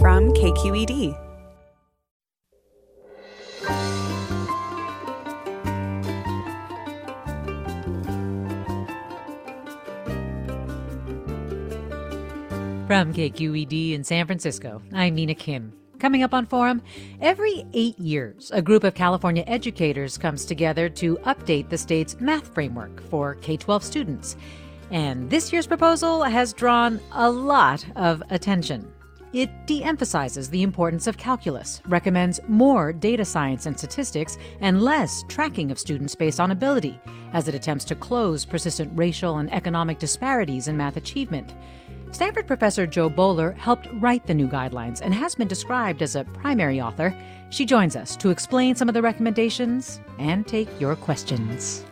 From 0.00 0.32
KQED. 0.32 1.16
From 12.86 13.12
KQED 13.12 13.94
in 13.94 14.04
San 14.04 14.26
Francisco, 14.26 14.80
I'm 14.94 15.16
Mina 15.16 15.34
Kim. 15.34 15.72
Coming 15.98 16.22
up 16.22 16.32
on 16.32 16.46
Forum, 16.46 16.80
every 17.20 17.64
eight 17.74 17.98
years, 17.98 18.52
a 18.54 18.62
group 18.62 18.84
of 18.84 18.94
California 18.94 19.42
educators 19.48 20.16
comes 20.16 20.44
together 20.44 20.88
to 20.90 21.16
update 21.26 21.70
the 21.70 21.78
state's 21.78 22.20
math 22.20 22.54
framework 22.54 23.02
for 23.10 23.34
K 23.34 23.56
12 23.56 23.82
students. 23.82 24.36
And 24.92 25.28
this 25.28 25.52
year's 25.52 25.66
proposal 25.66 26.22
has 26.22 26.52
drawn 26.52 27.00
a 27.10 27.28
lot 27.28 27.84
of 27.96 28.22
attention. 28.30 28.92
It 29.34 29.66
de 29.66 29.82
emphasizes 29.82 30.48
the 30.48 30.62
importance 30.62 31.06
of 31.06 31.18
calculus, 31.18 31.82
recommends 31.86 32.40
more 32.48 32.94
data 32.94 33.26
science 33.26 33.66
and 33.66 33.76
statistics, 33.76 34.38
and 34.60 34.80
less 34.80 35.22
tracking 35.28 35.70
of 35.70 35.78
students 35.78 36.14
based 36.14 36.40
on 36.40 36.50
ability, 36.50 36.98
as 37.34 37.46
it 37.46 37.54
attempts 37.54 37.84
to 37.86 37.94
close 37.94 38.46
persistent 38.46 38.90
racial 38.94 39.36
and 39.36 39.52
economic 39.52 39.98
disparities 39.98 40.68
in 40.68 40.78
math 40.78 40.96
achievement. 40.96 41.54
Stanford 42.10 42.46
professor 42.46 42.86
Jo 42.86 43.10
Boaler 43.10 43.52
helped 43.52 43.86
write 44.00 44.26
the 44.26 44.32
new 44.32 44.48
guidelines 44.48 45.02
and 45.02 45.12
has 45.12 45.34
been 45.34 45.48
described 45.48 46.00
as 46.00 46.16
a 46.16 46.24
primary 46.24 46.80
author. 46.80 47.14
She 47.50 47.66
joins 47.66 47.96
us 47.96 48.16
to 48.16 48.30
explain 48.30 48.76
some 48.76 48.88
of 48.88 48.94
the 48.94 49.02
recommendations 49.02 50.00
and 50.18 50.46
take 50.46 50.68
your 50.80 50.96
questions. 50.96 51.84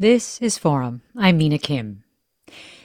This 0.00 0.40
is 0.40 0.58
Forum. 0.58 1.02
I'm 1.16 1.38
Mina 1.38 1.58
Kim. 1.58 2.04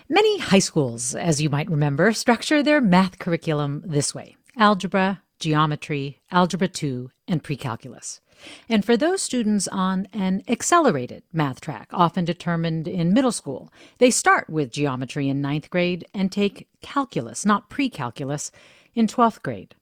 Many 0.10 0.40
high 0.40 0.58
schools, 0.58 1.14
as 1.14 1.40
you 1.40 1.48
might 1.48 1.70
remember, 1.70 2.12
structure 2.12 2.64
their 2.64 2.82
math 2.82 3.20
curriculum 3.20 3.84
this 3.86 4.16
way 4.16 4.36
algebra, 4.58 5.22
geometry, 5.38 6.22
algebra 6.32 6.68
2, 6.68 7.12
and 7.28 7.44
precalculus. 7.44 8.20
And 8.68 8.84
for 8.84 8.98
those 8.98 9.22
students 9.22 9.68
on 9.68 10.08
an 10.12 10.42
accelerated 10.48 11.22
math 11.32 11.62
track, 11.62 11.88
often 11.94 12.26
determined 12.26 12.88
in 12.88 13.14
middle 13.14 13.32
school, 13.32 13.72
they 14.00 14.10
start 14.10 14.50
with 14.50 14.72
geometry 14.72 15.30
in 15.30 15.40
ninth 15.40 15.70
grade 15.70 16.08
and 16.16 16.32
take 16.32 16.68
calculus, 16.82 17.46
not 17.46 17.70
precalculus, 17.70 18.50
in 18.96 19.06
12th 19.06 19.44
grade. 19.44 19.76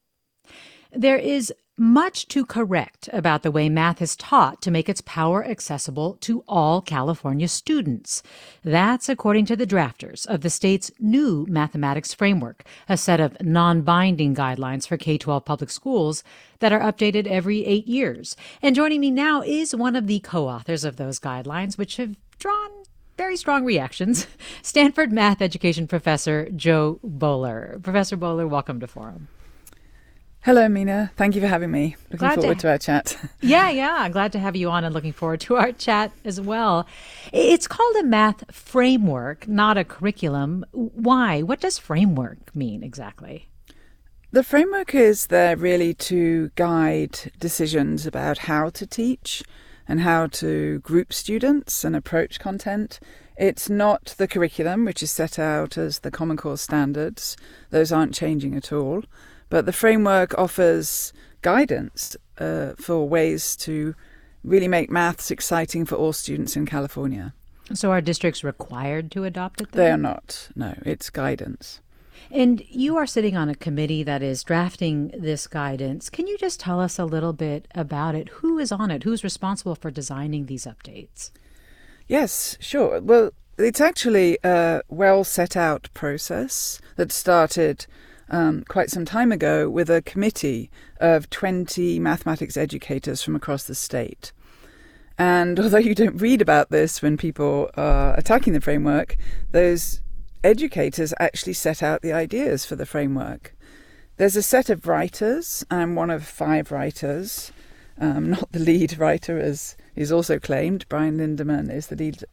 There 0.92 1.18
is 1.18 1.54
much 1.82 2.28
to 2.28 2.46
correct 2.46 3.10
about 3.12 3.42
the 3.42 3.50
way 3.50 3.68
math 3.68 4.04
is 4.04 4.16
taught 4.16 4.62
to 4.62 4.70
make 4.70 4.88
its 4.88 5.02
power 5.02 5.44
accessible 5.44 6.16
to 6.22 6.44
all 6.48 6.80
California 6.80 7.48
students. 7.48 8.22
That's 8.64 9.10
according 9.10 9.48
to 9.48 9.56
the 9.56 9.66
drafters 9.66 10.28
of 10.28 10.42
the 10.42 10.52
state's 10.52 10.92
new 11.00 11.48
mathematics 11.50 12.14
framework, 12.14 12.66
a 12.88 12.98
set 12.98 13.20
of 13.20 13.36
non 13.42 13.82
binding 13.82 14.36
guidelines 14.36 14.88
for 14.88 14.96
K 14.96 15.18
12 15.18 15.44
public 15.44 15.72
schools 15.72 16.24
that 16.60 16.72
are 16.72 16.80
updated 16.80 17.26
every 17.26 17.66
eight 17.66 17.88
years. 17.88 18.36
And 18.62 18.76
joining 18.76 19.02
me 19.02 19.10
now 19.10 19.42
is 19.42 19.76
one 19.76 19.96
of 19.96 20.06
the 20.06 20.20
co 20.20 20.48
authors 20.48 20.84
of 20.84 20.98
those 20.98 21.20
guidelines, 21.20 21.80
which 21.80 21.98
have 21.98 22.16
drawn 22.38 22.70
very 23.18 23.36
strong 23.36 23.66
reactions. 23.66 24.28
Stanford 24.62 25.12
math 25.12 25.42
education 25.42 25.88
professor 25.88 26.48
Jo 26.56 27.00
Boaler. 27.04 27.80
Professor 27.82 28.18
Boaler, 28.18 28.48
welcome 28.48 28.80
to 28.80 28.86
Forum. 28.88 29.30
Hello, 30.44 30.68
Mina. 30.68 31.12
Thank 31.18 31.36
you 31.36 31.42
for 31.42 31.46
having 31.46 31.70
me. 31.70 31.96
Looking 32.06 32.18
glad 32.18 32.40
forward 32.40 32.56
to, 32.56 32.62
to, 32.64 32.70
our 32.72 32.78
chat. 32.80 33.16
yeah, 33.42 33.70
yeah. 33.70 34.10
Glad 34.10 34.32
to 34.32 34.40
have 34.40 34.56
you 34.56 34.72
on 34.72 34.84
and 34.84 34.92
looking 34.92 35.14
forward 35.14 35.40
to 35.42 35.56
our 35.56 35.72
chat 35.72 36.12
as 36.26 36.42
well. 36.42 36.88
It's 37.32 37.68
called 37.68 37.96
a 37.98 38.04
math 38.04 38.52
framework, 38.52 39.48
not 39.48 39.78
a 39.78 39.84
curriculum. 39.84 40.66
Why? 40.72 41.44
What 41.44 41.60
does 41.60 41.78
framework 41.78 42.56
mean 42.56 42.82
exactly? 42.82 43.50
The 44.32 44.44
framework 44.44 44.96
is 44.96 45.28
there 45.28 45.56
really 45.56 45.94
to 45.96 46.50
guide 46.56 47.32
decisions 47.38 48.08
about 48.08 48.40
how 48.40 48.72
to 48.72 48.88
teach 48.88 49.44
and 49.88 50.00
how 50.00 50.26
to 50.26 50.80
group 50.80 51.14
students 51.14 51.84
and 51.84 51.96
approach 51.96 52.40
content. 52.40 53.00
It's 53.38 53.70
not 53.70 54.16
the 54.18 54.28
curriculum, 54.28 54.86
which 54.86 55.04
is 55.04 55.12
set 55.12 55.38
out 55.38 55.78
as 55.78 56.00
the 56.00 56.10
Common 56.10 56.38
Core 56.38 56.58
standards, 56.58 57.38
those 57.70 57.92
aren't 57.92 58.16
changing 58.16 58.56
at 58.56 58.74
all. 58.74 59.04
But 59.52 59.66
the 59.66 59.74
framework 59.74 60.34
offers 60.38 61.12
guidance 61.42 62.16
uh, 62.38 62.72
for 62.78 63.08
ways 63.08 63.56
to 63.58 63.94
really 64.46 64.70
make 64.70 64.90
maths 64.90 65.30
exciting 65.30 65.86
for 65.86 65.96
all 65.96 66.14
students 66.14 66.56
in 66.56 66.66
California. 66.66 67.34
So, 67.74 67.92
are 67.92 68.02
districts 68.02 68.46
required 68.46 69.12
to 69.12 69.26
adopt 69.26 69.60
it? 69.62 69.74
Then? 69.74 69.84
They 69.84 69.92
are 69.92 69.98
not. 69.98 70.50
No, 70.56 70.74
it's 70.86 71.10
guidance. 71.10 71.82
And 72.32 72.64
you 72.70 72.96
are 72.96 73.06
sitting 73.06 73.36
on 73.36 73.50
a 73.50 73.56
committee 73.56 74.04
that 74.04 74.24
is 74.24 74.42
drafting 74.42 75.10
this 75.10 75.48
guidance. 75.48 76.10
Can 76.10 76.28
you 76.28 76.38
just 76.38 76.62
tell 76.62 76.80
us 76.80 76.98
a 76.98 77.04
little 77.06 77.34
bit 77.34 77.68
about 77.76 78.16
it? 78.16 78.30
Who 78.40 78.58
is 78.58 78.72
on 78.72 78.90
it? 78.90 79.04
Who's 79.04 79.24
responsible 79.24 79.76
for 79.76 79.92
designing 79.92 80.46
these 80.46 80.66
updates? 80.66 81.32
Yes, 82.08 82.58
sure. 82.62 83.02
Well, 83.02 83.32
it's 83.58 83.82
actually 83.82 84.38
a 84.46 84.82
well 84.88 85.26
set 85.26 85.58
out 85.58 85.90
process 85.94 86.80
that 86.96 87.12
started 87.12 87.86
um, 88.32 88.64
quite 88.68 88.90
some 88.90 89.06
time 89.06 89.32
ago 89.32 89.70
with 89.70 89.90
a 89.90 90.02
committee 90.02 90.72
of 91.00 91.30
20 91.30 92.00
mathematics 92.00 92.58
educators 92.58 93.22
from 93.22 93.36
across 93.36 93.66
the 93.66 93.76
state. 93.76 94.32
And 95.18 95.60
although 95.60 95.78
you 95.78 95.94
don't 95.94 96.20
read 96.20 96.42
about 96.42 96.72
this 96.72 97.02
when 97.02 97.18
people 97.18 97.70
are 97.76 98.16
attacking 98.18 98.54
the 98.54 98.62
framework, 98.62 99.18
those 99.52 100.02
educators 100.44 101.14
actually 101.20 101.54
set 101.54 101.84
out 101.84 102.02
the 102.02 102.14
ideas 102.14 102.66
for 102.66 102.76
the 102.76 102.86
framework. 102.86 103.56
There's 104.18 104.36
a 104.36 104.42
set 104.42 104.70
of 104.70 104.88
writers. 104.88 105.66
I'm 105.70 105.96
one 105.96 106.10
of 106.10 106.26
five 106.26 106.72
writers, 106.72 107.52
um, 108.00 108.30
not 108.32 108.52
the 108.52 108.60
lead 108.60 108.98
writer, 108.98 109.38
as 109.38 109.76
is 109.96 110.12
also 110.12 110.40
claimed. 110.40 110.88
Brian 110.88 111.18
Lindaman 111.18 111.70
is 111.72 111.88
the 111.88 111.96
lead 111.96 112.24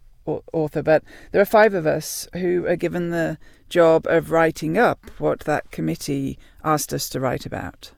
author, 0.53 0.83
but 0.83 1.03
there 1.33 1.41
are 1.41 1.47
five 1.47 1.75
of 1.75 1.87
us 1.87 2.29
who 2.35 2.67
are 2.67 2.77
given 2.77 3.11
the 3.11 3.39
job 3.69 4.07
of 4.07 4.31
writing 4.31 4.79
up 4.79 5.11
what 5.19 5.41
that 5.41 5.71
committee 5.71 6.39
asked 6.65 6.93
us 6.93 7.09
to 7.11 7.21
write 7.21 7.47
about. 7.47 7.93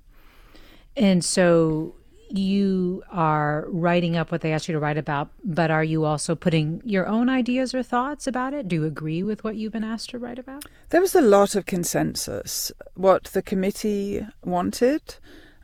And 0.97 1.25
so 1.25 1.95
you 2.31 3.03
are 3.11 3.67
writing 3.69 4.17
up 4.17 4.31
what 4.31 4.41
they 4.41 4.53
asked 4.53 4.69
you 4.69 4.73
to 4.73 4.79
write 4.79 4.99
about, 4.99 5.31
but 5.45 5.71
are 5.71 5.85
you 5.85 6.05
also 6.05 6.35
putting 6.35 6.81
your 6.85 7.07
own 7.07 7.29
ideas 7.29 7.75
or 7.75 7.83
thoughts 7.83 8.27
about 8.27 8.55
it? 8.55 8.69
Do 8.69 8.77
you 8.77 8.85
agree 8.85 9.23
with 9.23 9.43
what 9.43 9.57
you've 9.57 9.73
been 9.73 9.85
asked 9.85 10.11
to 10.11 10.19
write 10.19 10.39
about? 10.39 10.65
There 10.91 11.01
was 11.01 11.15
a 11.15 11.21
lot 11.21 11.55
of 11.55 11.67
consensus. 11.67 12.71
What 12.95 13.25
the 13.25 13.43
committee 13.43 14.27
wanted, 14.45 15.17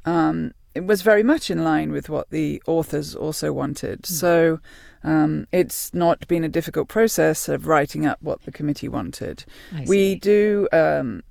um, 0.05 0.55
it 0.75 0.85
was 0.87 1.03
very 1.03 1.23
much 1.23 1.51
in 1.51 1.65
line 1.65 1.93
with 1.93 2.09
what 2.09 2.31
the 2.31 2.63
authors 2.67 3.15
also 3.15 3.53
wanted. 3.53 4.03
Mm. 4.03 4.07
So 4.07 4.61
um, 5.07 5.47
it's 5.53 5.95
not 5.95 6.27
been 6.27 6.43
a 6.43 6.49
difficult 6.49 6.89
process 6.89 7.49
of 7.49 7.69
writing 7.69 8.05
up 8.05 8.19
what 8.21 8.43
the 8.43 8.51
committee 8.51 8.89
wanted. 8.89 9.45
We 9.87 10.17
do 10.17 10.69
um, 10.73 11.23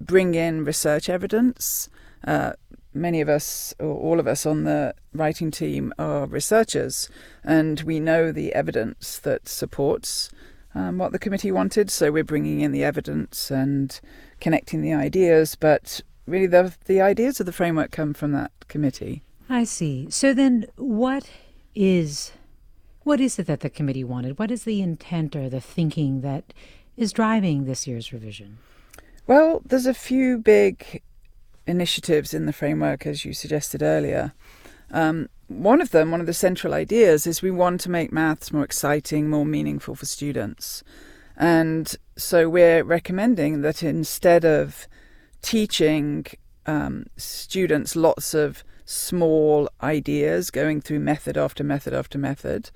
bring 0.00 0.34
in 0.34 0.64
research 0.64 1.10
evidence. 1.10 1.90
Uh, 2.26 2.52
many 2.94 3.20
of 3.20 3.28
us, 3.28 3.74
or 3.78 3.94
all 3.94 4.18
of 4.18 4.26
us 4.26 4.46
on 4.46 4.64
the 4.64 4.94
writing 5.12 5.50
team, 5.50 5.92
are 5.98 6.26
researchers, 6.26 7.10
and 7.44 7.82
we 7.82 8.00
know 8.00 8.32
the 8.32 8.54
evidence 8.54 9.18
that 9.18 9.48
supports 9.48 10.30
um, 10.74 10.96
what 10.96 11.12
the 11.12 11.18
committee 11.18 11.52
wanted. 11.52 11.90
So 11.90 12.10
we're 12.10 12.24
bringing 12.24 12.60
in 12.60 12.72
the 12.72 12.84
evidence 12.84 13.50
and 13.50 14.00
connecting 14.40 14.80
the 14.80 14.94
ideas. 14.94 15.56
But 15.56 16.00
really, 16.26 16.46
the 16.46 16.74
the 16.86 17.02
ideas 17.02 17.38
of 17.38 17.44
the 17.44 17.52
framework 17.52 17.90
come 17.90 18.14
from 18.14 18.32
that 18.32 18.52
committee. 18.68 19.22
I 19.50 19.64
see. 19.64 20.08
So 20.08 20.32
then, 20.32 20.66
what 20.76 21.28
is 21.74 22.32
what 23.10 23.20
is 23.20 23.40
it 23.40 23.48
that 23.48 23.58
the 23.58 23.68
committee 23.68 24.04
wanted? 24.04 24.38
What 24.38 24.52
is 24.52 24.62
the 24.62 24.80
intent 24.80 25.34
or 25.34 25.48
the 25.48 25.60
thinking 25.60 26.20
that 26.20 26.54
is 26.96 27.12
driving 27.12 27.64
this 27.64 27.84
year's 27.84 28.12
revision? 28.12 28.58
Well, 29.26 29.62
there's 29.66 29.86
a 29.86 29.94
few 29.94 30.38
big 30.38 31.02
initiatives 31.66 32.32
in 32.32 32.46
the 32.46 32.52
framework, 32.52 33.06
as 33.06 33.24
you 33.24 33.32
suggested 33.32 33.82
earlier. 33.82 34.32
Um, 34.92 35.28
one 35.48 35.80
of 35.80 35.90
them, 35.90 36.12
one 36.12 36.20
of 36.20 36.28
the 36.28 36.32
central 36.32 36.72
ideas, 36.72 37.26
is 37.26 37.42
we 37.42 37.50
want 37.50 37.80
to 37.80 37.90
make 37.90 38.12
maths 38.12 38.52
more 38.52 38.62
exciting, 38.62 39.28
more 39.28 39.44
meaningful 39.44 39.96
for 39.96 40.06
students. 40.06 40.84
And 41.36 41.92
so 42.16 42.48
we're 42.48 42.84
recommending 42.84 43.62
that 43.62 43.82
instead 43.82 44.44
of 44.44 44.86
teaching 45.42 46.26
um, 46.64 47.06
students 47.16 47.96
lots 47.96 48.34
of 48.34 48.62
small 48.84 49.68
ideas, 49.82 50.52
going 50.52 50.80
through 50.80 51.00
method 51.00 51.36
after 51.36 51.64
method 51.64 51.92
after 51.92 52.16
method, 52.16 52.70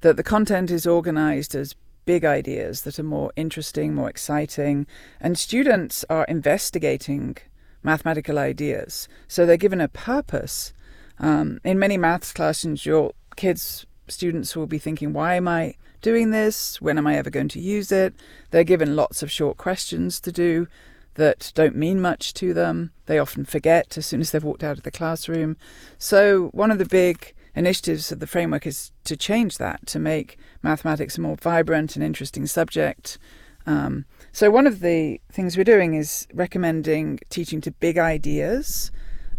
that 0.00 0.16
the 0.16 0.22
content 0.22 0.70
is 0.70 0.86
organized 0.86 1.54
as 1.54 1.74
big 2.04 2.24
ideas 2.24 2.82
that 2.82 2.98
are 2.98 3.04
more 3.04 3.32
interesting, 3.36 3.94
more 3.94 4.08
exciting, 4.08 4.86
and 5.20 5.36
students 5.38 6.04
are 6.08 6.24
investigating 6.24 7.36
mathematical 7.82 8.38
ideas. 8.38 9.08
So 9.26 9.44
they're 9.44 9.56
given 9.56 9.80
a 9.80 9.88
purpose. 9.88 10.72
Um, 11.18 11.60
in 11.64 11.78
many 11.78 11.96
maths 11.96 12.32
classes, 12.32 12.86
your 12.86 13.12
kids, 13.36 13.86
students 14.08 14.56
will 14.56 14.66
be 14.66 14.78
thinking, 14.78 15.12
why 15.12 15.34
am 15.34 15.48
I 15.48 15.74
doing 16.00 16.30
this? 16.30 16.80
When 16.80 16.98
am 16.98 17.06
I 17.06 17.16
ever 17.16 17.30
going 17.30 17.48
to 17.48 17.60
use 17.60 17.92
it? 17.92 18.14
They're 18.50 18.64
given 18.64 18.96
lots 18.96 19.22
of 19.22 19.30
short 19.30 19.56
questions 19.56 20.20
to 20.20 20.32
do 20.32 20.66
that 21.14 21.52
don't 21.54 21.76
mean 21.76 22.00
much 22.00 22.32
to 22.34 22.54
them. 22.54 22.92
They 23.06 23.18
often 23.18 23.44
forget 23.44 23.98
as 23.98 24.06
soon 24.06 24.20
as 24.20 24.30
they've 24.30 24.42
walked 24.42 24.64
out 24.64 24.78
of 24.78 24.84
the 24.84 24.90
classroom. 24.90 25.56
So, 25.98 26.48
one 26.52 26.70
of 26.70 26.78
the 26.78 26.86
big 26.86 27.34
initiatives 27.54 28.12
of 28.12 28.20
the 28.20 28.26
framework 28.26 28.66
is 28.66 28.92
to 29.04 29.16
change 29.16 29.58
that, 29.58 29.86
to 29.86 29.98
make 29.98 30.38
mathematics 30.62 31.18
a 31.18 31.20
more 31.20 31.36
vibrant 31.36 31.96
and 31.96 32.04
interesting 32.04 32.46
subject. 32.46 33.18
Um, 33.66 34.06
so, 34.32 34.50
one 34.50 34.66
of 34.66 34.80
the 34.80 35.20
things 35.30 35.56
we're 35.56 35.64
doing 35.64 35.94
is 35.94 36.26
recommending 36.32 37.20
teaching 37.28 37.60
to 37.62 37.70
big 37.70 37.98
ideas. 37.98 38.90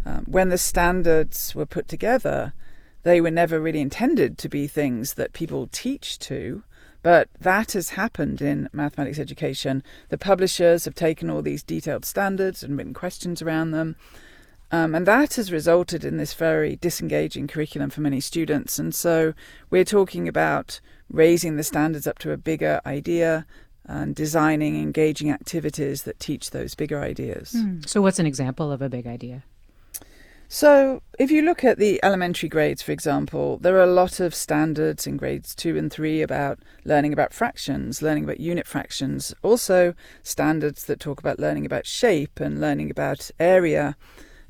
Um, 0.05 0.25
when 0.27 0.49
the 0.49 0.57
standards 0.57 1.53
were 1.53 1.65
put 1.65 1.87
together, 1.87 2.53
they 3.03 3.21
were 3.21 3.31
never 3.31 3.59
really 3.59 3.81
intended 3.81 4.37
to 4.37 4.49
be 4.49 4.67
things 4.67 5.15
that 5.15 5.33
people 5.33 5.67
teach 5.71 6.19
to. 6.19 6.63
But 7.01 7.29
that 7.39 7.71
has 7.71 7.91
happened 7.91 8.41
in 8.41 8.69
mathematics 8.73 9.19
education. 9.19 9.83
The 10.09 10.17
publishers 10.17 10.85
have 10.85 10.95
taken 10.95 11.29
all 11.29 11.41
these 11.41 11.63
detailed 11.63 12.03
standards 12.03 12.61
and 12.61 12.77
written 12.77 12.93
questions 12.93 13.41
around 13.41 13.71
them. 13.71 13.95
Um, 14.71 14.93
and 14.93 15.05
that 15.07 15.35
has 15.35 15.51
resulted 15.51 16.05
in 16.05 16.17
this 16.17 16.33
very 16.33 16.75
disengaging 16.75 17.47
curriculum 17.47 17.89
for 17.89 18.01
many 18.01 18.19
students. 18.19 18.77
And 18.77 18.93
so 18.93 19.33
we're 19.69 19.85
talking 19.85 20.27
about 20.27 20.79
raising 21.09 21.55
the 21.55 21.63
standards 21.63 22.05
up 22.05 22.19
to 22.19 22.31
a 22.31 22.37
bigger 22.37 22.79
idea 22.85 23.45
and 23.85 24.15
designing 24.15 24.79
engaging 24.79 25.31
activities 25.31 26.03
that 26.03 26.19
teach 26.19 26.51
those 26.51 26.75
bigger 26.75 27.01
ideas. 27.01 27.55
Mm. 27.57 27.89
So, 27.89 28.01
what's 28.01 28.19
an 28.19 28.27
example 28.27 28.71
of 28.71 28.83
a 28.83 28.89
big 28.89 29.07
idea? 29.07 29.43
So, 30.47 31.01
if 31.17 31.31
you 31.31 31.41
look 31.41 31.63
at 31.63 31.79
the 31.79 31.99
elementary 32.03 32.49
grades, 32.49 32.83
for 32.83 32.91
example, 32.91 33.57
there 33.57 33.75
are 33.77 33.83
a 33.83 33.87
lot 33.87 34.19
of 34.19 34.35
standards 34.35 35.07
in 35.07 35.17
grades 35.17 35.55
two 35.55 35.75
and 35.75 35.91
three 35.91 36.21
about 36.21 36.59
learning 36.85 37.13
about 37.13 37.33
fractions, 37.33 38.03
learning 38.03 38.25
about 38.25 38.39
unit 38.39 38.67
fractions, 38.67 39.33
also 39.41 39.95
standards 40.21 40.85
that 40.85 40.99
talk 40.99 41.19
about 41.19 41.39
learning 41.39 41.65
about 41.65 41.87
shape 41.87 42.39
and 42.39 42.61
learning 42.61 42.91
about 42.91 43.31
area. 43.39 43.95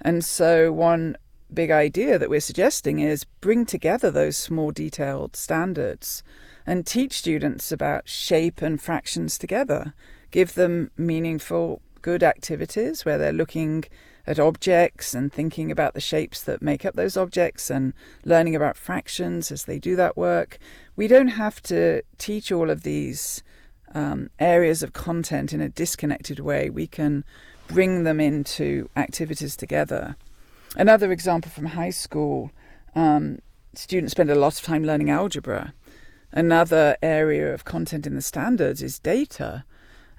And 0.02 0.24
so, 0.24 0.72
one 0.72 1.18
big 1.54 1.72
idea 1.72 2.20
that 2.20 2.30
we're 2.30 2.40
suggesting 2.40 3.00
is 3.00 3.24
bring 3.24 3.66
together 3.66 4.12
those 4.12 4.38
small 4.38 4.72
detailed 4.72 5.36
standards 5.36 6.24
and 6.66 6.86
teach 6.86 7.14
students 7.14 7.72
about 7.72 8.08
shape 8.08 8.62
and 8.62 8.82
fractions 8.82 9.38
together. 9.38 9.94
Give 10.32 10.54
them 10.54 10.92
meaningful, 10.96 11.82
good 12.02 12.24
activities 12.24 13.04
where 13.04 13.18
they're 13.18 13.34
looking 13.34 13.86
at 14.28 14.40
objects 14.40 15.16
and 15.16 15.34
thinking 15.34 15.72
about 15.72 15.96
the 15.96 16.00
shapes 16.00 16.44
that 16.44 16.62
make 16.62 16.86
up 16.86 16.96
those 16.96 17.18
objects 17.18 17.72
and 17.72 17.94
learning 18.24 18.56
about 18.56 18.78
fractions 18.78 19.52
as 19.52 19.66
they 19.66 19.80
do 19.80 19.96
that 19.96 20.16
work. 20.16 20.60
We 20.96 21.08
don't 21.08 21.30
have 21.30 21.62
to 21.64 22.04
teach 22.20 22.52
all 22.52 22.70
of 22.70 22.84
these 22.84 23.42
um, 23.96 24.30
areas 24.40 24.84
of 24.84 24.94
content 24.94 25.52
in 25.52 25.62
a 25.62 25.70
disconnected 25.70 26.40
way. 26.40 26.70
We 26.70 26.86
can 26.86 27.24
bring 27.70 28.04
them 28.04 28.20
into 28.20 28.90
activities 28.98 29.56
together. 29.56 30.18
Another 30.76 31.12
example 31.12 31.50
from 31.50 31.68
high 31.68 31.92
school 31.92 32.52
um, 32.96 33.40
students 33.74 34.12
spend 34.12 34.30
a 34.30 34.36
lot 34.36 34.60
of 34.60 34.66
time 34.66 34.84
learning 34.84 35.10
algebra. 35.10 35.74
Another 36.32 36.98
area 37.02 37.54
of 37.54 37.64
content 37.64 38.06
in 38.06 38.16
the 38.16 38.22
standards 38.22 38.84
is 38.84 39.00
data. 39.00 39.64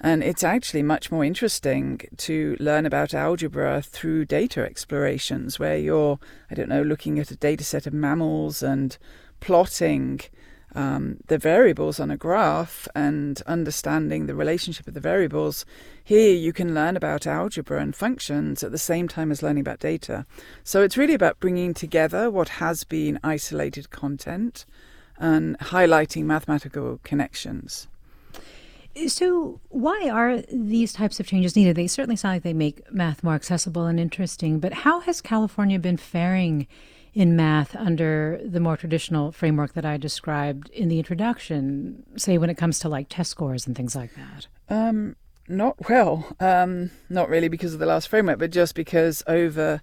And 0.00 0.24
it's 0.24 0.42
actually 0.42 0.82
much 0.82 1.12
more 1.12 1.24
interesting 1.24 2.00
to 2.16 2.56
learn 2.58 2.86
about 2.86 3.12
algebra 3.12 3.82
through 3.82 4.24
data 4.24 4.64
explorations, 4.64 5.58
where 5.58 5.76
you're, 5.76 6.18
I 6.50 6.54
don't 6.54 6.70
know, 6.70 6.82
looking 6.82 7.18
at 7.18 7.30
a 7.30 7.36
data 7.36 7.64
set 7.64 7.86
of 7.86 7.92
mammals 7.92 8.62
and 8.62 8.96
plotting 9.40 10.20
um, 10.74 11.18
the 11.26 11.38
variables 11.38 11.98
on 11.98 12.10
a 12.10 12.16
graph 12.16 12.86
and 12.94 13.42
understanding 13.46 14.26
the 14.26 14.34
relationship 14.34 14.86
of 14.86 14.94
the 14.94 15.00
variables. 15.00 15.64
Here, 16.04 16.34
you 16.34 16.52
can 16.52 16.74
learn 16.74 16.96
about 16.96 17.26
algebra 17.26 17.80
and 17.80 17.94
functions 17.94 18.62
at 18.62 18.72
the 18.72 18.78
same 18.78 19.08
time 19.08 19.30
as 19.30 19.42
learning 19.42 19.62
about 19.62 19.80
data. 19.80 20.26
So 20.64 20.82
it's 20.82 20.96
really 20.96 21.14
about 21.14 21.40
bringing 21.40 21.74
together 21.74 22.30
what 22.30 22.48
has 22.48 22.84
been 22.84 23.18
isolated 23.22 23.90
content 23.90 24.64
and 25.18 25.58
highlighting 25.58 26.24
mathematical 26.24 27.00
connections. 27.04 27.88
So, 29.06 29.60
why 29.68 30.10
are 30.10 30.42
these 30.52 30.92
types 30.92 31.20
of 31.20 31.26
changes 31.26 31.54
needed? 31.54 31.76
They 31.76 31.86
certainly 31.86 32.16
sound 32.16 32.34
like 32.34 32.42
they 32.42 32.52
make 32.52 32.92
math 32.92 33.22
more 33.22 33.34
accessible 33.34 33.86
and 33.86 34.00
interesting, 34.00 34.58
but 34.58 34.72
how 34.72 34.98
has 35.00 35.20
California 35.20 35.78
been 35.78 35.96
faring 35.96 36.66
in 37.12 37.36
math 37.36 37.74
under 37.74 38.40
the 38.44 38.60
more 38.60 38.76
traditional 38.76 39.32
framework 39.32 39.72
that 39.74 39.84
I 39.84 39.96
described 39.96 40.70
in 40.70 40.88
the 40.88 40.98
introduction, 40.98 42.04
say 42.16 42.38
when 42.38 42.50
it 42.50 42.56
comes 42.56 42.78
to 42.80 42.88
like 42.88 43.08
test 43.08 43.30
scores 43.30 43.66
and 43.66 43.76
things 43.76 43.96
like 43.96 44.12
that? 44.14 44.46
Um, 44.68 45.16
not 45.48 45.88
well. 45.88 46.36
Um, 46.38 46.90
not 47.08 47.28
really 47.28 47.48
because 47.48 47.74
of 47.74 47.80
the 47.80 47.86
last 47.86 48.08
framework, 48.08 48.38
but 48.38 48.52
just 48.52 48.74
because 48.74 49.22
over 49.26 49.82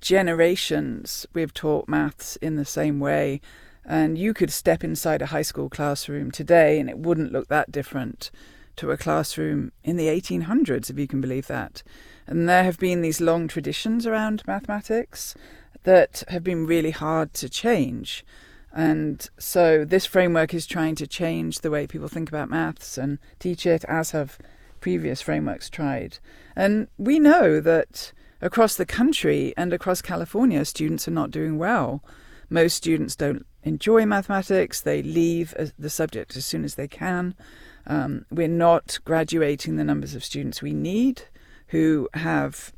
generations 0.00 1.26
we've 1.32 1.54
taught 1.54 1.88
maths 1.88 2.36
in 2.36 2.56
the 2.56 2.64
same 2.64 3.00
way 3.00 3.40
and 3.84 4.18
you 4.18 4.34
could 4.34 4.50
step 4.50 4.82
inside 4.82 5.22
a 5.22 5.26
high 5.26 5.42
school 5.42 5.68
classroom 5.68 6.30
today 6.30 6.78
and 6.80 6.90
it 6.90 6.98
wouldn't 6.98 7.32
look 7.32 7.48
that 7.48 7.70
different 7.70 8.30
to 8.76 8.90
a 8.90 8.96
classroom 8.96 9.72
in 9.84 9.96
the 9.96 10.08
1800s, 10.08 10.90
if 10.90 10.98
you 10.98 11.06
can 11.06 11.20
believe 11.20 11.46
that. 11.46 11.82
And 12.26 12.48
there 12.48 12.64
have 12.64 12.78
been 12.78 13.00
these 13.00 13.20
long 13.20 13.48
traditions 13.48 14.06
around 14.06 14.42
mathematics 14.46 15.34
that 15.86 16.24
have 16.26 16.42
been 16.42 16.66
really 16.66 16.90
hard 16.90 17.32
to 17.32 17.48
change. 17.48 18.24
And 18.72 19.26
so 19.38 19.84
this 19.84 20.04
framework 20.04 20.52
is 20.52 20.66
trying 20.66 20.96
to 20.96 21.06
change 21.06 21.60
the 21.60 21.70
way 21.70 21.86
people 21.86 22.08
think 22.08 22.28
about 22.28 22.50
maths 22.50 22.98
and 22.98 23.18
teach 23.38 23.64
it, 23.64 23.84
as 23.84 24.10
have 24.10 24.36
previous 24.80 25.22
frameworks 25.22 25.70
tried. 25.70 26.18
And 26.56 26.88
we 26.98 27.20
know 27.20 27.60
that 27.60 28.12
across 28.42 28.74
the 28.74 28.84
country 28.84 29.54
and 29.56 29.72
across 29.72 30.02
California, 30.02 30.64
students 30.64 31.06
are 31.06 31.12
not 31.12 31.30
doing 31.30 31.56
well. 31.56 32.02
Most 32.50 32.74
students 32.74 33.14
don't 33.14 33.46
enjoy 33.62 34.04
mathematics, 34.06 34.80
they 34.80 35.04
leave 35.04 35.54
the 35.78 35.90
subject 35.90 36.36
as 36.36 36.44
soon 36.44 36.64
as 36.64 36.74
they 36.74 36.88
can. 36.88 37.36
Um, 37.86 38.26
we're 38.30 38.48
not 38.48 38.98
graduating 39.04 39.76
the 39.76 39.84
numbers 39.84 40.16
of 40.16 40.24
students 40.24 40.60
we 40.60 40.74
need 40.74 41.22
who 41.68 42.08
have 42.14 42.72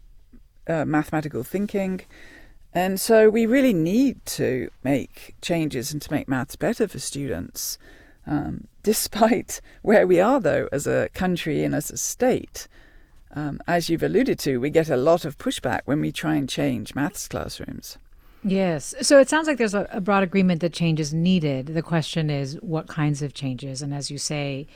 uh, 0.66 0.84
mathematical 0.84 1.42
thinking. 1.42 2.02
And 2.78 3.00
so 3.00 3.28
we 3.28 3.44
really 3.44 3.72
need 3.72 4.24
to 4.38 4.70
make 4.84 5.34
changes 5.42 5.92
and 5.92 6.00
to 6.00 6.12
make 6.12 6.28
maths 6.28 6.54
better 6.54 6.86
for 6.86 7.00
students. 7.00 7.76
Um, 8.24 8.68
despite 8.84 9.60
where 9.82 10.06
we 10.06 10.20
are, 10.20 10.38
though, 10.38 10.68
as 10.70 10.86
a 10.86 11.08
country 11.12 11.64
and 11.64 11.74
as 11.74 11.90
a 11.90 11.96
state, 11.96 12.68
um, 13.34 13.60
as 13.66 13.90
you've 13.90 14.04
alluded 14.04 14.38
to, 14.38 14.58
we 14.58 14.70
get 14.70 14.88
a 14.90 14.96
lot 14.96 15.24
of 15.24 15.38
pushback 15.38 15.80
when 15.86 16.00
we 16.00 16.12
try 16.12 16.36
and 16.36 16.48
change 16.48 16.94
maths 16.94 17.26
classrooms. 17.26 17.98
Yes. 18.44 18.94
So 19.02 19.18
it 19.18 19.28
sounds 19.28 19.48
like 19.48 19.58
there's 19.58 19.74
a, 19.74 19.88
a, 19.90 20.00
broad 20.00 20.22
agreement 20.22 20.60
that 20.60 20.72
change 20.72 21.00
is 21.00 21.12
needed. 21.12 21.66
The 21.66 21.82
question 21.82 22.30
is 22.30 22.58
what 22.60 22.86
kinds 22.86 23.22
of 23.22 23.34
changes? 23.34 23.82
And 23.82 23.92
as 23.92 24.08
you 24.08 24.18
say, 24.18 24.68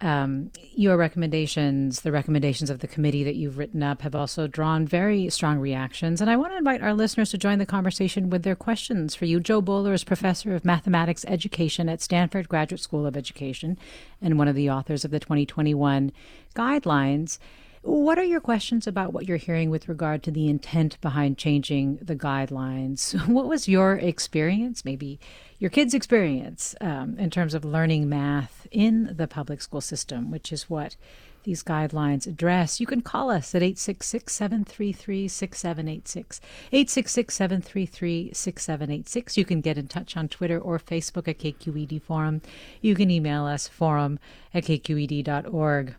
um, 0.00 0.50
your 0.74 0.96
recommendations, 0.96 2.00
the 2.00 2.12
recommendations 2.12 2.70
of 2.70 2.78
the 2.78 2.88
committee 2.88 3.22
that 3.24 3.36
you've 3.36 3.58
written 3.58 3.82
up, 3.82 4.02
have 4.02 4.14
also 4.14 4.46
drawn 4.46 4.86
very 4.86 5.28
strong 5.28 5.58
reactions. 5.58 6.20
And 6.20 6.30
I 6.30 6.36
want 6.36 6.52
to 6.52 6.58
invite 6.58 6.82
our 6.82 6.94
listeners 6.94 7.30
to 7.30 7.38
join 7.38 7.58
the 7.58 7.66
conversation 7.66 8.30
with 8.30 8.42
their 8.42 8.56
questions 8.56 9.14
for 9.14 9.26
you. 9.26 9.40
Jo 9.40 9.60
Boaler 9.60 9.92
is 9.92 10.04
professor 10.04 10.54
of 10.54 10.64
mathematics 10.64 11.24
education 11.28 11.88
at 11.88 12.00
Stanford 12.00 12.48
Graduate 12.48 12.80
School 12.80 13.06
of 13.06 13.16
Education 13.16 13.76
and 14.22 14.38
one 14.38 14.48
of 14.48 14.54
the 14.54 14.70
authors 14.70 15.04
of 15.04 15.10
the 15.10 15.20
2021 15.20 16.12
guidelines. 16.54 17.38
What 17.82 18.18
are 18.18 18.24
your 18.24 18.42
questions 18.42 18.86
about 18.86 19.14
what 19.14 19.26
you're 19.26 19.38
hearing 19.38 19.70
with 19.70 19.88
regard 19.88 20.22
to 20.24 20.30
the 20.30 20.50
intent 20.50 21.00
behind 21.00 21.38
changing 21.38 21.96
the 22.02 22.14
guidelines? 22.14 23.14
What 23.26 23.48
was 23.48 23.68
your 23.68 23.94
experience, 23.94 24.84
maybe 24.84 25.18
your 25.58 25.70
kids' 25.70 25.94
experience, 25.94 26.74
um, 26.82 27.18
in 27.18 27.30
terms 27.30 27.54
of 27.54 27.64
learning 27.64 28.06
math 28.06 28.66
in 28.70 29.14
the 29.16 29.26
public 29.26 29.62
school 29.62 29.80
system, 29.80 30.30
which 30.30 30.52
is 30.52 30.68
what 30.68 30.96
these 31.44 31.62
guidelines 31.62 32.26
address? 32.26 32.80
You 32.80 32.86
can 32.86 33.00
call 33.00 33.30
us 33.30 33.54
at 33.54 33.62
866 33.62 34.30
733 34.30 35.26
6786. 35.26 36.40
866 36.72 37.34
733 37.34 38.30
6786. 38.34 39.38
You 39.38 39.44
can 39.46 39.62
get 39.62 39.78
in 39.78 39.88
touch 39.88 40.18
on 40.18 40.28
Twitter 40.28 40.58
or 40.58 40.78
Facebook 40.78 41.28
at 41.28 41.38
KQED 41.38 42.02
Forum. 42.02 42.42
You 42.82 42.94
can 42.94 43.10
email 43.10 43.46
us 43.46 43.68
forum 43.68 44.18
at 44.52 44.64
kqed.org. 44.64 45.94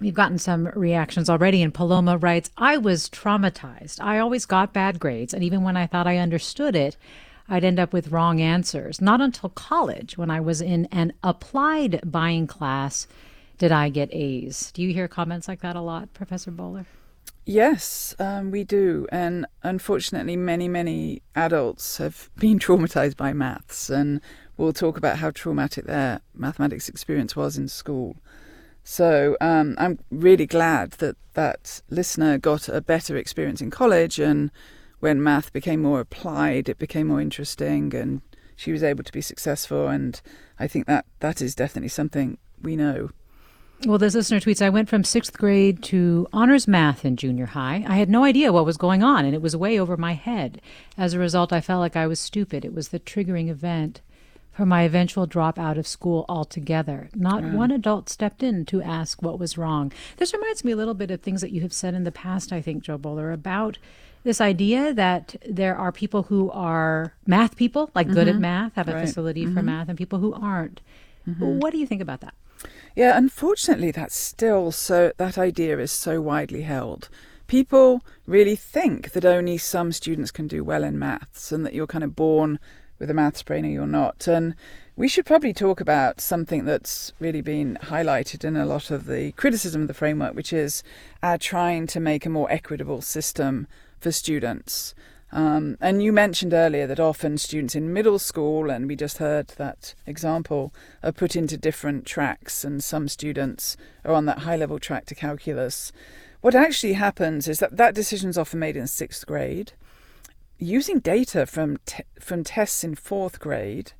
We've 0.00 0.14
gotten 0.14 0.38
some 0.38 0.66
reactions 0.74 1.28
already, 1.28 1.62
and 1.62 1.74
Paloma 1.74 2.18
writes 2.18 2.50
I 2.56 2.76
was 2.76 3.08
traumatized. 3.08 4.00
I 4.00 4.18
always 4.18 4.46
got 4.46 4.72
bad 4.72 4.98
grades, 4.98 5.34
and 5.34 5.42
even 5.42 5.62
when 5.62 5.76
I 5.76 5.86
thought 5.86 6.06
I 6.06 6.18
understood 6.18 6.76
it, 6.76 6.96
I'd 7.48 7.64
end 7.64 7.80
up 7.80 7.92
with 7.92 8.08
wrong 8.12 8.40
answers. 8.40 9.00
Not 9.00 9.20
until 9.20 9.48
college, 9.50 10.18
when 10.18 10.30
I 10.30 10.40
was 10.40 10.60
in 10.60 10.86
an 10.86 11.14
applied 11.22 12.00
buying 12.04 12.46
class, 12.46 13.06
did 13.56 13.72
I 13.72 13.88
get 13.88 14.12
A's. 14.12 14.70
Do 14.72 14.82
you 14.82 14.92
hear 14.92 15.08
comments 15.08 15.48
like 15.48 15.62
that 15.62 15.74
a 15.74 15.80
lot, 15.80 16.12
Professor 16.14 16.50
Boaler? 16.50 16.86
Yes, 17.44 18.14
um, 18.18 18.50
we 18.50 18.62
do. 18.62 19.06
And 19.10 19.46
unfortunately, 19.62 20.36
many, 20.36 20.68
many 20.68 21.22
adults 21.34 21.96
have 21.96 22.28
been 22.36 22.58
traumatized 22.58 23.16
by 23.16 23.32
maths, 23.32 23.88
and 23.88 24.20
we'll 24.58 24.74
talk 24.74 24.98
about 24.98 25.16
how 25.16 25.30
traumatic 25.30 25.86
their 25.86 26.20
mathematics 26.34 26.90
experience 26.90 27.34
was 27.34 27.56
in 27.56 27.68
school. 27.68 28.18
So 28.90 29.36
um, 29.42 29.74
I'm 29.76 29.98
really 30.10 30.46
glad 30.46 30.92
that 30.92 31.14
that 31.34 31.82
listener 31.90 32.38
got 32.38 32.70
a 32.70 32.80
better 32.80 33.18
experience 33.18 33.60
in 33.60 33.70
college, 33.70 34.18
and 34.18 34.50
when 35.00 35.22
math 35.22 35.52
became 35.52 35.82
more 35.82 36.00
applied, 36.00 36.70
it 36.70 36.78
became 36.78 37.08
more 37.08 37.20
interesting, 37.20 37.94
and 37.94 38.22
she 38.56 38.72
was 38.72 38.82
able 38.82 39.04
to 39.04 39.12
be 39.12 39.20
successful. 39.20 39.88
And 39.88 40.18
I 40.58 40.68
think 40.68 40.86
that 40.86 41.04
that 41.20 41.42
is 41.42 41.54
definitely 41.54 41.90
something 41.90 42.38
we 42.62 42.76
know. 42.76 43.10
Well, 43.84 43.98
this 43.98 44.14
listener 44.14 44.40
tweets 44.40 44.64
I 44.64 44.70
went 44.70 44.88
from 44.88 45.04
sixth 45.04 45.36
grade 45.36 45.82
to 45.84 46.26
honors 46.32 46.66
math 46.66 47.04
in 47.04 47.16
junior 47.16 47.46
high. 47.46 47.84
I 47.86 47.96
had 47.96 48.08
no 48.08 48.24
idea 48.24 48.54
what 48.54 48.64
was 48.64 48.78
going 48.78 49.02
on, 49.02 49.26
and 49.26 49.34
it 49.34 49.42
was 49.42 49.54
way 49.54 49.78
over 49.78 49.98
my 49.98 50.14
head. 50.14 50.62
As 50.96 51.12
a 51.12 51.18
result, 51.18 51.52
I 51.52 51.60
felt 51.60 51.80
like 51.80 51.94
I 51.94 52.06
was 52.06 52.18
stupid. 52.18 52.64
It 52.64 52.72
was 52.72 52.88
the 52.88 53.00
triggering 53.00 53.50
event 53.50 54.00
for 54.58 54.66
my 54.66 54.82
eventual 54.82 55.24
drop 55.24 55.56
out 55.56 55.78
of 55.78 55.86
school 55.86 56.24
altogether. 56.28 57.08
Not 57.14 57.44
one 57.44 57.70
adult 57.70 58.08
stepped 58.08 58.42
in 58.42 58.64
to 58.64 58.82
ask 58.82 59.22
what 59.22 59.38
was 59.38 59.56
wrong. 59.56 59.92
This 60.16 60.34
reminds 60.34 60.64
me 60.64 60.72
a 60.72 60.76
little 60.76 60.94
bit 60.94 61.12
of 61.12 61.20
things 61.20 61.42
that 61.42 61.52
you 61.52 61.60
have 61.60 61.72
said 61.72 61.94
in 61.94 62.02
the 62.02 62.10
past, 62.10 62.52
I 62.52 62.60
think, 62.60 62.82
Jo 62.82 62.98
Boaler, 62.98 63.30
about 63.30 63.78
this 64.24 64.40
idea 64.40 64.92
that 64.92 65.36
there 65.48 65.76
are 65.76 65.92
people 65.92 66.24
who 66.24 66.50
are 66.50 67.14
math 67.24 67.54
people, 67.54 67.92
like 67.94 68.08
mm-hmm. 68.08 68.16
good 68.16 68.26
at 68.26 68.32
mm-hmm. 68.32 68.42
math, 68.42 68.74
have 68.74 68.88
a 68.88 69.00
facility 69.00 69.44
mm-hmm. 69.44 69.54
for 69.54 69.62
math, 69.62 69.88
and 69.88 69.96
people 69.96 70.18
who 70.18 70.34
aren't. 70.34 70.80
Mm-hmm. 71.28 71.60
What 71.60 71.70
do 71.70 71.78
you 71.78 71.86
think 71.86 72.02
about 72.02 72.20
that? 72.22 72.34
Yeah, 72.96 73.16
unfortunately, 73.16 73.92
that's 73.92 74.16
still 74.16 74.72
so, 74.72 75.12
that 75.18 75.38
idea 75.38 75.78
is 75.78 75.92
so 75.92 76.20
widely 76.20 76.62
held. 76.62 77.08
People 77.46 78.04
really 78.26 78.56
think 78.56 79.12
that 79.12 79.24
only 79.24 79.56
some 79.56 79.92
students 79.92 80.32
can 80.32 80.48
do 80.48 80.64
well 80.64 80.82
in 80.82 80.98
maths 80.98 81.52
and 81.52 81.64
that 81.64 81.74
you're 81.74 81.86
kind 81.86 82.02
of 82.02 82.16
born 82.16 82.58
with 82.98 83.10
a 83.10 83.14
maths 83.14 83.42
brain 83.42 83.64
or 83.64 83.68
you're 83.68 83.86
not. 83.86 84.26
And 84.26 84.54
we 84.96 85.08
should 85.08 85.26
probably 85.26 85.52
talk 85.52 85.80
about 85.80 86.20
something 86.20 86.64
that's 86.64 87.12
really 87.20 87.40
been 87.40 87.78
highlighted 87.82 88.44
in 88.44 88.56
a 88.56 88.66
lot 88.66 88.90
of 88.90 89.06
the 89.06 89.32
criticism 89.32 89.82
of 89.82 89.88
the 89.88 89.94
framework, 89.94 90.34
which 90.34 90.52
is 90.52 90.82
uh, 91.22 91.38
trying 91.40 91.86
to 91.88 92.00
make 92.00 92.26
a 92.26 92.30
more 92.30 92.50
equitable 92.50 93.00
system 93.00 93.68
for 94.00 94.10
students. 94.10 94.94
Um, 95.30 95.76
and 95.80 96.02
you 96.02 96.12
mentioned 96.12 96.54
earlier 96.54 96.86
that 96.86 96.98
often 96.98 97.36
students 97.36 97.74
in 97.74 97.92
middle 97.92 98.18
school, 98.18 98.70
and 98.70 98.88
we 98.88 98.96
just 98.96 99.18
heard 99.18 99.48
that 99.48 99.94
example, 100.06 100.72
are 101.02 101.12
put 101.12 101.36
into 101.36 101.56
different 101.56 102.06
tracks, 102.06 102.64
and 102.64 102.82
some 102.82 103.08
students 103.08 103.76
are 104.04 104.14
on 104.14 104.24
that 104.26 104.40
high 104.40 104.56
level 104.56 104.78
track 104.78 105.04
to 105.06 105.14
calculus. 105.14 105.92
What 106.40 106.54
actually 106.54 106.94
happens 106.94 107.46
is 107.46 107.58
that 107.58 107.76
that 107.76 107.94
decision 107.94 108.30
is 108.30 108.38
often 108.38 108.58
made 108.58 108.76
in 108.76 108.86
sixth 108.86 109.26
grade 109.26 109.72
using 110.58 110.98
data 110.98 111.46
from 111.46 111.78
te- 111.86 112.04
from 112.20 112.44
tests 112.44 112.84
in 112.84 112.94
fourth 112.94 113.40
grade. 113.40 113.92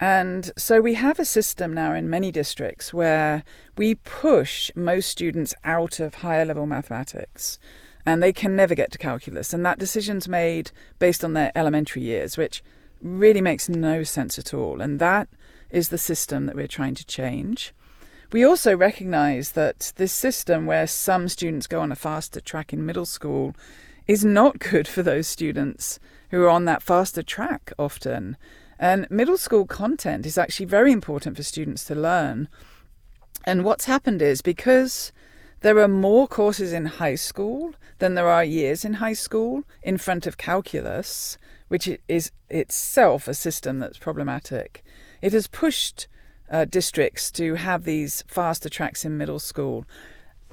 And 0.00 0.50
so 0.56 0.80
we 0.80 0.94
have 0.94 1.20
a 1.20 1.24
system 1.24 1.72
now 1.72 1.94
in 1.94 2.10
many 2.10 2.32
districts 2.32 2.92
where 2.92 3.44
we 3.76 3.94
push 3.94 4.70
most 4.74 5.08
students 5.08 5.54
out 5.62 6.00
of 6.00 6.16
higher 6.16 6.44
level 6.44 6.66
mathematics 6.66 7.60
and 8.04 8.20
they 8.20 8.32
can 8.32 8.56
never 8.56 8.74
get 8.74 8.90
to 8.92 8.98
calculus. 8.98 9.52
And 9.52 9.64
that 9.64 9.78
decision's 9.78 10.26
made 10.26 10.72
based 10.98 11.22
on 11.24 11.34
their 11.34 11.52
elementary 11.54 12.02
years, 12.02 12.36
which 12.36 12.64
really 13.00 13.40
makes 13.40 13.68
no 13.68 14.02
sense 14.02 14.38
at 14.38 14.52
all. 14.52 14.80
And 14.80 14.98
that 14.98 15.28
is 15.70 15.90
the 15.90 15.98
system 15.98 16.46
that 16.46 16.56
we're 16.56 16.66
trying 16.66 16.94
to 16.96 17.06
change. 17.06 17.72
We 18.32 18.44
also 18.44 18.76
recognize 18.76 19.52
that 19.52 19.92
this 19.96 20.12
system, 20.12 20.66
where 20.66 20.86
some 20.86 21.28
students 21.28 21.66
go 21.66 21.80
on 21.80 21.92
a 21.92 21.96
faster 21.96 22.40
track 22.40 22.72
in 22.72 22.86
middle 22.86 23.06
school, 23.06 23.54
is 24.06 24.24
not 24.24 24.58
good 24.58 24.88
for 24.88 25.02
those 25.02 25.26
students 25.26 25.98
who 26.30 26.42
are 26.42 26.48
on 26.48 26.64
that 26.64 26.82
faster 26.82 27.22
track 27.22 27.72
often. 27.78 28.36
And 28.78 29.08
middle 29.10 29.36
school 29.36 29.66
content 29.66 30.26
is 30.26 30.38
actually 30.38 30.66
very 30.66 30.92
important 30.92 31.36
for 31.36 31.42
students 31.42 31.84
to 31.84 31.94
learn. 31.94 32.48
And 33.44 33.64
what's 33.64 33.84
happened 33.84 34.22
is 34.22 34.42
because 34.42 35.12
there 35.60 35.78
are 35.78 35.88
more 35.88 36.26
courses 36.26 36.72
in 36.72 36.86
high 36.86 37.14
school 37.14 37.74
than 37.98 38.14
there 38.14 38.28
are 38.28 38.44
years 38.44 38.84
in 38.84 38.94
high 38.94 39.12
school 39.12 39.64
in 39.82 39.98
front 39.98 40.26
of 40.26 40.36
calculus, 40.36 41.38
which 41.68 41.88
is 42.08 42.32
itself 42.50 43.28
a 43.28 43.34
system 43.34 43.78
that's 43.78 43.98
problematic. 43.98 44.82
It 45.20 45.32
has 45.32 45.46
pushed 45.46 46.08
uh, 46.50 46.64
districts 46.64 47.30
to 47.32 47.54
have 47.54 47.84
these 47.84 48.24
faster 48.26 48.68
tracks 48.68 49.04
in 49.04 49.16
middle 49.16 49.38
school. 49.38 49.84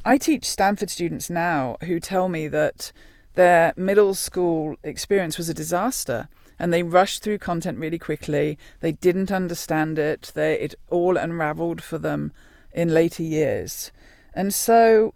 I 0.06 0.18
teach 0.18 0.46
Stanford 0.46 0.89
students 0.89 1.29
now 1.29 1.77
who 1.84 2.00
tell 2.00 2.29
me 2.29 2.48
that 2.48 2.91
their 3.36 3.74
middle 3.77 4.13
school 4.13 4.75
experience 4.83 5.38
was 5.38 5.50
a 5.50 5.53
disaster 5.53 6.27
and 6.59 6.74
they 6.74 6.83
rushed 6.83 7.24
through 7.24 7.38
content 7.38 7.79
really 7.79 7.98
quickly. 7.98 8.57
They 8.81 8.91
didn't 8.91 9.31
understand 9.31 9.98
it. 9.98 10.31
They, 10.36 10.59
it 10.59 10.75
all 10.89 11.15
unraveled 11.15 11.81
for 11.81 11.98
them 11.98 12.33
in 12.74 12.93
later 12.93 13.24
years. 13.24 13.91
And 14.33 14.53
so 14.53 15.13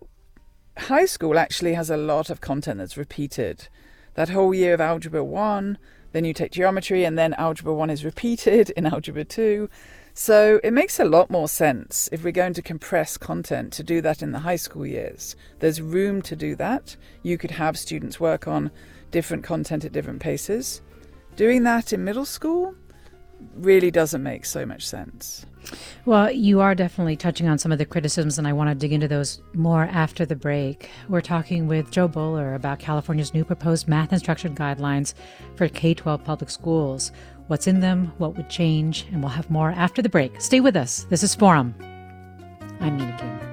high 0.78 1.06
school 1.06 1.38
actually 1.38 1.74
has 1.74 1.90
a 1.90 1.98
lot 1.98 2.30
of 2.30 2.42
content 2.42 2.80
that's 2.80 2.98
repeated. 2.98 3.68
That 4.16 4.30
whole 4.30 4.54
year 4.54 4.74
of 4.74 4.82
Algebra 4.82 5.24
1, 5.24 5.78
then 6.14 6.26
you 6.26 6.34
take 6.34 6.52
geometry, 6.52 7.04
and 7.04 7.18
then 7.18 7.34
Algebra 7.34 7.74
1 7.74 7.90
is 7.90 8.06
repeated 8.06 8.70
in 8.78 8.86
Algebra 8.86 9.26
2. 9.26 9.70
So 10.16 10.60
it 10.64 10.72
makes 10.72 11.00
a 11.00 11.06
lot 11.06 11.32
more 11.32 11.48
sense 11.48 12.08
if 12.12 12.24
we're 12.24 12.32
going 12.32 12.54
to 12.54 12.62
compress 12.62 13.18
content 13.18 13.74
to 13.74 13.84
do 13.84 14.00
that 14.02 14.22
in 14.22 14.32
the 14.32 14.40
high 14.40 14.58
school 14.58 14.86
years. 14.86 15.36
There's 15.58 15.82
room 15.82 16.22
to 16.24 16.36
do 16.36 16.56
that. 16.58 16.96
You 17.24 17.40
could 17.40 17.52
have 17.52 17.80
students 17.80 18.20
work 18.20 18.48
on 18.48 18.70
different 19.10 19.44
content 19.44 19.86
at 19.86 19.92
different 19.92 20.22
paces. 20.22 20.84
Doing 21.36 21.64
that 21.64 21.94
in 21.94 22.04
middle 22.04 22.26
school 22.26 22.76
really 23.56 23.92
doesn't 23.92 24.24
make 24.24 24.46
so 24.46 24.66
much 24.66 24.86
sense. 24.86 25.46
Well, 26.06 26.30
you 26.32 26.60
are 26.60 26.76
definitely 26.76 27.16
touching 27.16 27.48
on 27.48 27.58
some 27.58 27.72
of 27.72 27.78
the 27.78 27.86
criticisms, 27.86 28.38
and 28.38 28.48
I 28.48 28.54
want 28.54 28.70
to 28.70 28.76
dig 28.76 28.92
into 28.92 29.08
those 29.08 29.42
more 29.54 29.84
after 29.84 30.26
the 30.26 30.36
break. 30.36 30.90
We're 31.08 31.22
talking 31.22 31.68
with 31.68 31.92
Jo 31.92 32.08
Boaler 32.08 32.54
about 32.54 32.80
California's 32.80 33.34
new 33.34 33.46
proposed 33.46 33.88
math 33.88 34.12
instruction 34.12 34.56
guidelines 34.56 35.14
for 35.56 35.70
K 35.70 35.94
12 35.94 36.24
public 36.24 36.50
schools 36.50 37.12
what's 37.48 37.68
in 37.68 37.80
them, 37.80 38.12
what 38.18 38.36
would 38.38 38.50
change, 38.50 39.06
and 39.12 39.22
we'll 39.22 39.30
have 39.30 39.50
more 39.50 39.72
after 39.72 40.02
the 40.02 40.10
break. 40.10 40.40
Stay 40.40 40.60
with 40.60 40.76
us. 40.76 41.06
This 41.10 41.24
is 41.24 41.36
Forum. 41.36 41.76
I'm 42.80 42.98
Mina 42.98 43.18
Kim. 43.20 43.53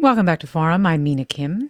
Welcome 0.00 0.24
back 0.24 0.40
to 0.40 0.46
Forum. 0.46 0.86
I'm 0.86 1.02
Mina 1.02 1.26
Kim. 1.26 1.68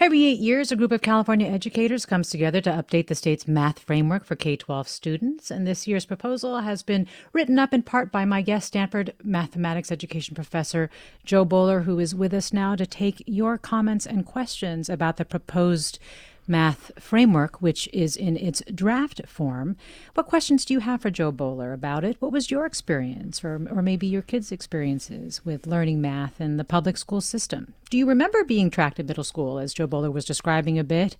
Every 0.00 0.24
eight 0.24 0.40
years, 0.40 0.72
a 0.72 0.76
group 0.76 0.90
of 0.90 1.00
California 1.00 1.46
educators 1.46 2.04
comes 2.04 2.28
together 2.28 2.60
to 2.62 2.70
update 2.70 3.06
the 3.06 3.14
state's 3.14 3.46
math 3.46 3.78
framework 3.78 4.24
for 4.24 4.34
K 4.34 4.56
12 4.56 4.88
students. 4.88 5.48
And 5.48 5.64
this 5.64 5.86
year's 5.86 6.04
proposal 6.04 6.58
has 6.58 6.82
been 6.82 7.06
written 7.32 7.56
up 7.56 7.72
in 7.72 7.82
part 7.82 8.10
by 8.10 8.24
my 8.24 8.42
guest, 8.42 8.66
Stanford 8.66 9.14
mathematics 9.22 9.92
education 9.92 10.34
professor 10.34 10.90
Jo 11.24 11.44
Boaler, 11.44 11.82
who 11.82 12.00
is 12.00 12.16
with 12.16 12.34
us 12.34 12.52
now 12.52 12.74
to 12.74 12.84
take 12.84 13.22
your 13.26 13.56
comments 13.56 14.06
and 14.06 14.26
questions 14.26 14.88
about 14.88 15.16
the 15.16 15.24
proposed 15.24 16.00
math 16.48 16.90
framework, 16.98 17.60
which 17.60 17.88
is 17.92 18.16
in 18.16 18.36
its 18.36 18.62
draft 18.74 19.20
form. 19.26 19.76
What 20.14 20.26
questions 20.26 20.64
do 20.64 20.74
you 20.74 20.80
have 20.80 21.02
for 21.02 21.10
Jo 21.10 21.30
Boaler 21.30 21.72
about 21.72 22.04
it? 22.04 22.16
What 22.20 22.32
was 22.32 22.50
your 22.50 22.66
experience, 22.66 23.44
or, 23.44 23.68
or 23.70 23.82
maybe 23.82 24.06
your 24.06 24.22
kids' 24.22 24.50
experiences 24.52 25.44
with 25.44 25.66
learning 25.66 26.00
math 26.00 26.40
in 26.40 26.56
the 26.56 26.64
public 26.64 26.96
school 26.96 27.20
system? 27.20 27.74
Do 27.90 27.98
you 27.98 28.06
remember 28.06 28.44
being 28.44 28.70
tracked 28.70 28.98
at 28.98 29.06
middle 29.06 29.24
school, 29.24 29.58
as 29.58 29.74
Jo 29.74 29.86
Boaler 29.86 30.10
was 30.10 30.24
describing 30.24 30.78
a 30.78 30.84
bit? 30.84 31.16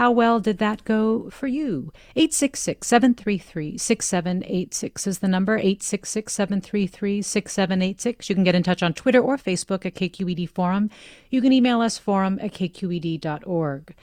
How 0.00 0.10
well 0.10 0.40
did 0.40 0.56
that 0.56 0.84
go 0.84 1.28
for 1.28 1.46
you? 1.46 1.92
866 2.16 2.88
733 2.88 3.76
6786 3.76 5.06
is 5.06 5.18
the 5.18 5.28
number 5.28 5.58
866 5.58 6.32
733 6.32 7.20
6786. 7.20 8.30
You 8.30 8.34
can 8.34 8.44
get 8.44 8.54
in 8.54 8.62
touch 8.62 8.82
on 8.82 8.94
Twitter 8.94 9.20
or 9.20 9.36
Facebook 9.36 9.84
at 9.84 9.94
KQED 9.94 10.48
Forum. 10.48 10.88
You 11.28 11.42
can 11.42 11.52
email 11.52 11.82
us 11.82 11.98
forum 11.98 12.38
at 12.40 12.54
kqed.org. 12.54 13.94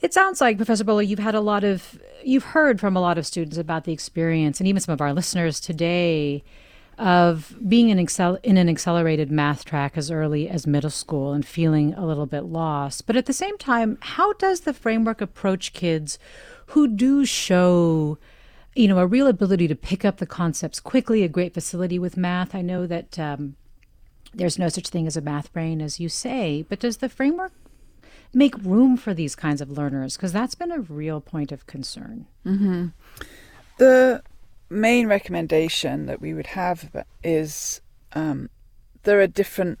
It 0.00 0.14
sounds 0.14 0.40
like, 0.40 0.56
Professor 0.56 0.84
Boaler, 0.84 1.02
you've 1.02 1.18
had 1.18 1.34
a 1.34 1.40
lot 1.40 1.64
of, 1.64 2.00
you've 2.22 2.44
heard 2.44 2.78
from 2.78 2.96
a 2.96 3.00
lot 3.00 3.18
of 3.18 3.26
students 3.26 3.58
about 3.58 3.82
the 3.82 3.92
experience, 3.92 4.60
and 4.60 4.68
even 4.68 4.80
some 4.80 4.92
of 4.92 5.00
our 5.00 5.12
listeners 5.12 5.58
today 5.58 6.44
of 7.00 7.56
being 7.66 7.88
in, 7.88 7.98
excel- 7.98 8.38
in 8.42 8.58
an 8.58 8.68
accelerated 8.68 9.30
math 9.30 9.64
track 9.64 9.96
as 9.96 10.10
early 10.10 10.50
as 10.50 10.66
middle 10.66 10.90
school 10.90 11.32
and 11.32 11.46
feeling 11.46 11.94
a 11.94 12.04
little 12.04 12.26
bit 12.26 12.42
lost. 12.42 13.06
But 13.06 13.16
at 13.16 13.24
the 13.24 13.32
same 13.32 13.56
time, 13.56 13.96
how 14.02 14.34
does 14.34 14.60
the 14.60 14.74
framework 14.74 15.22
approach 15.22 15.72
kids 15.72 16.18
who 16.66 16.86
do 16.86 17.24
show, 17.24 18.18
you 18.74 18.86
know, 18.86 18.98
a 18.98 19.06
real 19.06 19.26
ability 19.26 19.66
to 19.68 19.74
pick 19.74 20.04
up 20.04 20.18
the 20.18 20.26
concepts 20.26 20.78
quickly, 20.78 21.22
a 21.22 21.28
great 21.28 21.54
facility 21.54 21.98
with 21.98 22.18
math? 22.18 22.54
I 22.54 22.60
know 22.60 22.86
that 22.86 23.18
um, 23.18 23.56
there's 24.34 24.58
no 24.58 24.68
such 24.68 24.88
thing 24.88 25.06
as 25.06 25.16
a 25.16 25.22
math 25.22 25.50
brain, 25.54 25.80
as 25.80 26.00
you 26.00 26.10
say, 26.10 26.66
but 26.68 26.80
does 26.80 26.98
the 26.98 27.08
framework 27.08 27.52
make 28.34 28.54
room 28.58 28.98
for 28.98 29.14
these 29.14 29.34
kinds 29.34 29.62
of 29.62 29.70
learners? 29.70 30.18
Because 30.18 30.34
that's 30.34 30.54
been 30.54 30.70
a 30.70 30.80
real 30.80 31.22
point 31.22 31.50
of 31.50 31.66
concern. 31.66 32.26
Mm-hmm. 32.44 32.88
The 33.78 34.22
main 34.70 35.08
recommendation 35.08 36.06
that 36.06 36.20
we 36.20 36.32
would 36.32 36.46
have 36.46 37.04
is 37.22 37.80
um, 38.12 38.48
there 39.02 39.20
are 39.20 39.26
different 39.26 39.80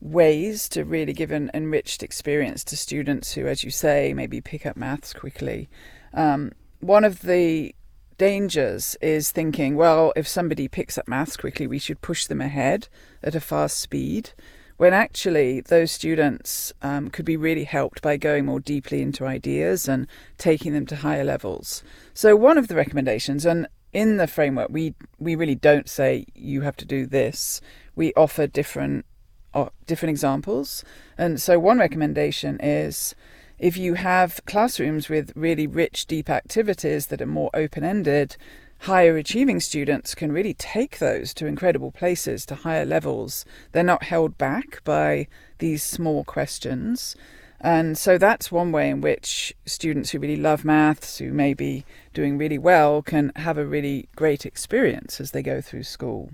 ways 0.00 0.68
to 0.70 0.84
really 0.84 1.12
give 1.12 1.30
an 1.30 1.50
enriched 1.52 2.02
experience 2.02 2.64
to 2.64 2.76
students 2.76 3.32
who, 3.32 3.46
as 3.46 3.62
you 3.62 3.70
say, 3.70 4.14
maybe 4.14 4.40
pick 4.40 4.64
up 4.64 4.76
maths 4.76 5.12
quickly. 5.12 5.68
Um, 6.14 6.52
one 6.80 7.04
of 7.04 7.20
the 7.20 7.74
dangers 8.16 8.96
is 9.00 9.30
thinking, 9.30 9.76
well, 9.76 10.12
if 10.16 10.26
somebody 10.26 10.68
picks 10.68 10.96
up 10.96 11.06
maths 11.06 11.36
quickly, 11.36 11.66
we 11.66 11.78
should 11.78 12.00
push 12.00 12.26
them 12.26 12.40
ahead 12.40 12.88
at 13.22 13.34
a 13.34 13.40
fast 13.40 13.78
speed. 13.78 14.30
When 14.78 14.94
actually, 14.94 15.60
those 15.60 15.90
students 15.90 16.72
um, 16.80 17.10
could 17.10 17.26
be 17.26 17.36
really 17.36 17.64
helped 17.64 18.00
by 18.00 18.16
going 18.16 18.46
more 18.46 18.60
deeply 18.60 19.02
into 19.02 19.26
ideas 19.26 19.86
and 19.86 20.06
taking 20.38 20.72
them 20.72 20.86
to 20.86 20.96
higher 20.96 21.24
levels. 21.24 21.82
So, 22.14 22.34
one 22.34 22.56
of 22.56 22.68
the 22.68 22.76
recommendations, 22.76 23.44
and 23.44 23.66
in 23.92 24.16
the 24.16 24.26
framework, 24.26 24.68
we 24.70 24.94
we 25.18 25.34
really 25.34 25.54
don't 25.54 25.88
say 25.88 26.26
you 26.34 26.62
have 26.62 26.76
to 26.76 26.84
do 26.84 27.06
this. 27.06 27.60
We 27.94 28.12
offer 28.14 28.46
different 28.46 29.04
uh, 29.52 29.70
different 29.86 30.10
examples, 30.10 30.84
and 31.18 31.40
so 31.40 31.58
one 31.58 31.78
recommendation 31.78 32.58
is 32.60 33.14
if 33.58 33.76
you 33.76 33.94
have 33.94 34.40
classrooms 34.46 35.08
with 35.08 35.32
really 35.36 35.66
rich, 35.66 36.06
deep 36.06 36.30
activities 36.30 37.06
that 37.08 37.20
are 37.20 37.26
more 37.26 37.50
open 37.54 37.84
ended. 37.84 38.36
Higher 38.84 39.18
achieving 39.18 39.60
students 39.60 40.14
can 40.14 40.32
really 40.32 40.54
take 40.54 41.00
those 41.00 41.34
to 41.34 41.44
incredible 41.44 41.90
places, 41.90 42.46
to 42.46 42.54
higher 42.54 42.86
levels. 42.86 43.44
They're 43.72 43.82
not 43.82 44.04
held 44.04 44.38
back 44.38 44.82
by 44.84 45.28
these 45.58 45.82
small 45.82 46.24
questions. 46.24 47.14
And 47.60 47.98
so 47.98 48.16
that's 48.16 48.50
one 48.50 48.72
way 48.72 48.88
in 48.88 49.00
which 49.00 49.54
students 49.66 50.10
who 50.10 50.18
really 50.18 50.36
love 50.36 50.64
maths, 50.64 51.18
who 51.18 51.30
may 51.32 51.52
be 51.52 51.84
doing 52.14 52.38
really 52.38 52.58
well, 52.58 53.02
can 53.02 53.32
have 53.36 53.58
a 53.58 53.66
really 53.66 54.08
great 54.16 54.46
experience 54.46 55.20
as 55.20 55.32
they 55.32 55.42
go 55.42 55.60
through 55.60 55.82
school. 55.82 56.30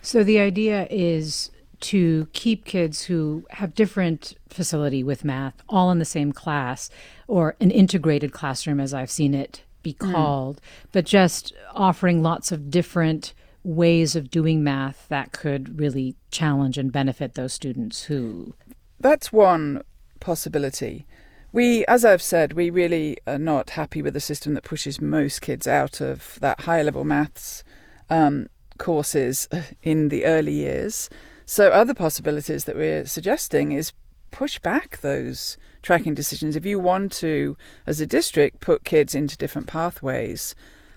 So 0.00 0.24
the 0.24 0.38
idea 0.38 0.86
is 0.90 1.50
to 1.80 2.28
keep 2.32 2.64
kids 2.64 3.04
who 3.04 3.44
have 3.50 3.74
different 3.74 4.34
facility 4.48 5.02
with 5.02 5.24
math 5.24 5.62
all 5.68 5.90
in 5.90 5.98
the 5.98 6.04
same 6.04 6.32
class 6.32 6.88
or 7.28 7.56
an 7.60 7.70
integrated 7.70 8.32
classroom 8.32 8.80
as 8.80 8.94
I've 8.94 9.10
seen 9.10 9.34
it 9.34 9.62
be 9.82 9.92
mm. 9.92 10.12
called, 10.12 10.56
mm. 10.56 10.86
but 10.92 11.04
just 11.04 11.52
offering 11.74 12.22
lots 12.22 12.52
of 12.52 12.70
different 12.70 13.34
ways 13.64 14.16
of 14.16 14.30
doing 14.30 14.64
math 14.64 15.06
that 15.08 15.32
could 15.32 15.78
really 15.78 16.14
challenge 16.30 16.78
and 16.78 16.92
benefit 16.92 17.34
those 17.34 17.52
students 17.52 18.04
who 18.04 18.54
that's 19.00 19.32
one 19.32 19.82
possibility. 20.24 21.06
We, 21.52 21.84
as 21.86 22.04
I've 22.04 22.22
said, 22.22 22.54
we 22.54 22.68
really 22.70 23.18
are 23.28 23.38
not 23.38 23.70
happy 23.70 24.02
with 24.02 24.14
the 24.14 24.20
system 24.20 24.54
that 24.54 24.64
pushes 24.64 25.00
most 25.00 25.40
kids 25.40 25.68
out 25.68 26.00
of 26.00 26.38
that 26.40 26.62
higher 26.62 26.82
level 26.82 27.04
maths 27.04 27.62
um, 28.10 28.48
courses 28.78 29.48
in 29.82 30.08
the 30.08 30.24
early 30.24 30.52
years. 30.52 31.08
So, 31.46 31.68
other 31.68 31.94
possibilities 31.94 32.64
that 32.64 32.74
we're 32.74 33.06
suggesting 33.06 33.70
is 33.70 33.92
push 34.30 34.58
back 34.58 35.00
those 35.00 35.56
tracking 35.82 36.14
decisions. 36.14 36.56
If 36.56 36.66
you 36.66 36.80
want 36.80 37.12
to, 37.12 37.56
as 37.86 38.00
a 38.00 38.06
district, 38.06 38.60
put 38.60 38.82
kids 38.82 39.14
into 39.14 39.36
different 39.36 39.68
pathways, 39.68 40.56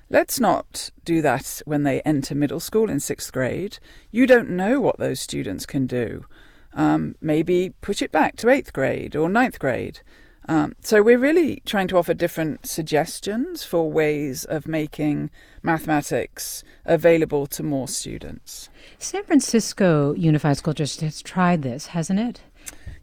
let's 0.09 0.39
not 0.39 0.89
do 1.03 1.21
that 1.21 1.61
when 1.65 1.83
they 1.83 2.01
enter 2.01 2.33
middle 2.33 2.61
school 2.61 2.89
in 2.89 2.99
sixth 2.99 3.31
grade. 3.31 3.77
You 4.09 4.25
don't 4.25 4.49
know 4.49 4.79
what 4.79 4.97
those 4.97 5.19
students 5.19 5.67
can 5.67 5.85
do 5.85 6.25
um, 6.73 7.15
maybe 7.21 7.73
push 7.81 8.01
it 8.01 8.11
back 8.11 8.35
to 8.37 8.49
eighth 8.49 8.73
grade 8.73 9.15
or 9.15 9.29
ninth 9.29 9.59
grade. 9.59 10.01
Um, 10.49 10.75
so 10.81 11.01
we're 11.01 11.17
really 11.17 11.61
trying 11.65 11.89
to 11.89 11.97
offer 11.97 12.13
different 12.13 12.65
suggestions 12.65 13.63
for 13.63 13.91
ways 13.91 14.45
of 14.45 14.67
making 14.67 15.29
mathematics 15.61 16.63
available 16.85 17.47
to 17.47 17.63
more 17.63 17.87
students. 17.87 18.69
San 18.97 19.23
Francisco 19.23 20.13
Unified 20.13 20.57
School 20.57 20.73
District 20.73 21.13
has 21.13 21.21
tried 21.21 21.63
this, 21.63 21.87
hasn't 21.87 22.19
it? 22.19 22.41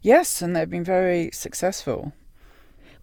Yes, 0.01 0.41
and 0.41 0.55
they've 0.55 0.69
been 0.69 0.83
very 0.83 1.29
successful. 1.33 2.13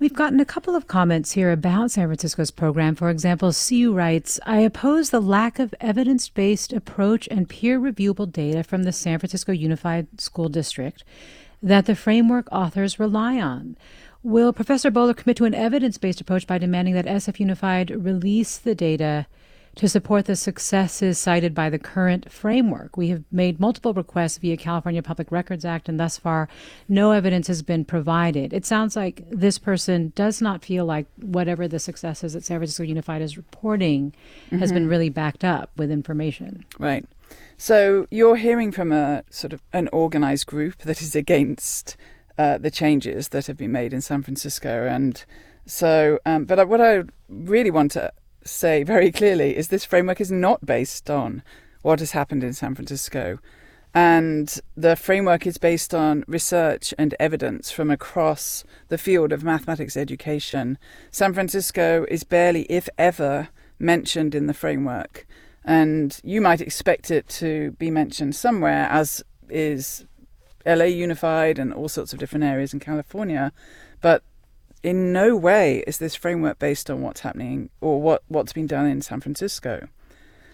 We've 0.03 0.13
gotten 0.13 0.41
a 0.41 0.45
couple 0.45 0.75
of 0.75 0.89
comments 0.89 1.31
here 1.31 1.53
about 1.53 1.93
San 1.93 2.09
Francisco's 2.09 2.51
program. 2.51 2.97
For 2.97 3.09
example, 3.09 3.53
CU 3.53 3.95
writes 3.95 4.41
I 4.45 4.59
oppose 4.59 5.11
the 5.11 5.21
lack 5.21 5.61
of 5.61 5.77
evidence 5.81 6.29
based 6.29 6.73
approach 6.73 7.29
and 7.31 7.49
peer 7.49 7.79
reviewable 7.79 8.29
data 8.33 8.65
from 8.65 8.83
the 8.83 8.91
San 8.91 9.21
Francisco 9.21 9.53
Unified 9.53 10.21
School 10.21 10.49
District 10.49 11.05
that 11.63 11.87
the 11.87 11.95
framework 11.95 12.49
authors 12.51 12.99
rely 12.99 13.41
on. 13.41 13.77
Will 14.25 14.53
Professor 14.53 14.91
Boaler 14.91 15.15
commit 15.15 15.37
to 15.37 15.45
an 15.45 15.55
evidence 15.55 15.99
based 15.99 16.21
approach 16.21 16.49
by 16.49 16.59
demanding 16.59 16.95
that 16.95 17.07
SF 17.07 17.39
Unified 17.39 17.91
release 17.91 18.59
the 18.59 18.75
data 18.75 19.29
to 19.75 19.89
support 19.89 20.27
the 20.27 20.37
successes 20.37 21.19
cited 21.19 21.55
by 21.55 21.71
the 21.71 21.79
current 21.79 22.31
framework. 22.31 22.97
We 22.97 23.09
have 23.09 23.25
made 23.33 23.59
multiple 23.59 23.95
requests 23.95 24.39
via 24.39 24.57
California 24.57 25.03
Public 25.03 25.33
Records 25.33 25.65
Act, 25.65 25.89
and 25.89 25.99
thus 25.99 26.19
far, 26.19 26.49
no 26.89 27.13
evidence 27.13 27.47
has 27.47 27.63
been 27.63 27.85
provided. 27.85 28.53
It 28.53 28.67
sounds 28.67 28.97
like 28.97 29.25
this 29.31 29.59
person 29.59 30.13
does 30.15 30.43
not 30.43 30.65
feel 30.65 30.85
like 30.85 31.07
whatever 31.17 31.67
the 31.67 31.79
successes 31.79 32.35
that 32.35 32.45
San 32.45 32.59
Francisco 32.59 32.83
Unified 32.83 33.23
is 33.23 33.37
reporting 33.37 34.13
mm-hmm. 34.47 34.59
has 34.59 34.73
been 34.73 34.83
mm-hmm. 34.83 34.91
really 34.91 35.09
backed 35.09 35.45
up 35.45 35.71
with 35.77 35.91
information. 35.91 36.65
Right. 36.79 37.07
So 37.57 38.07
you're 38.11 38.37
hearing 38.37 38.73
from 38.73 38.93
a 38.93 39.25
sort 39.31 39.55
of 39.55 39.63
an 39.73 39.89
organized 39.93 40.47
group 40.47 40.79
that 40.79 41.01
is 41.01 41.17
against 41.17 41.97
uh, 42.37 42.59
the 42.59 42.71
changes 42.71 43.29
that 43.29 43.47
have 43.47 43.57
been 43.57 43.73
made 43.73 43.95
in 43.95 44.01
San 44.01 44.23
Francisco, 44.23 44.87
and 44.87 45.25
so, 45.65 46.19
um, 46.27 46.45
but 46.45 46.67
what 46.67 46.81
I 46.81 47.05
really 47.29 47.71
want 47.71 47.93
to 47.93 48.13
say 48.45 48.83
very 48.83 49.13
clearly 49.13 49.57
is 49.57 49.69
this 49.69 49.85
framework 49.85 50.21
is 50.21 50.33
not 50.33 50.65
based 50.65 51.11
on 51.11 51.43
what 51.83 52.01
has 52.01 52.13
happened 52.13 52.45
in 52.45 52.53
San 52.53 52.75
Francisco. 52.75 53.39
And 53.95 54.59
the 54.75 54.97
framework 54.97 55.47
is 55.47 55.59
based 55.59 55.93
on 55.93 56.25
research 56.27 56.95
and 56.97 57.15
evidence 57.21 57.71
from 57.71 57.91
across 57.91 58.65
the 58.89 58.97
field 58.97 59.33
of 59.33 59.45
mathematics 59.45 59.97
education. 59.97 60.79
San 61.11 61.35
Francisco 61.35 62.07
is 62.09 62.25
barely, 62.25 62.63
if 62.71 62.89
ever, 62.97 63.49
mentioned 63.79 64.35
in 64.35 64.47
the 64.47 64.55
framework. 64.55 65.27
And 65.65 66.19
you 66.25 66.41
might 66.41 66.61
expect 66.61 67.11
it 67.11 67.29
to 67.29 67.73
be 67.73 67.91
mentioned 67.91 68.35
somewhere, 68.35 68.89
as 68.91 69.23
is 69.51 70.07
LA 70.65 70.85
Unified 70.85 71.59
and 71.59 71.73
all 71.75 71.89
sorts 71.89 72.13
of 72.13 72.19
different 72.19 72.45
areas 72.45 72.73
in 72.73 72.81
California. 72.81 73.53
But 74.01 74.23
in 74.83 75.13
no 75.13 75.37
way 75.37 75.85
is 75.87 75.99
this 75.99 76.15
framework 76.15 76.59
based 76.59 76.91
on 76.91 77.03
what's 77.03 77.21
happening 77.21 77.71
or 77.81 78.01
what, 78.01 78.23
what's 78.29 78.53
been 78.53 78.67
done 78.67 78.87
in 78.87 79.01
San 79.01 79.21
Francisco. 79.21 79.89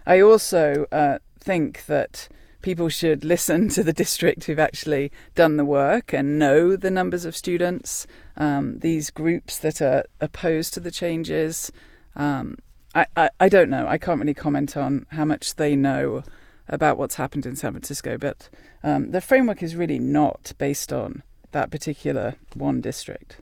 I 0.06 0.20
also 0.20 0.86
uh, 0.92 1.18
think 1.40 1.86
that 1.86 2.28
people 2.62 2.88
should 2.88 3.24
listen 3.34 3.68
to 3.70 3.82
the 3.82 3.92
district 3.92 4.44
who've 4.44 4.58
actually 4.58 5.10
done 5.34 5.56
the 5.56 5.64
work 5.64 6.12
and 6.12 6.38
know 6.38 6.76
the 6.76 6.90
numbers 6.90 7.24
of 7.24 7.36
students, 7.36 8.06
um, 8.36 8.78
these 8.80 9.10
groups 9.10 9.58
that 9.58 9.80
are 9.80 10.04
opposed 10.20 10.74
to 10.74 10.80
the 10.80 10.90
changes. 10.90 11.72
Um, 12.16 12.58
I, 12.94 13.06
I, 13.16 13.30
I, 13.40 13.48
don't 13.48 13.70
know. 13.70 13.86
I 13.86 13.98
can't 13.98 14.20
really 14.20 14.34
comment 14.34 14.76
on 14.76 15.06
how 15.10 15.24
much 15.24 15.56
they 15.56 15.76
know 15.76 16.22
about 16.68 16.98
what's 16.98 17.14
happened 17.14 17.46
in 17.46 17.56
San 17.56 17.72
Francisco, 17.72 18.18
but 18.18 18.48
um, 18.82 19.10
the 19.10 19.20
framework 19.20 19.62
is 19.62 19.76
really 19.76 19.98
not 19.98 20.52
based 20.58 20.92
on 20.92 21.22
that 21.52 21.70
particular 21.70 22.34
one 22.54 22.80
district. 22.80 23.40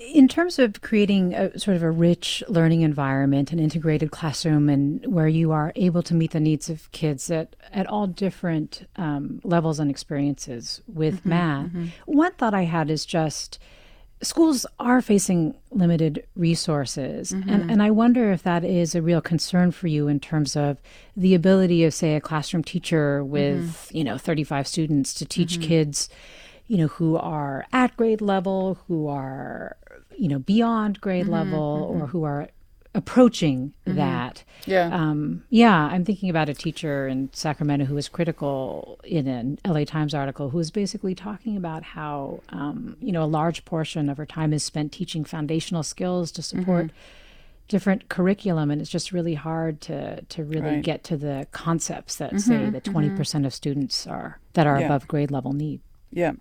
In 0.00 0.28
terms 0.28 0.58
of 0.58 0.80
creating 0.80 1.34
a 1.34 1.58
sort 1.58 1.76
of 1.76 1.82
a 1.82 1.90
rich 1.90 2.42
learning 2.48 2.80
environment, 2.80 3.52
an 3.52 3.58
integrated 3.58 4.10
classroom, 4.10 4.70
and 4.70 5.04
where 5.06 5.28
you 5.28 5.52
are 5.52 5.72
able 5.76 6.02
to 6.04 6.14
meet 6.14 6.30
the 6.30 6.40
needs 6.40 6.70
of 6.70 6.90
kids 6.92 7.30
at, 7.30 7.54
at 7.70 7.86
all 7.86 8.06
different 8.06 8.88
um, 8.96 9.40
levels 9.44 9.78
and 9.78 9.90
experiences 9.90 10.80
with 10.86 11.20
mm-hmm, 11.20 11.28
math, 11.28 11.66
mm-hmm. 11.66 11.86
one 12.06 12.32
thought 12.32 12.54
I 12.54 12.62
had 12.62 12.90
is 12.90 13.04
just 13.04 13.58
schools 14.22 14.66
are 14.78 15.00
facing 15.00 15.54
limited 15.70 16.26
resources 16.36 17.32
mm-hmm. 17.32 17.48
and, 17.48 17.70
and 17.70 17.82
i 17.82 17.90
wonder 17.90 18.32
if 18.32 18.42
that 18.42 18.64
is 18.64 18.94
a 18.94 19.00
real 19.00 19.20
concern 19.20 19.70
for 19.70 19.86
you 19.86 20.08
in 20.08 20.20
terms 20.20 20.56
of 20.56 20.78
the 21.16 21.34
ability 21.34 21.84
of 21.84 21.94
say 21.94 22.14
a 22.14 22.20
classroom 22.20 22.62
teacher 22.62 23.24
with 23.24 23.62
mm-hmm. 23.62 23.96
you 23.96 24.04
know 24.04 24.18
35 24.18 24.66
students 24.66 25.14
to 25.14 25.24
teach 25.24 25.52
mm-hmm. 25.54 25.68
kids 25.68 26.08
you 26.66 26.76
know 26.76 26.88
who 26.88 27.16
are 27.16 27.66
at 27.72 27.96
grade 27.96 28.20
level 28.20 28.78
who 28.86 29.08
are 29.08 29.76
you 30.20 30.28
know 30.28 30.38
beyond 30.38 31.00
grade 31.00 31.24
mm-hmm, 31.24 31.32
level 31.32 31.88
or 31.90 31.96
mm-hmm. 31.96 32.04
who 32.06 32.24
are 32.24 32.48
approaching 32.94 33.72
mm-hmm. 33.86 33.96
that 33.96 34.44
yeah 34.66 34.88
um, 34.92 35.42
yeah 35.48 35.86
i'm 35.86 36.04
thinking 36.04 36.28
about 36.28 36.48
a 36.48 36.54
teacher 36.54 37.08
in 37.08 37.30
sacramento 37.32 37.84
who 37.84 37.94
was 37.94 38.08
critical 38.08 39.00
in 39.04 39.26
an 39.26 39.58
la 39.66 39.84
times 39.84 40.12
article 40.12 40.50
who 40.50 40.58
was 40.58 40.70
basically 40.70 41.14
talking 41.14 41.56
about 41.56 41.82
how 41.82 42.40
um, 42.50 42.96
you 43.00 43.12
know 43.12 43.22
a 43.22 43.32
large 43.40 43.64
portion 43.64 44.08
of 44.08 44.18
her 44.18 44.26
time 44.26 44.52
is 44.52 44.62
spent 44.62 44.92
teaching 44.92 45.24
foundational 45.24 45.82
skills 45.82 46.30
to 46.30 46.42
support 46.42 46.86
mm-hmm. 46.86 47.68
different 47.68 48.08
curriculum 48.08 48.70
and 48.70 48.80
it's 48.80 48.90
just 48.90 49.12
really 49.12 49.34
hard 49.34 49.80
to 49.80 50.20
to 50.22 50.44
really 50.44 50.62
right. 50.62 50.82
get 50.82 51.02
to 51.04 51.16
the 51.16 51.46
concepts 51.52 52.16
that 52.16 52.38
say 52.40 52.54
mm-hmm, 52.54 52.72
that 52.72 52.84
20% 52.84 53.16
mm-hmm. 53.16 53.44
of 53.44 53.54
students 53.54 54.06
are 54.06 54.40
that 54.54 54.66
are 54.66 54.80
yeah. 54.80 54.86
above 54.86 55.06
grade 55.08 55.30
level 55.30 55.52
need 55.52 55.80
yeah 56.10 56.32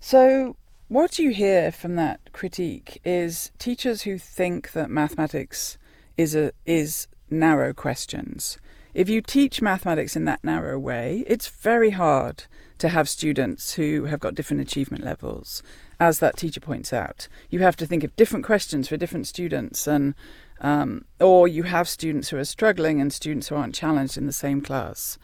so 0.00 0.56
what 0.88 1.18
you 1.18 1.30
hear 1.30 1.72
from 1.72 1.96
that 1.96 2.20
critique 2.32 3.00
is 3.04 3.50
teachers 3.58 4.02
who 4.02 4.18
think 4.18 4.72
that 4.72 4.90
mathematics 4.90 5.78
is 6.16 6.34
a 6.34 6.52
is 6.64 7.08
narrow 7.28 7.72
questions. 7.72 8.58
If 8.94 9.08
you 9.08 9.20
teach 9.20 9.60
mathematics 9.60 10.16
in 10.16 10.24
that 10.24 10.44
narrow 10.44 10.78
way, 10.78 11.24
it's 11.26 11.48
very 11.48 11.90
hard 11.90 12.44
to 12.78 12.88
have 12.88 13.08
students 13.08 13.74
who 13.74 14.04
have 14.04 14.20
got 14.20 14.34
different 14.34 14.62
achievement 14.62 15.04
levels. 15.04 15.62
As 15.98 16.18
that 16.20 16.36
teacher 16.36 16.60
points 16.60 16.92
out, 16.92 17.28
you 17.50 17.60
have 17.60 17.76
to 17.76 17.86
think 17.86 18.04
of 18.04 18.14
different 18.16 18.44
questions 18.44 18.88
for 18.88 18.96
different 18.96 19.26
students, 19.26 19.86
and 19.86 20.14
um, 20.60 21.04
or 21.20 21.48
you 21.48 21.64
have 21.64 21.88
students 21.88 22.28
who 22.28 22.38
are 22.38 22.44
struggling 22.44 23.00
and 23.00 23.12
students 23.12 23.48
who 23.48 23.56
aren't 23.56 23.74
challenged 23.74 24.16
in 24.16 24.26
the 24.26 24.32
same 24.32 24.60
class. 24.60 25.18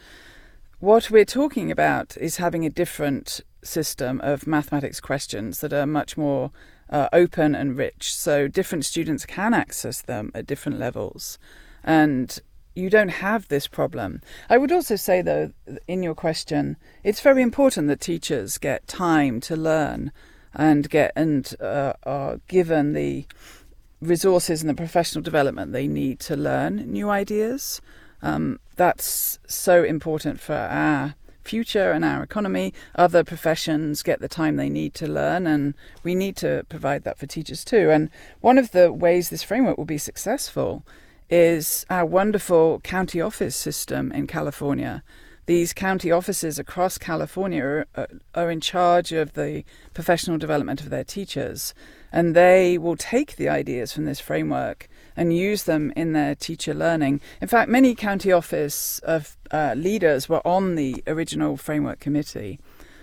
What 0.80 1.10
we're 1.10 1.24
talking 1.24 1.70
about 1.70 2.16
is 2.16 2.38
having 2.38 2.66
a 2.66 2.70
different 2.70 3.42
system 3.62 4.20
of 4.22 4.46
mathematics 4.46 5.00
questions 5.00 5.60
that 5.60 5.72
are 5.72 5.86
much 5.86 6.16
more 6.16 6.50
uh, 6.90 7.08
open 7.12 7.54
and 7.54 7.76
rich. 7.76 8.14
So 8.14 8.48
different 8.48 8.84
students 8.84 9.24
can 9.26 9.54
access 9.54 10.02
them 10.02 10.30
at 10.34 10.46
different 10.46 10.78
levels. 10.78 11.38
And 11.82 12.38
you 12.74 12.88
don't 12.90 13.08
have 13.08 13.48
this 13.48 13.66
problem. 13.66 14.20
I 14.48 14.58
would 14.58 14.72
also 14.72 14.96
say, 14.96 15.22
though, 15.22 15.52
in 15.86 16.02
your 16.02 16.14
question, 16.14 16.76
it's 17.02 17.20
very 17.20 17.42
important 17.42 17.88
that 17.88 18.00
teachers 18.00 18.58
get 18.58 18.86
time 18.86 19.40
to 19.42 19.56
learn 19.56 20.12
and 20.54 20.88
get 20.88 21.12
and 21.16 21.54
uh, 21.60 21.94
are 22.04 22.38
given 22.48 22.92
the 22.92 23.26
resources 24.00 24.62
and 24.62 24.68
the 24.68 24.74
professional 24.74 25.22
development 25.22 25.72
they 25.72 25.86
need 25.86 26.18
to 26.20 26.36
learn 26.36 26.76
new 26.90 27.08
ideas. 27.08 27.80
Um, 28.20 28.58
that's 28.76 29.38
so 29.46 29.82
important 29.82 30.40
for 30.40 30.54
our 30.54 31.14
future 31.44 31.92
and 31.92 32.04
our 32.04 32.22
economy. 32.22 32.72
Other 32.94 33.24
professions 33.24 34.02
get 34.02 34.20
the 34.20 34.28
time 34.28 34.56
they 34.56 34.68
need 34.68 34.94
to 34.94 35.06
learn, 35.06 35.46
and 35.46 35.74
we 36.02 36.14
need 36.14 36.36
to 36.36 36.64
provide 36.68 37.04
that 37.04 37.18
for 37.18 37.26
teachers 37.26 37.64
too. 37.64 37.90
And 37.90 38.10
one 38.40 38.58
of 38.58 38.72
the 38.72 38.92
ways 38.92 39.30
this 39.30 39.42
framework 39.42 39.78
will 39.78 39.84
be 39.84 39.98
successful 39.98 40.84
is 41.30 41.86
our 41.88 42.04
wonderful 42.04 42.80
county 42.80 43.20
office 43.20 43.56
system 43.56 44.12
in 44.12 44.26
California. 44.26 45.02
These 45.46 45.72
county 45.72 46.12
offices 46.12 46.58
across 46.58 46.98
California 46.98 47.64
are, 47.64 47.86
uh, 47.96 48.06
are 48.34 48.50
in 48.50 48.60
charge 48.60 49.12
of 49.12 49.32
the 49.32 49.64
professional 49.92 50.38
development 50.38 50.80
of 50.80 50.90
their 50.90 51.04
teachers, 51.04 51.74
and 52.12 52.36
they 52.36 52.78
will 52.78 52.96
take 52.96 53.36
the 53.36 53.48
ideas 53.48 53.92
from 53.92 54.04
this 54.04 54.20
framework 54.20 54.88
and 55.16 55.36
use 55.36 55.64
them 55.64 55.92
in 55.96 56.12
their 56.12 56.34
teacher 56.34 56.74
learning. 56.74 57.20
In 57.40 57.48
fact, 57.48 57.70
many 57.70 57.94
county 57.94 58.32
office 58.32 58.98
of 59.00 59.36
uh, 59.50 59.74
leaders 59.76 60.28
were 60.28 60.46
on 60.46 60.74
the 60.74 61.02
original 61.06 61.56
framework 61.56 62.00
committee. 62.00 62.58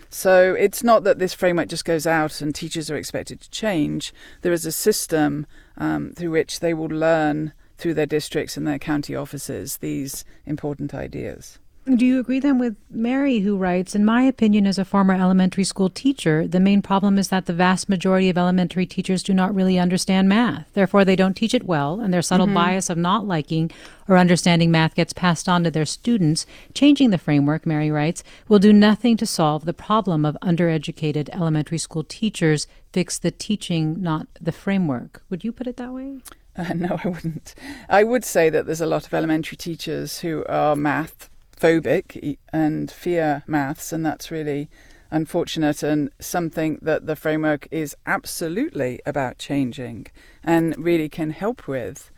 So 0.09 0.55
it's 0.55 0.83
not 0.83 1.03
that 1.03 1.19
this 1.19 1.35
framework 1.35 1.67
just 1.67 1.85
goes 1.85 2.07
out 2.07 2.41
and 2.41 2.53
teachers 2.53 2.89
are 2.89 2.95
expected 2.95 3.41
to 3.41 3.49
change. 3.51 4.11
There 4.41 4.53
is 4.53 4.65
a 4.65 4.71
system 4.71 5.45
um, 5.77 6.13
through 6.15 6.31
which 6.31 6.61
they 6.61 6.73
will 6.73 6.87
learn 6.87 7.53
through 7.77 7.93
their 7.93 8.05
districts 8.05 8.57
and 8.57 8.67
their 8.67 8.79
county 8.79 9.15
offices 9.15 9.77
these 9.77 10.25
important 10.45 10.93
ideas. 10.93 11.59
Do 11.95 12.05
you 12.05 12.19
agree 12.19 12.39
then 12.39 12.59
with 12.59 12.75
Mary, 12.91 13.39
who 13.39 13.57
writes, 13.57 13.95
In 13.95 14.05
my 14.05 14.21
opinion, 14.21 14.67
as 14.67 14.77
a 14.77 14.85
former 14.85 15.15
elementary 15.15 15.63
school 15.63 15.89
teacher, 15.89 16.47
the 16.47 16.59
main 16.59 16.83
problem 16.83 17.17
is 17.17 17.29
that 17.29 17.47
the 17.47 17.53
vast 17.53 17.89
majority 17.89 18.29
of 18.29 18.37
elementary 18.37 18.85
teachers 18.85 19.23
do 19.23 19.33
not 19.33 19.55
really 19.55 19.79
understand 19.79 20.29
math. 20.29 20.71
Therefore, 20.73 21.03
they 21.03 21.15
don't 21.15 21.33
teach 21.33 21.55
it 21.55 21.65
well, 21.65 21.99
and 21.99 22.13
their 22.13 22.21
subtle 22.21 22.45
mm-hmm. 22.45 22.53
bias 22.53 22.91
of 22.91 22.99
not 22.99 23.25
liking 23.25 23.71
or 24.07 24.17
understanding 24.17 24.69
math 24.69 24.93
gets 24.93 25.13
passed 25.13 25.49
on 25.49 25.63
to 25.63 25.71
their 25.71 25.85
students. 25.85 26.45
Changing 26.75 27.09
the 27.09 27.17
framework, 27.17 27.65
Mary 27.65 27.89
writes, 27.89 28.23
will 28.47 28.59
do 28.59 28.71
nothing 28.71 29.17
to 29.17 29.25
solve 29.25 29.65
the 29.65 29.73
problem 29.73 30.25
of 30.25 30.37
undereducated 30.43 31.27
elementary 31.33 31.79
school 31.79 32.03
teachers. 32.03 32.67
Fix 32.93 33.17
the 33.17 33.31
teaching, 33.31 33.99
not 33.99 34.27
the 34.39 34.51
framework. 34.51 35.23
Would 35.31 35.43
you 35.43 35.51
put 35.51 35.65
it 35.65 35.77
that 35.77 35.91
way? 35.91 36.19
Uh, 36.55 36.73
no, 36.75 36.99
I 37.03 37.07
wouldn't. 37.07 37.55
I 37.89 38.03
would 38.03 38.23
say 38.23 38.51
that 38.51 38.67
there's 38.67 38.81
a 38.81 38.85
lot 38.85 39.07
of 39.07 39.13
elementary 39.13 39.57
teachers 39.57 40.19
who 40.19 40.45
are 40.47 40.75
math 40.75 41.29
phobic 41.59 42.37
and 42.53 42.91
fear 42.91 43.43
maths, 43.47 43.91
and 43.91 44.05
that's 44.05 44.31
really 44.31 44.69
unfortunate 45.11 45.81
and 45.83 46.11
something 46.19 46.77
that 46.81 47.05
the 47.07 47.15
framework 47.15 47.67
is 47.71 47.95
absolutely 48.05 49.01
about 49.05 49.37
changing 49.37 50.07
and 50.43 50.77
really 50.77 51.09
can 51.09 51.31
help 51.31 51.67
with. 51.67 52.11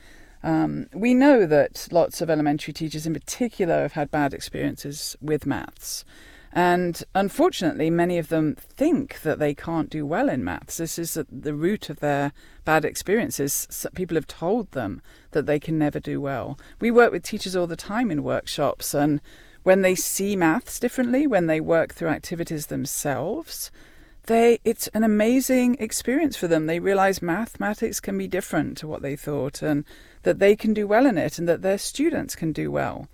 Um, 0.43 0.87
we 0.93 1.13
know 1.13 1.45
that 1.45 1.87
lots 1.91 2.21
of 2.21 2.29
elementary 2.29 2.73
teachers, 2.73 3.05
in 3.05 3.13
particular, 3.13 3.81
have 3.83 3.93
had 3.93 4.11
bad 4.11 4.33
experiences 4.33 5.15
with 5.21 5.45
maths. 5.45 6.03
And 6.53 7.01
unfortunately, 7.15 7.89
many 7.89 8.17
of 8.17 8.27
them 8.27 8.55
think 8.55 9.21
that 9.21 9.39
they 9.39 9.53
can't 9.53 9.89
do 9.89 10.05
well 10.05 10.27
in 10.27 10.43
maths. 10.43 10.77
This 10.77 10.99
is 10.99 11.17
the 11.31 11.53
root 11.53 11.89
of 11.89 12.01
their 12.01 12.33
bad 12.65 12.83
experiences. 12.83 13.87
People 13.95 14.15
have 14.15 14.27
told 14.27 14.71
them 14.71 15.01
that 15.31 15.45
they 15.45 15.59
can 15.59 15.77
never 15.77 15.99
do 15.99 16.19
well. 16.19 16.59
We 16.81 16.91
work 16.91 17.13
with 17.13 17.23
teachers 17.23 17.55
all 17.55 17.67
the 17.67 17.77
time 17.77 18.11
in 18.11 18.23
workshops, 18.23 18.93
and 18.93 19.21
when 19.63 19.81
they 19.81 19.95
see 19.95 20.35
maths 20.35 20.79
differently, 20.79 21.25
when 21.25 21.47
they 21.47 21.61
work 21.61 21.93
through 21.93 22.09
activities 22.09 22.67
themselves, 22.67 23.71
they 24.25 24.59
it's 24.63 24.87
an 24.89 25.03
amazing 25.03 25.77
experience 25.79 26.35
for 26.35 26.47
them. 26.47 26.65
They 26.65 26.79
realize 26.79 27.21
mathematics 27.21 27.99
can 27.99 28.17
be 28.17 28.27
different 28.27 28.77
to 28.79 28.87
what 28.87 29.01
they 29.01 29.15
thought 29.15 29.61
and 29.61 29.85
that 30.23 30.39
they 30.39 30.55
can 30.55 30.73
do 30.73 30.85
well 30.85 31.05
in 31.05 31.17
it 31.17 31.39
and 31.39 31.47
that 31.47 31.61
their 31.61 31.77
students 31.77 32.35
can 32.35 32.51
do 32.51 32.69
well. 32.69 33.07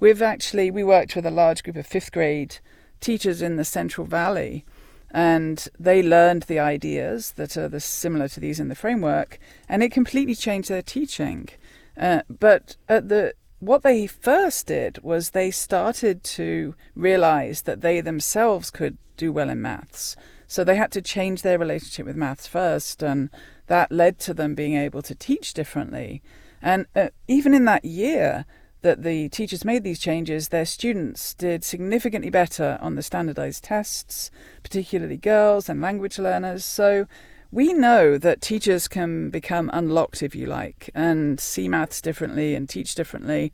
We've 0.00 0.22
actually 0.22 0.70
we 0.70 0.82
worked 0.82 1.14
with 1.14 1.26
a 1.26 1.30
large 1.30 1.62
group 1.62 1.76
of 1.76 1.88
5th 1.88 2.12
grade 2.12 2.58
teachers 3.00 3.42
in 3.42 3.56
the 3.56 3.64
Central 3.64 4.06
Valley, 4.06 4.64
and 5.10 5.68
they 5.78 6.02
learned 6.02 6.42
the 6.42 6.58
ideas 6.58 7.32
that 7.32 7.56
are 7.56 7.68
the, 7.68 7.80
similar 7.80 8.28
to 8.28 8.40
these 8.40 8.60
in 8.60 8.68
the 8.68 8.74
framework, 8.74 9.38
and 9.68 9.82
it 9.82 9.92
completely 9.92 10.34
changed 10.34 10.68
their 10.68 10.82
teaching. 10.82 11.48
Uh, 11.96 12.22
but 12.28 12.76
at 12.88 13.08
the 13.08 13.34
what 13.60 13.82
they 13.82 14.06
first 14.06 14.66
did 14.66 15.02
was 15.02 15.30
they 15.30 15.50
started 15.50 16.22
to 16.22 16.74
realize 16.94 17.62
that 17.62 17.80
they 17.80 18.00
themselves 18.00 18.70
could 18.70 18.96
do 19.16 19.32
well 19.32 19.50
in 19.50 19.60
maths. 19.60 20.14
So 20.46 20.62
they 20.62 20.76
had 20.76 20.92
to 20.92 21.02
change 21.02 21.42
their 21.42 21.58
relationship 21.58 22.06
with 22.06 22.16
maths 22.16 22.46
first, 22.46 23.02
and 23.02 23.30
that 23.66 23.90
led 23.90 24.18
to 24.20 24.34
them 24.34 24.54
being 24.54 24.76
able 24.76 25.02
to 25.02 25.14
teach 25.14 25.54
differently. 25.54 26.22
And 26.62 26.86
uh, 26.94 27.08
even 27.26 27.52
in 27.52 27.64
that 27.66 27.84
year 27.84 28.46
that 28.82 29.02
the 29.02 29.28
teachers 29.28 29.64
made 29.64 29.82
these 29.82 29.98
changes, 29.98 30.48
their 30.48 30.64
students 30.64 31.34
did 31.34 31.64
significantly 31.64 32.30
better 32.30 32.78
on 32.80 32.94
the 32.94 33.02
standardized 33.02 33.64
tests, 33.64 34.30
particularly 34.62 35.16
girls 35.16 35.68
and 35.68 35.80
language 35.80 36.18
learners. 36.18 36.64
So 36.64 37.06
we 37.50 37.72
know 37.72 38.18
that 38.18 38.40
teachers 38.40 38.86
can 38.88 39.30
become 39.30 39.70
unlocked, 39.72 40.22
if 40.22 40.34
you 40.34 40.46
like, 40.46 40.90
and 40.94 41.40
see 41.40 41.68
maths 41.68 42.00
differently 42.00 42.54
and 42.54 42.68
teach 42.68 42.94
differently 42.94 43.52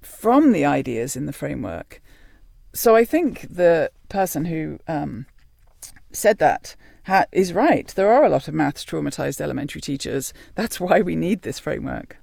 from 0.00 0.52
the 0.52 0.64
ideas 0.64 1.14
in 1.16 1.26
the 1.26 1.32
framework. 1.32 2.00
So 2.72 2.96
I 2.96 3.04
think 3.04 3.46
the 3.48 3.90
person 4.08 4.46
who 4.46 4.78
um, 4.88 5.26
said 6.10 6.38
that 6.38 6.74
ha- 7.06 7.26
is 7.32 7.52
right. 7.52 7.88
There 7.88 8.10
are 8.10 8.24
a 8.24 8.28
lot 8.28 8.48
of 8.48 8.54
maths 8.54 8.84
traumatized 8.84 9.40
elementary 9.40 9.80
teachers. 9.80 10.32
That's 10.54 10.80
why 10.80 11.00
we 11.00 11.14
need 11.14 11.42
this 11.42 11.58
framework. 11.58 12.16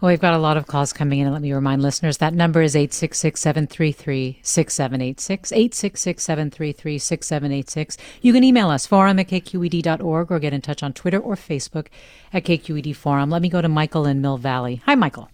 Well, 0.00 0.10
we've 0.10 0.20
got 0.20 0.34
a 0.34 0.38
lot 0.38 0.56
of 0.56 0.66
calls 0.66 0.92
coming 0.92 1.20
in. 1.20 1.26
And 1.26 1.32
let 1.32 1.42
me 1.42 1.52
remind 1.52 1.82
listeners 1.82 2.18
that 2.18 2.34
number 2.34 2.62
is 2.62 2.74
866 2.74 3.40
733 3.40 4.40
6786. 4.42 5.52
866 5.52 6.22
733 6.22 6.98
6786. 6.98 7.96
You 8.20 8.32
can 8.32 8.44
email 8.44 8.70
us, 8.70 8.86
forum 8.86 9.18
at 9.18 9.28
kqed.org, 9.28 10.30
or 10.30 10.38
get 10.38 10.52
in 10.52 10.60
touch 10.60 10.82
on 10.82 10.92
Twitter 10.92 11.18
or 11.18 11.34
Facebook 11.34 11.86
at 12.32 12.44
KQED 12.44 12.94
Forum. 12.96 13.30
Let 13.30 13.42
me 13.42 13.48
go 13.48 13.62
to 13.62 13.68
Michael 13.68 14.06
in 14.06 14.20
Mill 14.20 14.38
Valley. 14.38 14.82
Hi, 14.86 14.94
Michael. 14.94 15.28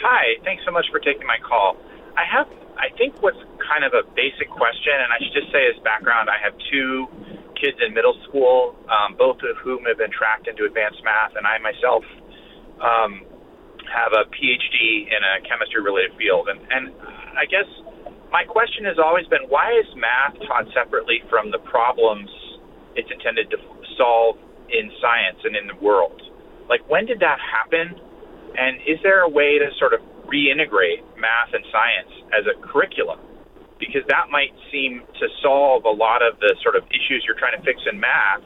Hi, 0.00 0.38
thanks 0.44 0.62
so 0.64 0.70
much 0.70 0.86
for 0.90 1.00
taking 1.00 1.26
my 1.26 1.38
call. 1.42 1.76
I 2.16 2.24
have, 2.24 2.46
I 2.78 2.94
think, 2.96 3.20
what's 3.20 3.38
kind 3.58 3.84
of 3.84 3.92
a 3.92 4.06
basic 4.14 4.48
question, 4.48 4.94
and 4.94 5.12
I 5.12 5.18
should 5.18 5.34
just 5.34 5.52
say 5.52 5.66
as 5.66 5.78
background, 5.82 6.30
I 6.30 6.38
have 6.38 6.54
two 6.70 7.06
kids 7.60 7.78
in 7.84 7.92
middle 7.92 8.14
school, 8.28 8.78
um, 8.86 9.16
both 9.18 9.42
of 9.42 9.56
whom 9.58 9.84
have 9.84 9.98
been 9.98 10.10
tracked 10.10 10.46
into 10.46 10.64
advanced 10.64 11.02
math, 11.04 11.34
and 11.34 11.46
I 11.46 11.58
myself 11.58 12.04
um, 12.80 13.22
have 13.88 14.12
a 14.12 14.28
PhD 14.30 15.08
in 15.08 15.20
a 15.20 15.40
chemistry 15.48 15.80
related 15.82 16.12
field. 16.16 16.48
And, 16.48 16.60
and 16.70 16.92
I 17.36 17.44
guess 17.48 17.66
my 18.30 18.44
question 18.44 18.84
has 18.84 19.00
always 19.00 19.26
been 19.26 19.48
why 19.48 19.72
is 19.72 19.88
math 19.96 20.36
taught 20.46 20.68
separately 20.76 21.24
from 21.28 21.50
the 21.50 21.58
problems 21.64 22.28
it's 22.94 23.08
intended 23.10 23.50
to 23.50 23.58
solve 23.96 24.36
in 24.68 24.92
science 25.00 25.40
and 25.44 25.56
in 25.56 25.66
the 25.66 25.78
world? 25.80 26.20
Like, 26.68 26.84
when 26.88 27.06
did 27.06 27.20
that 27.20 27.40
happen? 27.40 27.96
And 28.56 28.76
is 28.84 29.00
there 29.02 29.24
a 29.24 29.28
way 29.28 29.56
to 29.58 29.72
sort 29.78 29.94
of 29.94 30.00
reintegrate 30.28 31.00
math 31.16 31.56
and 31.56 31.64
science 31.72 32.12
as 32.36 32.44
a 32.44 32.54
curriculum? 32.60 33.20
Because 33.80 34.02
that 34.08 34.28
might 34.28 34.52
seem 34.72 35.00
to 35.20 35.26
solve 35.40 35.84
a 35.86 35.94
lot 35.94 36.20
of 36.20 36.38
the 36.40 36.52
sort 36.62 36.76
of 36.76 36.84
issues 36.90 37.24
you're 37.24 37.38
trying 37.38 37.56
to 37.56 37.64
fix 37.64 37.80
in 37.88 37.96
math 37.98 38.42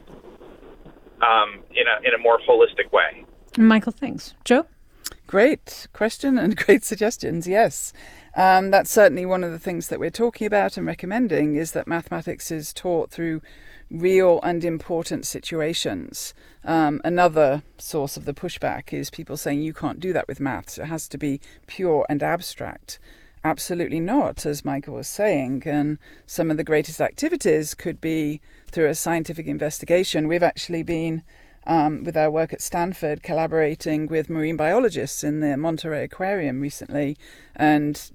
um, 1.25 1.64
in, 1.73 1.88
a, 1.88 1.97
in 2.07 2.14
a 2.14 2.21
more 2.21 2.38
holistic 2.47 2.92
way. 2.92 3.25
Michael, 3.59 3.93
thanks. 3.93 4.35
Jo? 4.45 4.67
Great 5.27 5.88
question 5.93 6.38
and 6.38 6.57
great 6.67 6.85
suggestions, 6.85 7.47
yes. 7.47 7.93
Um, 8.35 8.71
that's 8.71 8.91
certainly 8.91 9.27
one 9.27 9.45
of 9.45 9.51
the 9.53 9.59
things 9.59 9.88
that 9.88 10.01
we're 10.01 10.11
talking 10.11 10.47
about 10.47 10.77
and 10.77 10.87
recommending 10.87 11.55
is 11.55 11.73
that 11.73 11.87
mathematics 11.87 12.51
is 12.51 12.73
taught 12.73 13.11
through 13.11 13.43
real 13.91 14.41
and 14.43 14.65
important 14.65 15.27
situations. 15.27 16.33
Um, 16.65 17.01
another 17.05 17.62
source 17.79 18.17
of 18.17 18.25
the 18.25 18.33
pushback 18.33 18.93
is 18.93 19.11
people 19.11 19.37
saying 19.37 19.62
you 19.62 19.75
can't 19.75 20.01
do 20.01 20.12
that 20.15 20.29
with 20.29 20.41
maths. 20.41 20.79
It 20.79 20.87
has 20.87 21.07
to 21.09 21.19
be 21.19 21.41
pure 21.67 22.07
and 22.09 22.23
abstract. 22.23 22.99
Absolutely 23.45 24.01
not, 24.01 24.47
as 24.47 24.65
Michael 24.65 24.95
was 24.95 25.09
saying. 25.09 25.65
And 25.67 25.99
some 26.27 26.51
of 26.51 26.57
the 26.57 26.65
greatest 26.65 27.01
activities 27.01 27.75
could 27.75 28.01
be 28.01 28.41
through 28.71 28.88
a 28.88 28.95
scientific 28.95 29.47
investigation. 29.47 30.29
We've 30.29 30.43
actually 30.43 30.85
been 30.85 31.23
um, 31.66 32.05
with 32.05 32.16
our 32.16 32.31
work 32.31 32.53
at 32.53 32.61
Stanford, 32.61 33.22
collaborating 33.22 34.07
with 34.07 34.31
marine 34.31 34.57
biologists 34.57 35.22
in 35.22 35.40
the 35.40 35.57
Monterey 35.57 36.05
Aquarium 36.05 36.61
recently 36.61 37.16
and 37.55 38.11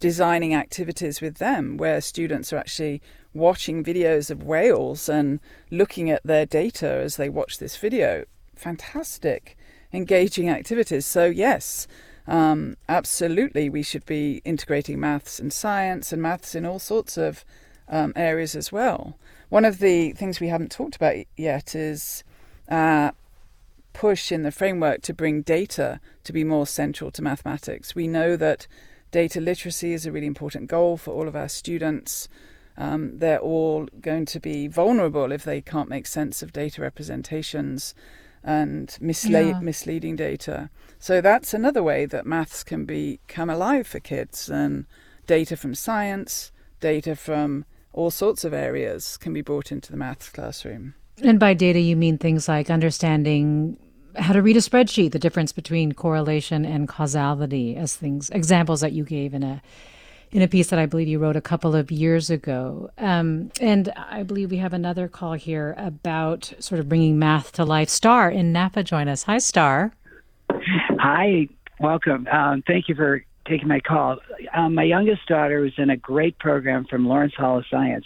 designing 0.00 0.54
activities 0.54 1.20
with 1.20 1.36
them 1.36 1.76
where 1.76 2.00
students 2.00 2.52
are 2.52 2.58
actually 2.58 3.02
watching 3.34 3.84
videos 3.84 4.30
of 4.30 4.42
whales 4.42 5.08
and 5.08 5.40
looking 5.70 6.10
at 6.10 6.22
their 6.24 6.46
data 6.46 6.88
as 6.88 7.16
they 7.16 7.28
watch 7.28 7.58
this 7.58 7.76
video. 7.76 8.24
Fantastic, 8.56 9.56
engaging 9.92 10.48
activities. 10.48 11.06
So, 11.06 11.26
yes, 11.26 11.86
um, 12.26 12.76
absolutely, 12.88 13.68
we 13.68 13.82
should 13.82 14.06
be 14.06 14.42
integrating 14.44 14.98
maths 14.98 15.38
and 15.38 15.52
science 15.52 16.12
and 16.12 16.20
maths 16.20 16.54
in 16.54 16.66
all 16.66 16.78
sorts 16.78 17.16
of 17.16 17.44
um, 17.88 18.12
areas 18.16 18.54
as 18.54 18.72
well. 18.72 19.18
One 19.48 19.64
of 19.64 19.78
the 19.80 20.12
things 20.12 20.40
we 20.40 20.48
haven't 20.48 20.70
talked 20.70 20.96
about 20.96 21.16
yet 21.36 21.74
is 21.74 22.24
uh, 22.70 23.10
push 23.92 24.30
in 24.30 24.42
the 24.42 24.52
framework 24.52 25.02
to 25.02 25.14
bring 25.14 25.42
data 25.42 26.00
to 26.24 26.32
be 26.32 26.44
more 26.44 26.66
central 26.66 27.10
to 27.10 27.22
mathematics. 27.22 27.94
We 27.94 28.06
know 28.06 28.36
that 28.36 28.66
data 29.10 29.40
literacy 29.40 29.92
is 29.92 30.06
a 30.06 30.12
really 30.12 30.26
important 30.26 30.68
goal 30.68 30.96
for 30.96 31.12
all 31.12 31.26
of 31.26 31.36
our 31.36 31.48
students. 31.48 32.28
Um, 32.76 33.18
they're 33.18 33.40
all 33.40 33.88
going 34.00 34.24
to 34.26 34.40
be 34.40 34.68
vulnerable 34.68 35.32
if 35.32 35.44
they 35.44 35.60
can't 35.60 35.88
make 35.88 36.06
sense 36.06 36.42
of 36.42 36.52
data 36.52 36.80
representations 36.80 37.94
and 38.42 38.88
misla- 39.02 39.50
yeah. 39.50 39.60
misleading 39.60 40.16
data. 40.16 40.70
So 40.98 41.20
that's 41.20 41.52
another 41.52 41.82
way 41.82 42.06
that 42.06 42.26
maths 42.26 42.62
can 42.64 42.84
be 42.84 43.20
come 43.28 43.50
alive 43.50 43.86
for 43.86 44.00
kids 44.00 44.48
and 44.48 44.86
data 45.26 45.56
from 45.56 45.74
science, 45.74 46.52
data 46.80 47.16
from 47.16 47.64
all 47.92 48.10
sorts 48.10 48.44
of 48.44 48.54
areas 48.54 49.16
can 49.16 49.32
be 49.32 49.42
brought 49.42 49.72
into 49.72 49.90
the 49.90 49.98
maths 49.98 50.28
classroom. 50.28 50.94
And 51.22 51.38
by 51.38 51.54
data, 51.54 51.80
you 51.80 51.96
mean 51.96 52.18
things 52.18 52.48
like 52.48 52.70
understanding 52.70 53.76
how 54.16 54.32
to 54.32 54.42
read 54.42 54.56
a 54.56 54.60
spreadsheet, 54.60 55.12
the 55.12 55.18
difference 55.18 55.52
between 55.52 55.92
correlation 55.92 56.64
and 56.64 56.88
causality, 56.88 57.76
as 57.76 57.94
things 57.94 58.30
examples 58.30 58.80
that 58.80 58.92
you 58.92 59.04
gave 59.04 59.34
in 59.34 59.42
a 59.42 59.62
in 60.32 60.42
a 60.42 60.48
piece 60.48 60.68
that 60.68 60.78
I 60.78 60.86
believe 60.86 61.08
you 61.08 61.18
wrote 61.18 61.34
a 61.34 61.40
couple 61.40 61.74
of 61.74 61.90
years 61.90 62.30
ago. 62.30 62.88
Um, 62.98 63.50
and 63.60 63.92
I 63.96 64.22
believe 64.22 64.52
we 64.52 64.58
have 64.58 64.72
another 64.72 65.08
call 65.08 65.32
here 65.32 65.74
about 65.76 66.52
sort 66.60 66.78
of 66.78 66.88
bringing 66.88 67.18
math 67.18 67.50
to 67.52 67.64
life. 67.64 67.88
Star 67.88 68.30
in 68.30 68.52
Napa, 68.52 68.84
join 68.84 69.08
us. 69.08 69.24
Hi, 69.24 69.38
Star. 69.38 69.92
Hi, 71.00 71.48
welcome. 71.80 72.28
Um, 72.28 72.62
thank 72.64 72.88
you 72.88 72.94
for 72.94 73.24
taking 73.44 73.66
my 73.66 73.80
call. 73.80 74.18
Um, 74.54 74.74
my 74.74 74.84
youngest 74.84 75.26
daughter 75.26 75.60
was 75.60 75.72
in 75.78 75.90
a 75.90 75.96
great 75.96 76.38
program 76.38 76.84
from 76.84 77.08
Lawrence 77.08 77.34
Hall 77.34 77.58
of 77.58 77.64
Science 77.68 78.04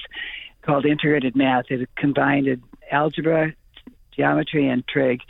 called 0.62 0.86
Integrated 0.86 1.36
Math. 1.36 1.66
It 1.68 1.88
combined 1.96 2.48
algebra, 2.90 3.52
geometry, 4.16 4.68
and 4.68 4.86
trig 4.86 5.20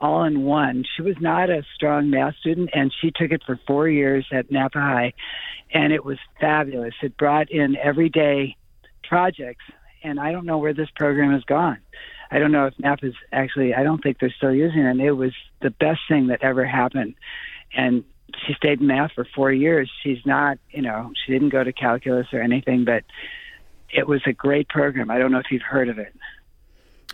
all 0.00 0.24
in 0.24 0.42
one. 0.42 0.84
She 0.96 1.02
was 1.02 1.16
not 1.20 1.50
a 1.50 1.64
strong 1.74 2.10
math 2.10 2.36
student, 2.36 2.70
and 2.74 2.92
she 3.00 3.10
took 3.10 3.30
it 3.30 3.42
for 3.46 3.58
four 3.66 3.88
years 3.88 4.26
at 4.32 4.50
Napa 4.50 4.78
High, 4.78 5.12
and 5.72 5.92
it 5.92 6.04
was 6.04 6.18
fabulous. 6.40 6.94
It 7.02 7.16
brought 7.16 7.50
in 7.50 7.76
everyday 7.76 8.56
projects, 9.08 9.64
and 10.02 10.20
I 10.20 10.32
don't 10.32 10.46
know 10.46 10.58
where 10.58 10.74
this 10.74 10.90
program 10.94 11.32
has 11.32 11.44
gone. 11.44 11.78
I 12.30 12.38
don't 12.38 12.52
know 12.52 12.66
if 12.66 12.74
Napa's 12.78 13.14
actually, 13.32 13.74
I 13.74 13.82
don't 13.82 14.02
think 14.02 14.18
they're 14.18 14.34
still 14.36 14.54
using 14.54 14.80
it. 14.80 14.90
And 14.90 15.00
it 15.00 15.12
was 15.12 15.32
the 15.62 15.70
best 15.70 16.00
thing 16.08 16.28
that 16.28 16.42
ever 16.42 16.66
happened. 16.66 17.14
And 17.76 18.04
she 18.46 18.54
stayed 18.54 18.80
in 18.80 18.86
math 18.86 19.12
for 19.12 19.26
four 19.34 19.52
years. 19.52 19.90
She's 20.02 20.24
not, 20.26 20.58
you 20.70 20.82
know, 20.82 21.12
she 21.24 21.32
didn't 21.32 21.50
go 21.50 21.62
to 21.62 21.72
calculus 21.72 22.26
or 22.32 22.40
anything, 22.40 22.84
but 22.84 23.04
it 23.92 24.08
was 24.08 24.22
a 24.26 24.32
great 24.32 24.68
program. 24.68 25.10
I 25.10 25.18
don't 25.18 25.30
know 25.30 25.38
if 25.38 25.50
you've 25.50 25.62
heard 25.62 25.88
of 25.88 25.98
it. 25.98 26.12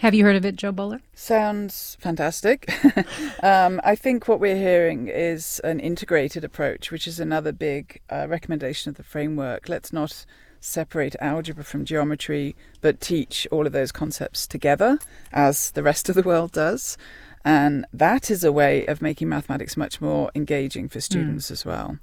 Have 0.00 0.14
you 0.14 0.24
heard 0.24 0.36
of 0.36 0.46
it, 0.46 0.56
Jo 0.56 0.72
Boaler? 0.72 1.02
Sounds 1.14 1.98
fantastic. 2.00 2.72
um, 3.42 3.82
I 3.84 3.94
think 3.94 4.28
what 4.28 4.40
we're 4.40 4.56
hearing 4.56 5.08
is 5.08 5.60
an 5.62 5.78
integrated 5.78 6.42
approach, 6.42 6.90
which 6.90 7.06
is 7.06 7.20
another 7.20 7.52
big 7.52 8.00
uh, 8.10 8.26
recommendation 8.26 8.88
of 8.88 8.96
the 8.96 9.02
framework. 9.02 9.68
Let's 9.68 9.92
not 9.92 10.24
separate 10.58 11.16
algebra 11.20 11.64
from 11.64 11.84
geometry, 11.84 12.56
but 12.80 13.02
teach 13.02 13.46
all 13.50 13.66
of 13.66 13.72
those 13.72 13.92
concepts 13.92 14.46
together, 14.46 14.98
as 15.34 15.70
the 15.72 15.82
rest 15.82 16.08
of 16.08 16.14
the 16.14 16.22
world 16.22 16.52
does. 16.52 16.96
And 17.44 17.86
that 17.92 18.30
is 18.30 18.44
a 18.44 18.52
way 18.52 18.84
of 18.86 19.00
making 19.00 19.28
mathematics 19.28 19.76
much 19.76 20.00
more 20.00 20.30
engaging 20.34 20.88
for 20.88 21.00
students 21.00 21.48
mm. 21.48 21.52
as 21.52 21.64
well. 21.64 21.98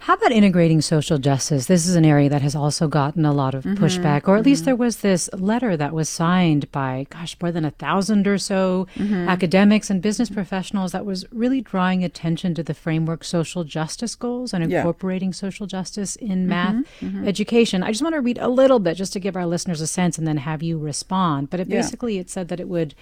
How 0.00 0.12
about 0.12 0.32
integrating 0.32 0.82
social 0.82 1.16
justice? 1.16 1.64
This 1.64 1.86
is 1.86 1.94
an 1.94 2.04
area 2.04 2.28
that 2.28 2.42
has 2.42 2.54
also 2.54 2.88
gotten 2.88 3.24
a 3.24 3.32
lot 3.32 3.54
of 3.54 3.64
mm-hmm, 3.64 3.82
pushback, 3.82 4.28
or 4.28 4.36
at 4.36 4.40
mm-hmm. 4.40 4.50
least 4.50 4.66
there 4.66 4.76
was 4.76 4.98
this 4.98 5.30
letter 5.32 5.78
that 5.78 5.94
was 5.94 6.10
signed 6.10 6.70
by, 6.70 7.06
gosh, 7.08 7.34
more 7.40 7.50
than 7.50 7.64
a 7.64 7.70
thousand 7.70 8.26
or 8.26 8.36
so 8.36 8.86
mm-hmm. 8.96 9.26
academics 9.26 9.88
and 9.88 10.02
business 10.02 10.28
professionals 10.28 10.92
that 10.92 11.06
was 11.06 11.24
really 11.32 11.62
drawing 11.62 12.04
attention 12.04 12.54
to 12.54 12.62
the 12.62 12.74
framework 12.74 13.24
social 13.24 13.64
justice 13.64 14.14
goals 14.14 14.52
and 14.52 14.62
incorporating 14.62 15.30
yeah. 15.30 15.34
social 15.34 15.66
justice 15.66 16.16
in 16.16 16.40
mm-hmm, 16.40 16.48
math 16.48 16.74
mm-hmm. 17.00 17.26
education. 17.26 17.82
I 17.82 17.90
just 17.90 18.02
want 18.02 18.14
to 18.14 18.20
read 18.20 18.36
a 18.36 18.48
little 18.48 18.80
bit 18.80 18.98
just 18.98 19.14
to 19.14 19.20
give 19.20 19.36
our 19.36 19.46
listeners 19.46 19.80
a 19.80 19.86
sense 19.86 20.18
and 20.18 20.26
then 20.26 20.36
have 20.36 20.62
you 20.62 20.76
respond. 20.76 21.48
But 21.48 21.60
it 21.60 21.70
basically, 21.70 22.18
it 22.18 22.28
said 22.28 22.48
that 22.48 22.60
it 22.60 22.68
would 22.68 22.94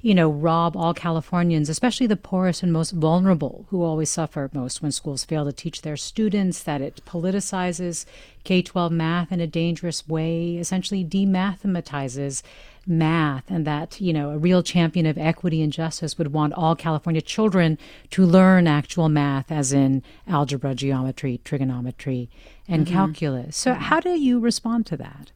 you 0.00 0.14
know, 0.14 0.30
rob 0.30 0.76
all 0.76 0.94
Californians, 0.94 1.68
especially 1.68 2.06
the 2.06 2.16
poorest 2.16 2.62
and 2.62 2.72
most 2.72 2.92
vulnerable, 2.92 3.66
who 3.70 3.82
always 3.82 4.10
suffer 4.10 4.50
most 4.52 4.82
when 4.82 4.92
schools 4.92 5.24
fail 5.24 5.44
to 5.44 5.52
teach 5.52 5.82
their 5.82 5.96
students, 5.96 6.62
that 6.62 6.80
it 6.80 7.02
politicizes 7.06 8.04
K 8.44 8.62
12 8.62 8.92
math 8.92 9.32
in 9.32 9.40
a 9.40 9.46
dangerous 9.46 10.06
way, 10.06 10.56
essentially 10.56 11.04
demathematizes 11.04 12.42
math, 12.86 13.50
and 13.50 13.66
that, 13.66 14.00
you 14.00 14.12
know, 14.12 14.30
a 14.30 14.38
real 14.38 14.62
champion 14.62 15.06
of 15.06 15.18
equity 15.18 15.60
and 15.60 15.72
justice 15.72 16.16
would 16.18 16.32
want 16.32 16.52
all 16.52 16.76
California 16.76 17.20
children 17.20 17.78
to 18.10 18.24
learn 18.24 18.66
actual 18.66 19.08
math, 19.08 19.50
as 19.50 19.72
in 19.72 20.02
algebra, 20.28 20.74
geometry, 20.74 21.40
trigonometry, 21.42 22.28
and 22.68 22.86
mm-hmm. 22.86 22.94
calculus. 22.94 23.56
So, 23.56 23.72
mm-hmm. 23.72 23.82
how 23.82 24.00
do 24.00 24.10
you 24.10 24.38
respond 24.38 24.86
to 24.86 24.96
that? 24.98 25.32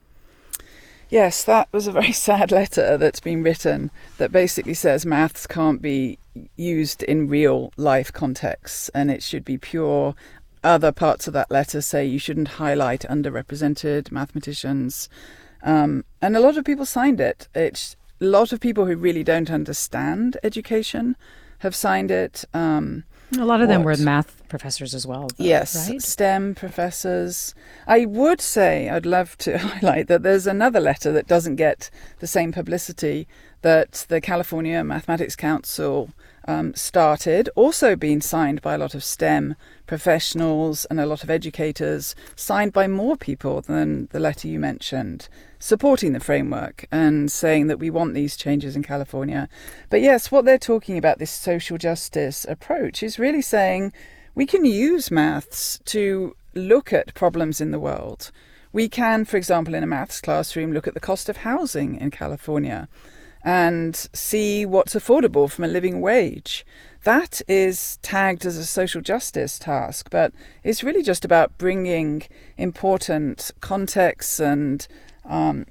Yes, 1.11 1.43
that 1.43 1.69
was 1.73 1.89
a 1.89 1.93
very 1.93 2.13
sad 2.27 2.53
letter 2.53 2.97
that's 2.97 3.21
been 3.21 3.43
written 3.43 3.91
that 4.19 4.31
basically 4.31 4.75
says 4.75 5.05
maths 5.05 5.47
can't 5.47 5.83
be 5.83 6.19
used 6.57 7.03
in 7.03 7.29
real 7.29 7.73
life 7.77 8.13
contexts 8.13 8.89
and 8.91 9.11
it 9.11 9.23
should 9.23 9.45
be 9.45 9.59
pure. 9.59 10.15
Other 10.63 10.93
parts 10.93 11.27
of 11.27 11.33
that 11.35 11.51
letter 11.51 11.81
say 11.81 12.07
you 12.07 12.19
shouldn't 12.19 12.49
highlight 12.49 13.01
underrepresented 13.01 14.13
mathematicians. 14.13 15.09
Um, 15.63 16.05
and 16.23 16.37
a 16.37 16.41
lot 16.41 16.57
of 16.57 16.65
people 16.65 16.87
signed 16.87 17.21
it. 17.21 17.49
It's 17.55 17.97
a 18.21 18.27
lot 18.27 18.53
of 18.53 18.61
people 18.61 18.87
who 18.87 18.97
really 18.97 19.25
don't 19.25 19.51
understand 19.51 20.37
education 20.43 21.17
have 21.59 21.75
signed 21.75 22.11
it. 22.11 22.45
Um, 22.55 23.05
a 23.37 23.45
lot 23.45 23.61
of 23.61 23.69
what? 23.69 23.75
them 23.75 23.83
were 23.83 23.97
math 23.97 24.40
professors 24.51 24.95
as 24.95 25.07
well. 25.07 25.29
Though, 25.29 25.45
yes, 25.45 25.89
right? 25.89 26.03
STEM 26.03 26.55
professors. 26.55 27.55
I 27.87 28.05
would 28.05 28.43
say 28.43 28.91
I'd 28.91 29.07
love 29.07 29.39
to 29.39 29.59
highlight 29.67 30.09
that 30.09 30.23
there's 30.23 30.47
another 30.47 30.81
letter 30.81 31.13
that 31.13 31.27
doesn't 31.27 31.57
get 31.57 31.91
the 32.19 32.27
same 32.27 32.53
publicity 32.53 33.27
that 33.63 34.05
the 34.09 34.21
California 34.21 34.83
Mathematics 34.85 35.37
Council 35.37 36.11
um, 36.47 36.75
started, 36.75 37.49
also 37.55 37.95
being 37.95 38.21
signed 38.21 38.63
by 38.63 38.75
a 38.75 38.79
lot 38.79 38.95
of 38.95 39.05
STEM 39.05 39.55
professionals 39.87 40.85
and 40.87 40.99
a 40.99 41.07
lot 41.07 41.23
of 41.23 41.31
educators, 41.31 42.15
signed 42.35 42.73
by 42.73 42.89
more 42.89 43.17
people 43.17 43.61
than 43.61 44.09
the 44.13 44.21
letter 44.21 44.49
you 44.49 44.59
mentioned, 44.59 45.29
supporting 45.59 46.13
the 46.13 46.21
framework 46.21 46.87
and 46.91 47.31
saying 47.31 47.67
that 47.67 47.79
we 47.79 47.91
want 47.91 48.15
these 48.15 48.37
changes 48.37 48.75
in 48.75 48.83
California. 48.83 49.49
But 49.91 50.01
yes, 50.01 50.31
what 50.31 50.45
they're 50.45 50.59
talking 50.59 50.97
about, 50.97 51.19
this 51.19 51.31
social 51.31 51.79
justice 51.79 52.47
approach, 52.49 53.03
is 53.03 53.19
really 53.19 53.43
saying 53.43 53.93
we 54.35 54.47
can 54.47 54.65
use 54.65 55.11
maths 55.11 55.81
to 55.87 56.37
look 56.55 56.93
at 56.93 57.15
problems 57.15 57.61
in 57.61 57.71
the 57.71 57.79
world. 57.79 58.31
We 58.73 58.89
can, 58.89 59.25
for 59.25 59.37
example, 59.37 59.75
in 59.75 59.83
a 59.83 59.87
maths 59.87 60.21
classroom, 60.21 60.73
look 60.73 60.87
at 60.87 60.95
the 60.95 61.01
cost 61.01 61.29
of 61.29 61.39
housing 61.39 61.97
in 61.97 62.11
California 62.11 62.89
and 63.43 63.97
see 64.13 64.67
what's 64.67 64.95
affordable 64.95 65.51
from 65.51 65.65
a 65.65 65.69
living 65.69 66.01
wage. 66.01 66.65
That 67.05 67.41
is 67.49 67.99
tagged 68.03 68.45
as 68.45 68.59
a 68.59 68.67
social 68.67 69.01
justice 69.01 69.59
task, 69.59 70.09
but 70.11 70.33
it's 70.63 70.85
really 70.85 71.03
just 71.03 71.25
about 71.25 71.57
bringing 71.57 72.23
important 72.59 73.51
contexts 73.61 74.39
and 74.39 74.87
um, 75.25 75.67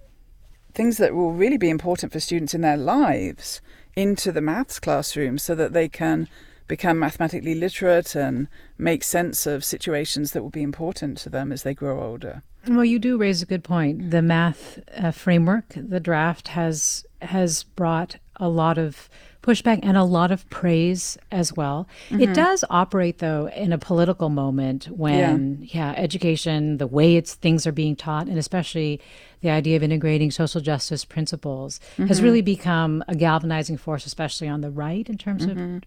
things 0.74 0.98
that 0.98 1.14
will 1.14 1.32
really 1.32 1.58
be 1.58 1.70
important 1.70 2.12
for 2.12 2.20
students 2.20 2.54
in 2.54 2.62
their 2.62 2.78
lives 2.78 3.62
into 3.96 4.32
the 4.32 4.42
maths 4.42 4.80
classroom 4.80 5.38
so 5.38 5.54
that 5.54 5.74
they 5.74 5.88
can 5.88 6.28
become 6.70 7.00
mathematically 7.00 7.56
literate 7.56 8.16
and 8.16 8.48
make 8.78 9.04
sense 9.04 9.46
of 9.46 9.66
situations 9.66 10.32
that 10.32 10.42
will 10.42 10.50
be 10.50 10.62
important 10.62 11.18
to 11.18 11.30
them 11.30 11.52
as 11.52 11.64
they 11.64 11.74
grow 11.74 12.02
older. 12.02 12.44
Well, 12.68 12.86
you 12.86 13.00
do 13.00 13.18
raise 13.18 13.42
a 13.42 13.46
good 13.46 13.64
point. 13.66 14.12
The 14.12 14.22
math 14.22 14.80
uh, 14.96 15.12
framework, 15.12 15.74
the 15.76 16.00
draft 16.00 16.50
has 16.50 17.06
has 17.22 17.64
brought 17.64 18.16
a 18.38 18.48
lot 18.48 18.78
of 18.78 19.10
pushback 19.42 19.80
and 19.84 19.98
a 19.98 20.04
lot 20.04 20.32
of 20.32 20.50
praise 20.50 21.18
as 21.32 21.54
well. 21.54 21.88
Mm-hmm. 22.10 22.22
It 22.22 22.34
does 22.34 22.64
operate 22.70 23.18
though 23.18 23.50
in 23.50 23.74
a 23.74 23.78
political 23.78 24.30
moment 24.30 24.86
when 24.90 25.60
yeah. 25.62 25.94
yeah, 25.94 26.00
education, 26.00 26.78
the 26.78 26.88
way 26.88 27.16
it's 27.16 27.34
things 27.34 27.66
are 27.66 27.72
being 27.72 27.96
taught 27.96 28.28
and 28.28 28.38
especially 28.38 29.02
the 29.42 29.50
idea 29.50 29.76
of 29.76 29.84
integrating 29.84 30.30
social 30.30 30.62
justice 30.62 31.04
principles 31.06 31.80
mm-hmm. 31.94 32.08
has 32.08 32.22
really 32.22 32.42
become 32.42 33.04
a 33.08 33.16
galvanizing 33.16 33.78
force 33.78 34.06
especially 34.06 34.48
on 34.48 34.62
the 34.62 34.70
right 34.70 35.10
in 35.10 35.18
terms 35.18 35.46
mm-hmm. 35.46 35.76
of 35.76 35.82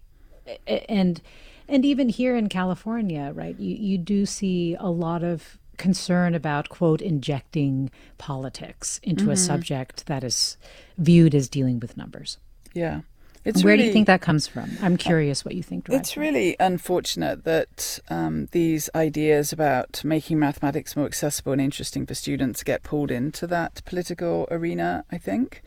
and 0.67 1.21
and 1.67 1.85
even 1.85 2.09
here 2.09 2.35
in 2.35 2.49
California, 2.49 3.31
right? 3.33 3.59
You 3.59 3.75
you 3.75 3.97
do 3.97 4.25
see 4.25 4.75
a 4.79 4.89
lot 4.89 5.23
of 5.23 5.57
concern 5.77 6.35
about 6.35 6.69
quote 6.69 7.01
injecting 7.01 7.89
politics 8.17 8.99
into 9.03 9.23
mm-hmm. 9.23 9.31
a 9.31 9.37
subject 9.37 10.05
that 10.05 10.23
is 10.23 10.57
viewed 10.97 11.33
as 11.33 11.49
dealing 11.49 11.79
with 11.79 11.97
numbers. 11.97 12.37
Yeah. 12.73 13.01
It's 13.45 13.63
Where 13.63 13.73
really, 13.73 13.83
do 13.83 13.87
you 13.87 13.93
think 13.93 14.07
that 14.07 14.21
comes 14.21 14.47
from? 14.47 14.71
I'm 14.81 14.95
curious 14.95 15.43
what 15.43 15.53
you 15.53 15.63
think. 15.63 15.89
It's 15.89 16.15
really 16.15 16.55
unfortunate 16.61 17.43
that 17.43 17.99
um, 18.09 18.47
these 18.51 18.89
ideas 18.95 19.51
about 19.51 20.01
making 20.05 20.39
mathematics 20.39 20.95
more 20.95 21.05
accessible 21.05 21.51
and 21.51 21.59
interesting 21.59 22.05
for 22.05 22.15
students 22.15 22.63
get 22.63 22.83
pulled 22.83 23.11
into 23.11 23.45
that 23.47 23.81
political 23.83 24.47
arena. 24.49 25.03
I 25.11 25.17
think. 25.17 25.61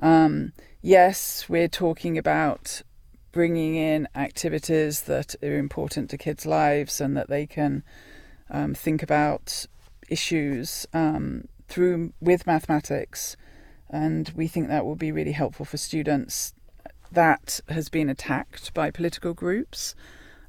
Um, 0.00 0.52
yes, 0.82 1.48
we're 1.48 1.68
talking 1.68 2.18
about 2.18 2.82
bringing 3.32 3.76
in 3.76 4.08
activities 4.14 5.02
that 5.02 5.34
are 5.42 5.56
important 5.56 6.10
to 6.10 6.18
kids' 6.18 6.46
lives 6.46 7.00
and 7.00 7.16
that 7.16 7.28
they 7.28 7.46
can 7.46 7.82
um, 8.50 8.74
think 8.74 9.02
about 9.02 9.66
issues 10.08 10.86
um, 10.92 11.46
through 11.68 12.12
with 12.20 12.46
mathematics, 12.46 13.36
and 13.88 14.32
we 14.34 14.48
think 14.48 14.68
that 14.68 14.84
will 14.84 14.96
be 14.96 15.12
really 15.12 15.32
helpful 15.32 15.64
for 15.64 15.76
students. 15.76 16.52
That 17.12 17.60
has 17.68 17.88
been 17.88 18.08
attacked 18.08 18.72
by 18.74 18.90
political 18.90 19.34
groups. 19.34 19.94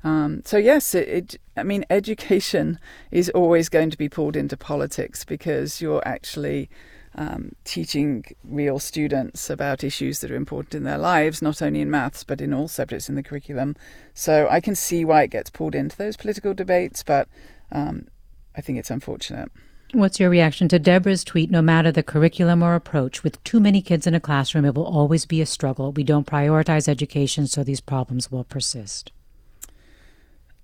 Um, 0.03 0.41
so 0.45 0.57
yes, 0.57 0.95
it, 0.95 1.07
it, 1.07 1.37
I 1.55 1.63
mean, 1.63 1.85
education 1.89 2.79
is 3.11 3.29
always 3.29 3.69
going 3.69 3.91
to 3.91 3.97
be 3.97 4.09
pulled 4.09 4.35
into 4.35 4.57
politics 4.57 5.23
because 5.23 5.81
you're 5.81 6.05
actually 6.07 6.69
um, 7.15 7.51
teaching 7.65 8.23
real 8.43 8.79
students 8.79 9.49
about 9.49 9.83
issues 9.83 10.19
that 10.19 10.31
are 10.31 10.35
important 10.35 10.75
in 10.75 10.83
their 10.83 10.97
lives, 10.97 11.41
not 11.41 11.61
only 11.61 11.81
in 11.81 11.91
maths 11.91 12.23
but 12.23 12.41
in 12.41 12.53
all 12.53 12.67
subjects 12.67 13.09
in 13.09 13.15
the 13.15 13.23
curriculum. 13.23 13.75
So 14.13 14.47
I 14.49 14.61
can 14.61 14.75
see 14.75 15.03
why 15.03 15.23
it 15.23 15.31
gets 15.31 15.49
pulled 15.49 15.75
into 15.75 15.97
those 15.97 16.17
political 16.17 16.53
debates, 16.53 17.03
but 17.03 17.27
um, 17.71 18.07
I 18.55 18.61
think 18.61 18.77
it's 18.77 18.91
unfortunate. 18.91 19.51
What's 19.93 20.21
your 20.21 20.29
reaction 20.29 20.69
to 20.69 20.79
Deborah's 20.79 21.25
tweet? 21.25 21.51
No 21.51 21.61
matter 21.61 21.91
the 21.91 22.01
curriculum 22.01 22.63
or 22.63 22.75
approach, 22.75 23.25
with 23.25 23.43
too 23.43 23.59
many 23.59 23.81
kids 23.81 24.07
in 24.07 24.15
a 24.15 24.21
classroom, 24.21 24.63
it 24.63 24.73
will 24.73 24.85
always 24.85 25.25
be 25.25 25.41
a 25.41 25.45
struggle. 25.45 25.91
We 25.91 26.05
don't 26.05 26.25
prioritize 26.25 26.87
education, 26.87 27.45
so 27.45 27.61
these 27.61 27.81
problems 27.81 28.31
will 28.31 28.45
persist. 28.45 29.11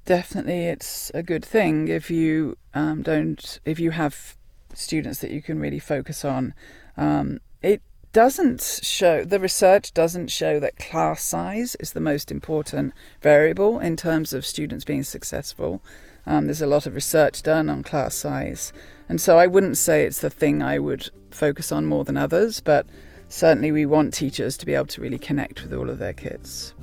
Definitely, 0.05 0.67
it's 0.67 1.11
a 1.13 1.23
good 1.23 1.43
thing 1.43 1.89
if 1.89 2.09
you 2.09 2.57
um, 2.73 3.01
don't, 3.01 3.59
if 3.65 3.81
you 3.81 3.91
have 3.91 4.36
students 4.77 5.19
that 5.19 5.31
you 5.31 5.41
can 5.41 5.59
really 5.59 5.79
focus 5.79 6.23
on. 6.23 6.53
Um, 6.95 7.39
it 7.61 7.81
doesn't 8.13 8.79
show, 8.83 9.23
the 9.23 9.39
research 9.39 9.93
doesn't 9.93 10.31
show 10.31 10.59
that 10.59 10.77
class 10.77 11.21
size 11.21 11.75
is 11.75 11.93
the 11.93 11.99
most 11.99 12.31
important 12.31 12.93
variable 13.21 13.79
in 13.79 13.95
terms 13.95 14.33
of 14.33 14.45
students 14.45 14.85
being 14.85 15.03
successful. 15.03 15.81
Um, 16.25 16.45
there's 16.45 16.61
a 16.61 16.67
lot 16.67 16.85
of 16.85 16.95
research 16.95 17.43
done 17.43 17.69
on 17.69 17.83
class 17.83 18.15
size. 18.15 18.73
And 19.09 19.21
so 19.21 19.37
I 19.37 19.47
wouldn't 19.47 19.77
say 19.77 20.03
it's 20.03 20.21
the 20.21 20.29
thing 20.29 20.61
I 20.61 20.79
would 20.79 21.09
focus 21.31 21.71
on 21.71 21.85
more 21.85 22.03
than 22.03 22.17
others, 22.17 22.59
but 22.59 22.85
certainly 23.29 23.71
we 23.71 23.85
want 23.85 24.13
teachers 24.13 24.57
to 24.57 24.65
be 24.65 24.73
able 24.73 24.87
to 24.87 25.01
really 25.01 25.19
connect 25.19 25.61
with 25.61 25.73
all 25.73 25.89
of 25.89 25.99
their 25.99 26.13
kids. 26.13 26.73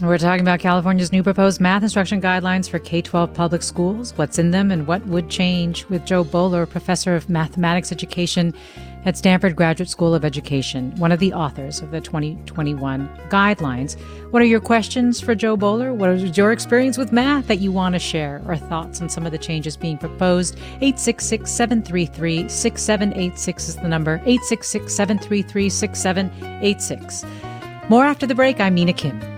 We're 0.00 0.16
talking 0.16 0.42
about 0.42 0.60
California's 0.60 1.10
new 1.10 1.24
proposed 1.24 1.60
math 1.60 1.82
instruction 1.82 2.20
guidelines 2.20 2.70
for 2.70 2.78
K 2.78 3.02
12 3.02 3.34
public 3.34 3.64
schools, 3.64 4.12
what's 4.16 4.38
in 4.38 4.52
them, 4.52 4.70
and 4.70 4.86
what 4.86 5.04
would 5.06 5.28
change 5.28 5.86
with 5.86 6.04
Jo 6.04 6.22
Boaler, 6.22 6.66
professor 6.66 7.16
of 7.16 7.28
mathematics 7.28 7.90
education 7.90 8.54
at 9.04 9.16
Stanford 9.16 9.56
Graduate 9.56 9.88
School 9.88 10.14
of 10.14 10.24
Education, 10.24 10.94
one 10.98 11.10
of 11.10 11.18
the 11.18 11.32
authors 11.32 11.80
of 11.80 11.90
the 11.90 12.00
2021 12.00 13.08
guidelines. 13.28 13.98
What 14.30 14.40
are 14.40 14.44
your 14.44 14.60
questions 14.60 15.20
for 15.20 15.34
Jo 15.34 15.56
Boaler? 15.56 15.92
What 15.92 16.10
is 16.10 16.36
your 16.36 16.52
experience 16.52 16.96
with 16.96 17.10
math 17.10 17.48
that 17.48 17.58
you 17.58 17.72
want 17.72 17.94
to 17.96 17.98
share, 17.98 18.40
or 18.46 18.56
thoughts 18.56 19.02
on 19.02 19.08
some 19.08 19.26
of 19.26 19.32
the 19.32 19.38
changes 19.38 19.76
being 19.76 19.98
proposed? 19.98 20.58
866 20.80 21.50
733 21.50 22.48
6786 22.48 23.68
is 23.68 23.76
the 23.76 23.88
number 23.88 24.20
866 24.26 24.94
733 24.94 25.68
6786. 25.68 27.24
More 27.88 28.04
after 28.04 28.28
the 28.28 28.34
break. 28.36 28.60
I'm 28.60 28.74
Mina 28.74 28.92
Kim. 28.92 29.37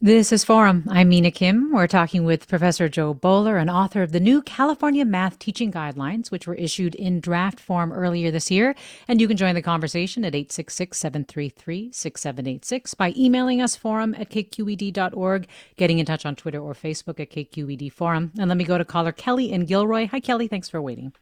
This 0.00 0.32
is 0.32 0.44
Forum. 0.44 0.84
I'm 0.90 1.08
Mina 1.08 1.30
Kim. 1.30 1.70
We're 1.72 1.86
talking 1.86 2.24
with 2.24 2.48
Professor 2.48 2.90
Jo 2.90 3.14
Boaler, 3.14 3.56
an 3.56 3.70
author 3.70 4.02
of 4.02 4.12
the 4.12 4.20
new 4.20 4.42
California 4.42 5.04
Math 5.04 5.38
Teaching 5.38 5.72
Guidelines, 5.72 6.30
which 6.30 6.46
were 6.46 6.56
issued 6.56 6.94
in 6.96 7.20
draft 7.20 7.58
form 7.58 7.90
earlier 7.90 8.30
this 8.30 8.50
year. 8.50 8.74
And 9.08 9.18
you 9.18 9.28
can 9.28 9.36
join 9.38 9.54
the 9.54 9.62
conversation 9.62 10.24
at 10.24 10.34
866 10.34 10.98
733 10.98 11.92
6786 11.92 12.94
by 12.94 13.14
emailing 13.16 13.62
us 13.62 13.76
forum 13.76 14.14
at 14.16 14.28
kqed.org, 14.30 15.46
getting 15.76 15.98
in 16.00 16.04
touch 16.04 16.26
on 16.26 16.36
Twitter 16.36 16.60
or 16.60 16.74
Facebook 16.74 17.18
at 17.20 17.30
KQED 17.30 17.90
Forum. 17.90 18.32
And 18.38 18.48
let 18.48 18.58
me 18.58 18.64
go 18.64 18.76
to 18.76 18.84
caller 18.84 19.12
Kelly 19.12 19.52
in 19.52 19.64
Gilroy. 19.64 20.08
Hi, 20.08 20.20
Kelly. 20.20 20.48
Thanks 20.48 20.68
for 20.68 20.82
waiting. 20.82 21.14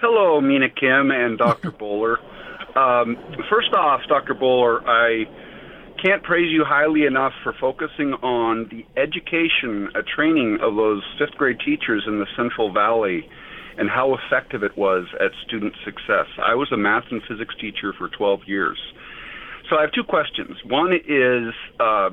Hello, 0.00 0.40
Mina 0.40 0.70
Kim 0.70 1.12
and 1.12 1.38
Dr. 1.38 1.70
Boaler. 1.78 2.18
Um, 2.74 3.16
first 3.48 3.72
off, 3.74 4.00
Dr. 4.08 4.34
Boaler, 4.34 4.82
I 4.88 5.26
can't 6.02 6.22
praise 6.24 6.50
you 6.50 6.64
highly 6.66 7.06
enough 7.06 7.32
for 7.44 7.54
focusing 7.60 8.12
on 8.22 8.68
the 8.70 8.84
education, 9.00 9.88
a 9.94 10.02
training 10.02 10.58
of 10.60 10.74
those 10.74 11.02
fifth 11.16 11.38
grade 11.38 11.58
teachers 11.64 12.04
in 12.08 12.18
the 12.18 12.26
Central 12.36 12.72
Valley 12.72 13.28
and 13.78 13.88
how 13.88 14.16
effective 14.16 14.64
it 14.64 14.76
was 14.76 15.06
at 15.20 15.30
student 15.46 15.74
success. 15.84 16.26
I 16.44 16.54
was 16.54 16.70
a 16.72 16.76
math 16.76 17.04
and 17.10 17.22
physics 17.28 17.54
teacher 17.60 17.94
for 17.96 18.08
12 18.08 18.40
years. 18.46 18.78
So 19.70 19.76
I 19.76 19.82
have 19.82 19.92
two 19.92 20.02
questions. 20.02 20.58
One 20.66 20.92
is 20.92 21.54
uh, 21.78 22.10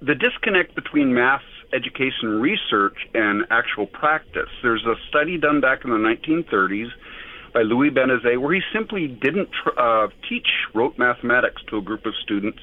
the 0.00 0.14
disconnect 0.14 0.74
between 0.74 1.14
math 1.14 1.44
education 1.74 2.40
research 2.40 2.96
and 3.12 3.44
actual 3.50 3.86
practice. 3.86 4.48
There's 4.62 4.84
a 4.86 4.94
study 5.10 5.36
done 5.36 5.60
back 5.60 5.80
in 5.84 5.90
the 5.90 5.98
1930s 5.98 6.88
by 7.52 7.60
Louis 7.60 7.90
Benezet 7.90 8.40
where 8.40 8.54
he 8.54 8.62
simply 8.72 9.08
didn't 9.08 9.50
uh, 9.76 10.08
teach 10.28 10.48
rote 10.74 10.98
mathematics 10.98 11.60
to 11.68 11.76
a 11.76 11.82
group 11.82 12.06
of 12.06 12.14
students 12.22 12.60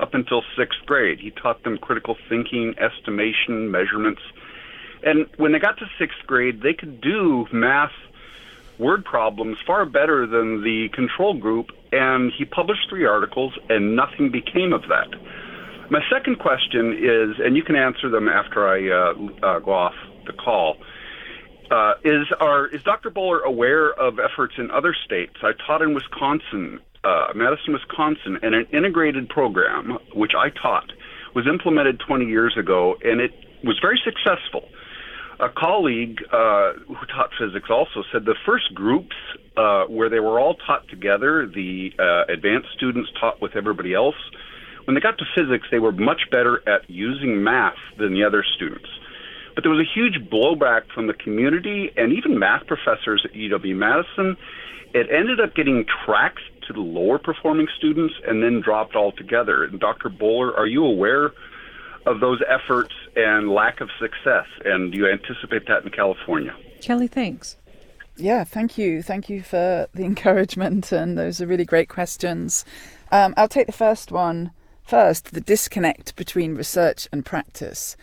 up 0.00 0.14
until 0.14 0.42
sixth 0.56 0.80
grade. 0.86 1.18
He 1.20 1.30
taught 1.30 1.62
them 1.64 1.78
critical 1.78 2.16
thinking, 2.28 2.74
estimation, 2.78 3.70
measurements. 3.70 4.22
And 5.02 5.26
when 5.36 5.52
they 5.52 5.58
got 5.58 5.78
to 5.78 5.86
sixth 5.98 6.18
grade, 6.26 6.62
they 6.62 6.74
could 6.74 7.00
do 7.00 7.46
math 7.52 7.92
word 8.78 9.04
problems 9.04 9.58
far 9.66 9.84
better 9.84 10.26
than 10.26 10.62
the 10.62 10.88
control 10.92 11.34
group. 11.34 11.70
And 11.92 12.32
he 12.36 12.44
published 12.44 12.88
three 12.88 13.06
articles, 13.06 13.58
and 13.68 13.96
nothing 13.96 14.30
became 14.30 14.72
of 14.72 14.82
that. 14.88 15.08
My 15.90 16.00
second 16.12 16.38
question 16.38 16.92
is, 16.92 17.36
and 17.38 17.56
you 17.56 17.62
can 17.62 17.74
answer 17.74 18.10
them 18.10 18.28
after 18.28 18.68
I 18.68 18.90
uh, 18.90 19.46
uh, 19.46 19.58
go 19.60 19.72
off 19.72 19.94
the 20.26 20.34
call. 20.34 20.76
Uh, 21.70 21.94
is 22.04 22.26
are 22.40 22.66
is 22.66 22.82
Dr. 22.82 23.10
Boaler 23.10 23.40
aware 23.40 23.92
of 23.92 24.18
efforts 24.18 24.54
in 24.58 24.70
other 24.70 24.94
states? 25.04 25.36
I 25.42 25.52
taught 25.66 25.82
in 25.82 25.94
Wisconsin 25.94 26.80
uh, 27.08 27.32
Madison, 27.34 27.72
Wisconsin, 27.72 28.38
and 28.42 28.54
an 28.54 28.66
integrated 28.72 29.28
program, 29.28 29.98
which 30.14 30.32
I 30.36 30.50
taught, 30.50 30.92
was 31.34 31.46
implemented 31.46 32.00
20 32.06 32.26
years 32.26 32.54
ago, 32.58 32.96
and 33.02 33.20
it 33.20 33.32
was 33.64 33.78
very 33.80 34.00
successful. 34.04 34.68
A 35.40 35.48
colleague 35.48 36.18
uh, 36.32 36.72
who 36.86 37.06
taught 37.06 37.30
physics 37.38 37.68
also 37.70 38.02
said 38.12 38.24
the 38.24 38.34
first 38.44 38.74
groups 38.74 39.14
uh, 39.56 39.84
where 39.84 40.08
they 40.10 40.20
were 40.20 40.40
all 40.40 40.54
taught 40.66 40.88
together, 40.88 41.46
the 41.46 41.90
uh, 41.98 42.32
advanced 42.32 42.68
students 42.76 43.08
taught 43.20 43.40
with 43.40 43.54
everybody 43.56 43.94
else, 43.94 44.16
when 44.84 44.94
they 44.94 45.00
got 45.00 45.18
to 45.18 45.24
physics, 45.36 45.68
they 45.70 45.78
were 45.78 45.92
much 45.92 46.22
better 46.30 46.66
at 46.66 46.88
using 46.88 47.44
math 47.44 47.76
than 47.98 48.14
the 48.14 48.24
other 48.24 48.42
students. 48.56 48.88
But 49.54 49.62
there 49.62 49.70
was 49.70 49.84
a 49.84 49.90
huge 49.92 50.30
blowback 50.30 50.90
from 50.94 51.08
the 51.08 51.12
community 51.12 51.90
and 51.96 52.12
even 52.12 52.38
math 52.38 52.66
professors 52.66 53.22
at 53.24 53.32
UW 53.32 53.76
Madison. 53.76 54.36
It 54.94 55.08
ended 55.12 55.40
up 55.40 55.54
getting 55.54 55.84
tracked 56.06 56.40
to 56.68 56.72
the 56.72 56.80
lower 56.80 57.18
performing 57.18 57.66
students 57.76 58.14
and 58.26 58.42
then 58.42 58.60
dropped 58.60 58.94
altogether. 58.94 59.64
And 59.64 59.80
Dr. 59.80 60.08
Boaler, 60.08 60.56
are 60.56 60.66
you 60.66 60.84
aware 60.84 61.32
of 62.06 62.20
those 62.20 62.40
efforts 62.48 62.94
and 63.16 63.50
lack 63.50 63.80
of 63.80 63.90
success? 63.98 64.46
And 64.64 64.92
do 64.92 64.98
you 64.98 65.08
anticipate 65.08 65.66
that 65.66 65.84
in 65.84 65.90
California? 65.90 66.54
Kelly, 66.80 67.08
thanks. 67.08 67.56
Yeah, 68.16 68.44
thank 68.44 68.78
you. 68.78 69.02
Thank 69.02 69.28
you 69.28 69.42
for 69.42 69.88
the 69.94 70.04
encouragement, 70.12 70.92
and 70.92 71.18
those 71.18 71.40
are 71.40 71.46
really 71.46 71.64
great 71.64 71.88
questions. 71.88 72.64
Um, 73.10 73.34
I'll 73.36 73.48
take 73.48 73.66
the 73.66 73.72
first 73.72 74.12
one 74.12 74.52
first. 74.82 75.32
The 75.32 75.40
disconnect 75.40 76.16
between 76.16 76.54
research 76.54 77.08
and 77.12 77.24
practice 77.24 77.96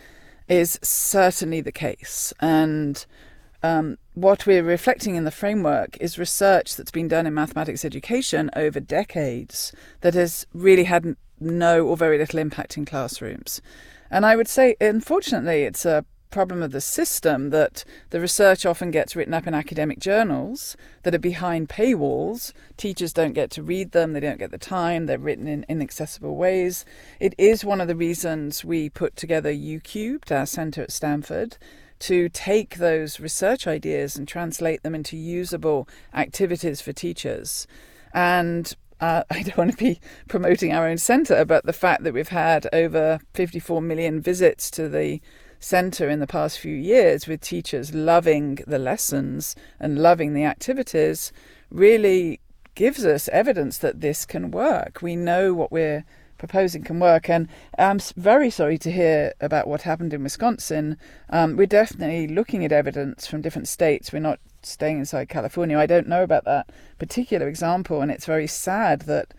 is 0.48 0.78
certainly 0.82 1.60
the 1.60 1.72
case. 1.72 2.32
And 2.40 3.04
um, 3.62 3.98
what 4.16 4.46
we're 4.46 4.62
reflecting 4.62 5.14
in 5.14 5.24
the 5.24 5.30
framework 5.30 5.94
is 6.00 6.18
research 6.18 6.74
that's 6.74 6.90
been 6.90 7.06
done 7.06 7.26
in 7.26 7.34
mathematics 7.34 7.84
education 7.84 8.48
over 8.56 8.80
decades 8.80 9.72
that 10.00 10.14
has 10.14 10.46
really 10.54 10.84
had 10.84 11.16
no 11.38 11.86
or 11.86 11.98
very 11.98 12.16
little 12.16 12.38
impact 12.38 12.78
in 12.78 12.86
classrooms. 12.86 13.60
And 14.10 14.24
I 14.24 14.34
would 14.34 14.48
say, 14.48 14.74
unfortunately, 14.80 15.64
it's 15.64 15.84
a 15.84 16.06
problem 16.30 16.62
of 16.62 16.72
the 16.72 16.80
system 16.80 17.50
that 17.50 17.84
the 18.08 18.18
research 18.18 18.64
often 18.64 18.90
gets 18.90 19.14
written 19.14 19.34
up 19.34 19.46
in 19.46 19.52
academic 19.52 19.98
journals 19.98 20.78
that 21.02 21.14
are 21.14 21.18
behind 21.18 21.68
paywalls. 21.68 22.54
Teachers 22.78 23.12
don't 23.12 23.34
get 23.34 23.50
to 23.50 23.62
read 23.62 23.92
them, 23.92 24.14
they 24.14 24.20
don't 24.20 24.38
get 24.38 24.50
the 24.50 24.56
time, 24.56 25.04
they're 25.04 25.18
written 25.18 25.46
in 25.46 25.66
inaccessible 25.68 26.36
ways. 26.36 26.86
It 27.20 27.34
is 27.36 27.66
one 27.66 27.82
of 27.82 27.88
the 27.88 27.94
reasons 27.94 28.64
we 28.64 28.88
put 28.88 29.14
together 29.14 29.52
youcubed, 29.52 30.32
our 30.32 30.46
centre 30.46 30.82
at 30.82 30.90
Stanford, 30.90 31.58
to 32.00 32.28
take 32.28 32.76
those 32.76 33.20
research 33.20 33.66
ideas 33.66 34.16
and 34.16 34.28
translate 34.28 34.82
them 34.82 34.94
into 34.94 35.16
usable 35.16 35.88
activities 36.14 36.80
for 36.80 36.92
teachers. 36.92 37.66
And 38.12 38.74
uh, 39.00 39.24
I 39.30 39.42
don't 39.42 39.56
want 39.56 39.72
to 39.72 39.76
be 39.76 40.00
promoting 40.28 40.72
our 40.72 40.86
own 40.86 40.98
centre, 40.98 41.44
but 41.44 41.64
the 41.64 41.72
fact 41.72 42.04
that 42.04 42.14
we've 42.14 42.28
had 42.28 42.68
over 42.72 43.20
54 43.34 43.80
million 43.82 44.20
visits 44.20 44.70
to 44.72 44.88
the 44.88 45.20
centre 45.58 46.08
in 46.08 46.20
the 46.20 46.26
past 46.26 46.58
few 46.58 46.74
years 46.74 47.26
with 47.26 47.40
teachers 47.40 47.94
loving 47.94 48.58
the 48.66 48.78
lessons 48.78 49.56
and 49.80 49.98
loving 49.98 50.34
the 50.34 50.44
activities 50.44 51.32
really 51.70 52.40
gives 52.74 53.06
us 53.06 53.28
evidence 53.28 53.78
that 53.78 54.00
this 54.00 54.26
can 54.26 54.50
work. 54.50 55.00
We 55.00 55.16
know 55.16 55.54
what 55.54 55.72
we're 55.72 56.04
proposing 56.38 56.82
can 56.82 57.00
work. 57.00 57.28
And 57.28 57.48
I'm 57.78 57.98
very 58.16 58.50
sorry 58.50 58.78
to 58.78 58.92
hear 58.92 59.32
about 59.40 59.66
what 59.66 59.82
happened 59.82 60.12
in 60.12 60.22
Wisconsin. 60.22 60.96
Um, 61.30 61.56
we're 61.56 61.66
definitely 61.66 62.28
looking 62.28 62.64
at 62.64 62.72
evidence 62.72 63.26
from 63.26 63.42
different 63.42 63.68
states. 63.68 64.12
We're 64.12 64.18
not 64.20 64.40
staying 64.62 64.98
inside 64.98 65.28
California. 65.28 65.78
I 65.78 65.86
don't 65.86 66.08
know 66.08 66.22
about 66.22 66.44
that 66.44 66.70
particular 66.98 67.48
example, 67.48 68.00
and 68.00 68.10
it's 68.10 68.26
very 68.26 68.46
sad 68.46 69.02
that 69.02 69.32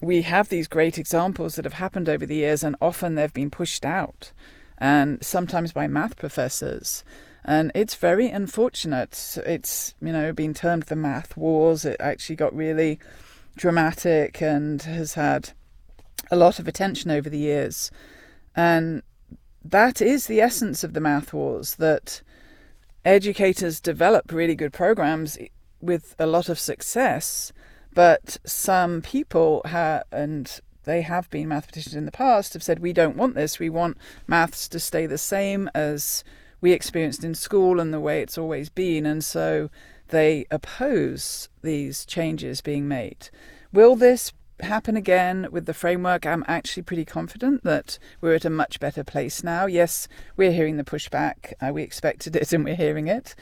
we 0.00 0.22
have 0.22 0.48
these 0.48 0.68
great 0.68 0.98
examples 0.98 1.56
that 1.56 1.64
have 1.64 1.74
happened 1.74 2.08
over 2.08 2.26
the 2.26 2.36
years, 2.36 2.64
and 2.64 2.76
often 2.80 3.14
they've 3.14 3.32
been 3.32 3.50
pushed 3.50 3.84
out, 3.84 4.32
and 4.78 5.24
sometimes 5.24 5.72
by 5.72 5.86
math 5.86 6.16
professors. 6.16 7.04
And 7.44 7.70
it's 7.74 7.94
very 7.94 8.28
unfortunate. 8.28 9.36
It's, 9.44 9.94
you 10.00 10.12
know, 10.12 10.32
been 10.32 10.54
termed 10.54 10.84
the 10.84 10.96
math 10.96 11.36
wars. 11.36 11.84
It 11.84 11.96
actually 12.00 12.36
got 12.36 12.56
really 12.56 12.98
dramatic 13.56 14.40
and 14.40 14.80
has 14.82 15.14
had 15.14 15.50
a 16.30 16.36
lot 16.36 16.58
of 16.58 16.68
attention 16.68 17.10
over 17.10 17.28
the 17.28 17.38
years. 17.38 17.90
And 18.54 19.02
that 19.64 20.00
is 20.00 20.26
the 20.26 20.40
essence 20.40 20.84
of 20.84 20.92
the 20.92 21.00
math 21.00 21.32
wars 21.32 21.76
that 21.76 22.22
educators 23.04 23.80
develop 23.80 24.32
really 24.32 24.54
good 24.54 24.72
programs 24.72 25.38
with 25.80 26.14
a 26.18 26.26
lot 26.26 26.48
of 26.48 26.58
success, 26.58 27.52
but 27.92 28.38
some 28.44 29.02
people 29.02 29.62
and 30.10 30.60
they 30.84 31.02
have 31.02 31.30
been 31.30 31.48
mathematicians 31.48 31.94
in 31.94 32.04
the 32.04 32.12
past 32.12 32.52
have 32.52 32.62
said 32.62 32.78
we 32.78 32.92
don't 32.92 33.16
want 33.16 33.34
this. 33.34 33.58
We 33.58 33.70
want 33.70 33.96
maths 34.26 34.68
to 34.68 34.80
stay 34.80 35.06
the 35.06 35.18
same 35.18 35.70
as 35.74 36.24
we 36.60 36.72
experienced 36.72 37.24
in 37.24 37.34
school 37.34 37.80
and 37.80 37.92
the 37.92 38.00
way 38.00 38.20
it's 38.20 38.38
always 38.38 38.68
been, 38.68 39.06
and 39.06 39.24
so 39.24 39.70
they 40.08 40.46
oppose 40.50 41.48
these 41.62 42.04
changes 42.04 42.60
being 42.60 42.86
made. 42.88 43.28
Will 43.72 43.96
this 43.96 44.32
happen 44.64 44.96
again 44.96 45.48
with 45.50 45.66
the 45.66 45.74
framework? 45.74 46.26
I'm 46.26 46.44
actually 46.46 46.82
pretty 46.82 47.04
confident 47.04 47.62
that 47.64 47.98
we're 48.20 48.34
at 48.34 48.44
a 48.44 48.50
much 48.50 48.80
better 48.80 49.04
place 49.04 49.42
now. 49.44 49.66
Yes, 49.66 50.08
we're 50.36 50.52
hearing 50.52 50.76
the 50.76 50.84
pushback. 50.84 51.52
Uh, 51.60 51.72
we 51.72 51.82
expected 51.82 52.36
it 52.36 52.52
and 52.52 52.64
we're 52.64 52.74
hearing 52.74 53.06
it. 53.06 53.34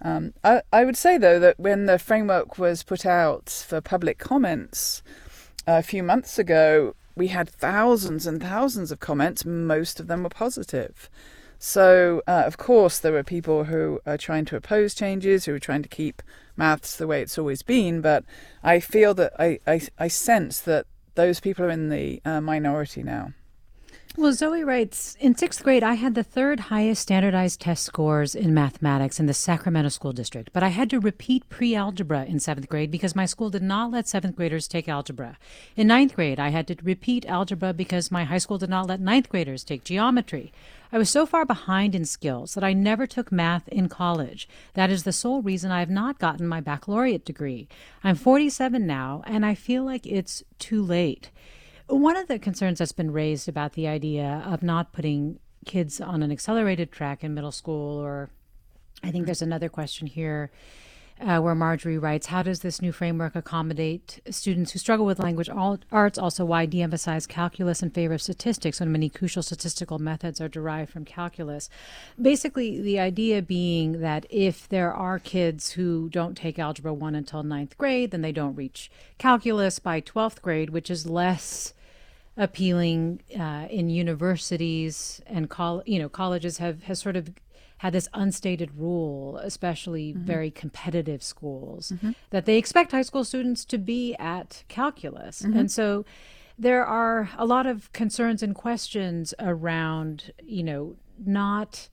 Um, 0.00 0.32
I, 0.42 0.62
I 0.72 0.84
would 0.84 0.96
say, 0.96 1.18
though, 1.18 1.38
that 1.38 1.58
when 1.58 1.86
the 1.86 1.98
framework 1.98 2.58
was 2.58 2.82
put 2.82 3.04
out 3.04 3.50
for 3.50 3.80
public 3.80 4.18
comments 4.18 5.02
a 5.66 5.82
few 5.82 6.02
months 6.02 6.38
ago, 6.38 6.94
we 7.16 7.28
had 7.28 7.48
thousands 7.48 8.26
and 8.26 8.40
thousands 8.40 8.92
of 8.92 9.00
comments. 9.00 9.44
Most 9.44 10.00
of 10.00 10.06
them 10.06 10.22
were 10.22 10.28
positive. 10.28 11.10
So, 11.58 12.22
uh, 12.26 12.44
of 12.46 12.56
course, 12.56 12.98
there 12.98 13.16
are 13.16 13.24
people 13.24 13.64
who 13.64 14.00
are 14.06 14.16
trying 14.16 14.44
to 14.46 14.56
oppose 14.56 14.94
changes, 14.94 15.44
who 15.44 15.54
are 15.54 15.58
trying 15.58 15.82
to 15.82 15.88
keep 15.88 16.22
maths 16.56 16.96
the 16.96 17.06
way 17.06 17.20
it's 17.20 17.38
always 17.38 17.62
been. 17.62 18.00
But 18.00 18.24
I 18.62 18.78
feel 18.78 19.12
that 19.14 19.32
I, 19.38 19.58
I, 19.66 19.80
I 19.98 20.08
sense 20.08 20.60
that 20.60 20.86
those 21.16 21.40
people 21.40 21.64
are 21.64 21.70
in 21.70 21.88
the 21.88 22.22
uh, 22.24 22.40
minority 22.40 23.02
now. 23.02 23.32
Well, 24.18 24.32
Zoe 24.32 24.64
writes 24.64 25.16
In 25.20 25.36
sixth 25.36 25.62
grade, 25.62 25.84
I 25.84 25.94
had 25.94 26.16
the 26.16 26.24
third 26.24 26.58
highest 26.58 27.02
standardized 27.02 27.60
test 27.60 27.84
scores 27.84 28.34
in 28.34 28.52
mathematics 28.52 29.20
in 29.20 29.26
the 29.26 29.32
Sacramento 29.32 29.90
School 29.90 30.10
District, 30.12 30.50
but 30.52 30.64
I 30.64 30.70
had 30.70 30.90
to 30.90 30.98
repeat 30.98 31.48
pre 31.48 31.76
algebra 31.76 32.24
in 32.24 32.40
seventh 32.40 32.68
grade 32.68 32.90
because 32.90 33.14
my 33.14 33.26
school 33.26 33.48
did 33.48 33.62
not 33.62 33.92
let 33.92 34.08
seventh 34.08 34.34
graders 34.34 34.66
take 34.66 34.88
algebra. 34.88 35.38
In 35.76 35.86
ninth 35.86 36.16
grade, 36.16 36.40
I 36.40 36.48
had 36.48 36.66
to 36.66 36.74
repeat 36.82 37.26
algebra 37.26 37.72
because 37.72 38.10
my 38.10 38.24
high 38.24 38.38
school 38.38 38.58
did 38.58 38.70
not 38.70 38.88
let 38.88 38.98
ninth 38.98 39.28
graders 39.28 39.62
take 39.62 39.84
geometry. 39.84 40.52
I 40.90 40.98
was 40.98 41.08
so 41.08 41.24
far 41.24 41.44
behind 41.44 41.94
in 41.94 42.04
skills 42.04 42.54
that 42.54 42.64
I 42.64 42.72
never 42.72 43.06
took 43.06 43.30
math 43.30 43.68
in 43.68 43.88
college. 43.88 44.48
That 44.74 44.90
is 44.90 45.04
the 45.04 45.12
sole 45.12 45.42
reason 45.42 45.70
I 45.70 45.78
have 45.78 45.90
not 45.90 46.18
gotten 46.18 46.48
my 46.48 46.60
baccalaureate 46.60 47.24
degree. 47.24 47.68
I'm 48.02 48.16
47 48.16 48.84
now, 48.84 49.22
and 49.28 49.46
I 49.46 49.54
feel 49.54 49.84
like 49.84 50.08
it's 50.08 50.42
too 50.58 50.82
late. 50.82 51.30
One 51.88 52.16
of 52.16 52.28
the 52.28 52.38
concerns 52.38 52.78
that's 52.78 52.92
been 52.92 53.12
raised 53.12 53.48
about 53.48 53.72
the 53.72 53.88
idea 53.88 54.42
of 54.46 54.62
not 54.62 54.92
putting 54.92 55.38
kids 55.64 56.02
on 56.02 56.22
an 56.22 56.30
accelerated 56.30 56.92
track 56.92 57.24
in 57.24 57.34
middle 57.34 57.50
school, 57.50 57.98
or 57.98 58.28
I 59.02 59.10
think 59.10 59.24
there's 59.24 59.40
another 59.40 59.70
question 59.70 60.06
here 60.06 60.50
uh, 61.18 61.40
where 61.40 61.54
Marjorie 61.54 61.98
writes, 61.98 62.26
How 62.26 62.42
does 62.42 62.60
this 62.60 62.82
new 62.82 62.92
framework 62.92 63.34
accommodate 63.34 64.20
students 64.30 64.72
who 64.72 64.78
struggle 64.78 65.06
with 65.06 65.18
language 65.18 65.48
arts? 65.48 66.18
Also, 66.18 66.44
why 66.44 66.66
de 66.66 66.82
emphasize 66.82 67.26
calculus 67.26 67.82
in 67.82 67.90
favor 67.90 68.14
of 68.14 68.22
statistics 68.22 68.80
when 68.80 68.92
many 68.92 69.08
crucial 69.08 69.42
statistical 69.42 69.98
methods 69.98 70.40
are 70.40 70.48
derived 70.48 70.90
from 70.92 71.06
calculus? 71.06 71.70
Basically, 72.20 72.80
the 72.80 73.00
idea 73.00 73.42
being 73.42 74.00
that 74.00 74.26
if 74.30 74.68
there 74.68 74.92
are 74.92 75.18
kids 75.18 75.70
who 75.70 76.08
don't 76.10 76.36
take 76.36 76.58
Algebra 76.58 76.92
1 76.92 77.14
until 77.14 77.42
ninth 77.42 77.76
grade, 77.78 78.10
then 78.10 78.22
they 78.22 78.32
don't 78.32 78.56
reach 78.56 78.90
calculus 79.16 79.78
by 79.78 80.00
12th 80.00 80.42
grade, 80.42 80.70
which 80.70 80.90
is 80.90 81.06
less 81.08 81.72
appealing 82.38 83.20
uh, 83.38 83.66
in 83.68 83.90
universities 83.90 85.20
and 85.26 85.50
col- 85.50 85.82
you 85.84 85.98
know 85.98 86.08
colleges 86.08 86.58
have 86.58 86.84
has 86.84 87.00
sort 87.00 87.16
of 87.16 87.30
had 87.78 87.92
this 87.92 88.08
unstated 88.12 88.70
rule, 88.76 89.36
especially 89.38 90.12
mm-hmm. 90.12 90.24
very 90.24 90.50
competitive 90.50 91.22
schools, 91.22 91.92
mm-hmm. 91.94 92.10
that 92.30 92.44
they 92.44 92.56
expect 92.56 92.90
high 92.90 93.02
school 93.02 93.22
students 93.22 93.64
to 93.64 93.78
be 93.78 94.14
at 94.16 94.64
calculus, 94.68 95.42
mm-hmm. 95.42 95.58
and 95.58 95.70
so 95.70 96.04
there 96.58 96.84
are 96.84 97.30
a 97.36 97.44
lot 97.44 97.66
of 97.66 97.92
concerns 97.92 98.42
and 98.42 98.54
questions 98.54 99.34
around 99.38 100.32
you 100.42 100.62
know 100.62 100.96
not 101.24 101.88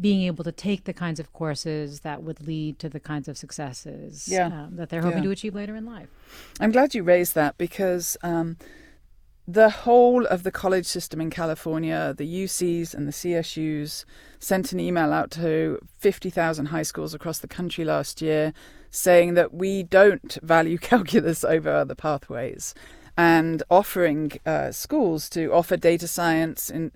being 0.00 0.22
able 0.22 0.42
to 0.42 0.52
take 0.52 0.84
the 0.84 0.92
kinds 0.92 1.20
of 1.20 1.32
courses 1.32 2.00
that 2.00 2.22
would 2.22 2.46
lead 2.46 2.78
to 2.78 2.88
the 2.88 3.00
kinds 3.00 3.28
of 3.28 3.36
successes 3.36 4.26
yeah. 4.26 4.46
um, 4.46 4.76
that 4.76 4.88
they're 4.88 5.02
hoping 5.02 5.18
yeah. 5.18 5.24
to 5.24 5.30
achieve 5.30 5.54
later 5.54 5.76
in 5.76 5.84
life. 5.84 6.08
I'm 6.60 6.72
glad 6.72 6.94
you 6.94 7.02
raised 7.02 7.34
that 7.34 7.58
because 7.58 8.16
um, 8.22 8.56
the 9.46 9.70
whole 9.70 10.24
of 10.26 10.44
the 10.44 10.52
college 10.52 10.86
system 10.86 11.20
in 11.20 11.30
California, 11.30 12.14
the 12.16 12.44
UCs 12.44 12.94
and 12.94 13.08
the 13.08 13.12
CSUs, 13.12 14.04
sent 14.38 14.72
an 14.72 14.80
email 14.80 15.12
out 15.12 15.30
to 15.32 15.78
50,000 15.98 16.66
high 16.66 16.82
schools 16.82 17.14
across 17.14 17.38
the 17.38 17.48
country 17.48 17.84
last 17.84 18.22
year 18.22 18.52
saying 18.90 19.34
that 19.34 19.52
we 19.52 19.82
don't 19.82 20.38
value 20.42 20.78
calculus 20.90 21.44
over 21.44 21.70
other 21.70 21.94
pathways 21.94 22.74
and 23.16 23.62
offering 23.70 24.32
uh, 24.46 24.70
schools 24.70 25.28
to 25.30 25.52
offer 25.52 25.76
data 25.76 26.06
science 26.06 26.70
in, 26.70 26.92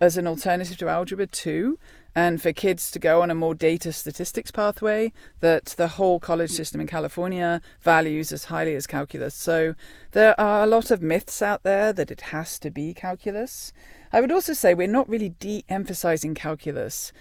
as 0.00 0.16
an 0.16 0.26
alternative 0.26 0.76
to 0.78 0.88
Algebra 0.88 1.26
2 1.26 1.78
and 2.14 2.40
for 2.40 2.52
kids 2.52 2.90
to 2.92 2.98
go 2.98 3.22
on 3.22 3.30
a 3.30 3.34
more 3.34 3.54
data 3.54 3.92
statistics 3.92 4.50
pathway 4.50 5.12
that 5.40 5.66
the 5.76 5.88
whole 5.88 6.20
college 6.20 6.50
system 6.50 6.80
in 6.80 6.86
California 6.86 7.60
values 7.80 8.32
as 8.32 8.44
highly 8.44 8.74
as 8.74 8.86
calculus. 8.86 9.34
So 9.34 9.74
there 10.12 10.38
are 10.40 10.62
a 10.62 10.66
lot 10.66 10.90
of 10.90 11.02
myths 11.02 11.42
out 11.42 11.64
there 11.64 11.92
that 11.92 12.10
it 12.10 12.20
has 12.22 12.58
to 12.60 12.70
be 12.70 12.94
calculus. 12.94 13.72
I 14.12 14.20
would 14.20 14.30
also 14.32 14.52
say 14.52 14.74
we're 14.74 14.86
not 14.86 15.08
really 15.08 15.30
de 15.30 15.64
emphasizing 15.68 16.34
calculus. 16.34 17.12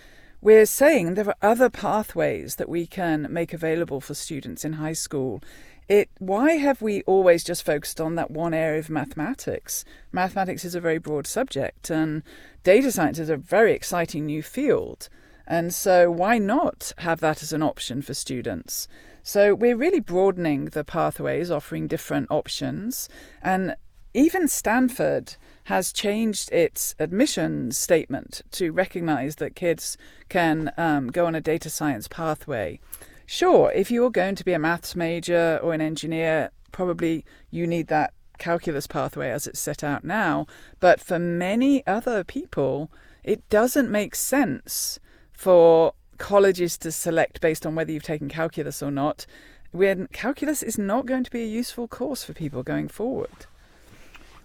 We're 0.42 0.66
saying 0.66 1.14
there 1.14 1.30
are 1.30 1.36
other 1.42 1.70
pathways 1.70 2.58
that 2.58 2.70
we 2.70 2.86
can 2.86 3.28
make 3.32 3.54
available 3.54 4.02
for 4.02 4.14
students 4.14 4.66
in 4.66 4.74
high 4.74 4.94
school 4.94 5.42
it 5.88 6.10
why 6.20 6.54
have 6.54 6.82
we 6.82 7.02
always 7.04 7.44
just 7.44 7.66
focused 7.66 8.00
on 8.00 8.16
that 8.16 8.32
one 8.32 8.54
area 8.54 8.80
of 8.80 8.90
mathematics? 8.90 9.84
Mathematics 10.12 10.66
is 10.66 10.76
a 10.76 10.82
very 10.82 10.98
broad 10.98 11.28
subject 11.28 11.90
and 11.90 12.24
data 12.64 12.92
science 12.92 13.20
is 13.20 13.30
a 13.30 13.38
very 13.38 13.74
exciting 13.74 14.26
new 14.26 14.42
field. 14.42 15.10
And 15.46 15.74
so 15.74 16.10
why 16.10 16.38
not 16.38 16.94
have 17.00 17.20
that 17.20 17.44
as 17.44 17.52
an 17.52 17.62
option 17.62 18.02
for 18.02 18.14
students? 18.14 18.88
So 19.24 19.54
we're 19.54 19.76
really 19.76 20.00
broadening 20.00 20.66
the 20.66 20.84
pathways 20.84 21.52
offering 21.52 21.88
different 21.88 22.28
options. 22.32 23.10
And 23.42 23.76
even 24.14 24.48
stanford 24.48 25.36
has 25.66 25.92
changed 25.92 26.52
its 26.52 26.96
admissions 27.00 27.78
statement 27.78 28.42
to 28.52 28.72
recognize 28.72 29.38
that 29.38 29.56
kids 29.56 29.98
can 30.30 30.72
um, 30.78 31.08
go 31.08 31.26
on 31.26 31.36
a 31.36 31.42
data 31.42 31.70
science 31.70 32.08
pathway 32.08 32.80
Sure, 33.26 33.72
if 33.72 33.90
you're 33.90 34.12
going 34.12 34.36
to 34.36 34.44
be 34.44 34.54
a 34.54 34.60
maths 34.60 34.96
major 34.96 35.60
or 35.64 35.74
an 35.74 35.82
engineer, 35.82 36.52
probably 36.72 37.26
you 37.50 37.66
need 37.66 37.88
that 37.88 38.14
calculus 38.38 38.88
pathway 38.88 39.30
as 39.30 39.48
it's 39.48 39.60
set 39.60 39.84
out 39.84 40.04
now. 40.04 40.46
But 40.80 41.00
for 41.00 41.20
many 41.20 41.86
other 41.88 42.24
people, 42.24 42.92
it 43.24 43.48
doesn't 43.50 43.90
make 43.90 44.16
sense 44.16 45.00
for 45.32 45.94
colleges 46.18 46.78
to 46.80 46.92
select 46.92 47.42
based 47.42 47.66
on 47.66 47.76
whether 47.76 47.92
you've 47.92 48.04
taken 48.04 48.30
calculus 48.30 48.84
or 48.84 48.92
not, 48.92 49.26
when 49.72 50.08
calculus 50.08 50.62
is 50.62 50.78
not 50.78 51.06
going 51.06 51.24
to 51.24 51.32
be 51.32 51.44
a 51.44 51.48
useful 51.48 51.88
course 51.88 52.24
for 52.24 52.34
people 52.34 52.64
going 52.64 52.88
forward. 52.88 53.48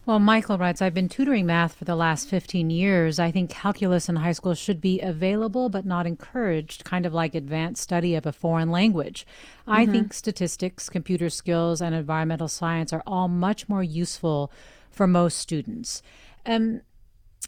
Well, 0.09 0.21
Michael 0.21 0.57
writes, 0.57 0.81
I've 0.81 0.95
been 0.95 1.11
tutoring 1.11 1.45
math 1.45 1.75
for 1.75 1.85
the 1.85 1.95
last 1.95 2.31
15 2.31 2.71
years. 2.71 3.19
I 3.19 3.31
think 3.31 3.51
calculus 3.51 4.09
in 4.09 4.17
high 4.17 4.33
school 4.33 4.55
should 4.55 4.81
be 4.81 5.03
available 5.03 5.69
but 5.69 5.85
not 5.85 6.07
encouraged, 6.07 6.83
kind 6.83 7.05
of 7.05 7.13
like 7.13 7.35
advanced 7.35 7.83
study 7.83 8.15
of 8.15 8.25
a 8.25 8.33
foreign 8.33 8.71
language. 8.71 9.27
Mm-hmm. 9.61 9.71
I 9.71 9.85
think 9.85 10.15
statistics, 10.15 10.89
computer 10.89 11.29
skills, 11.29 11.83
and 11.83 11.95
environmental 11.95 12.49
science 12.49 12.91
are 12.95 13.03
all 13.07 13.29
much 13.29 13.69
more 13.69 13.83
useful 13.83 14.51
for 14.91 15.07
most 15.07 15.41
students. 15.41 16.03
Um, 16.47 16.81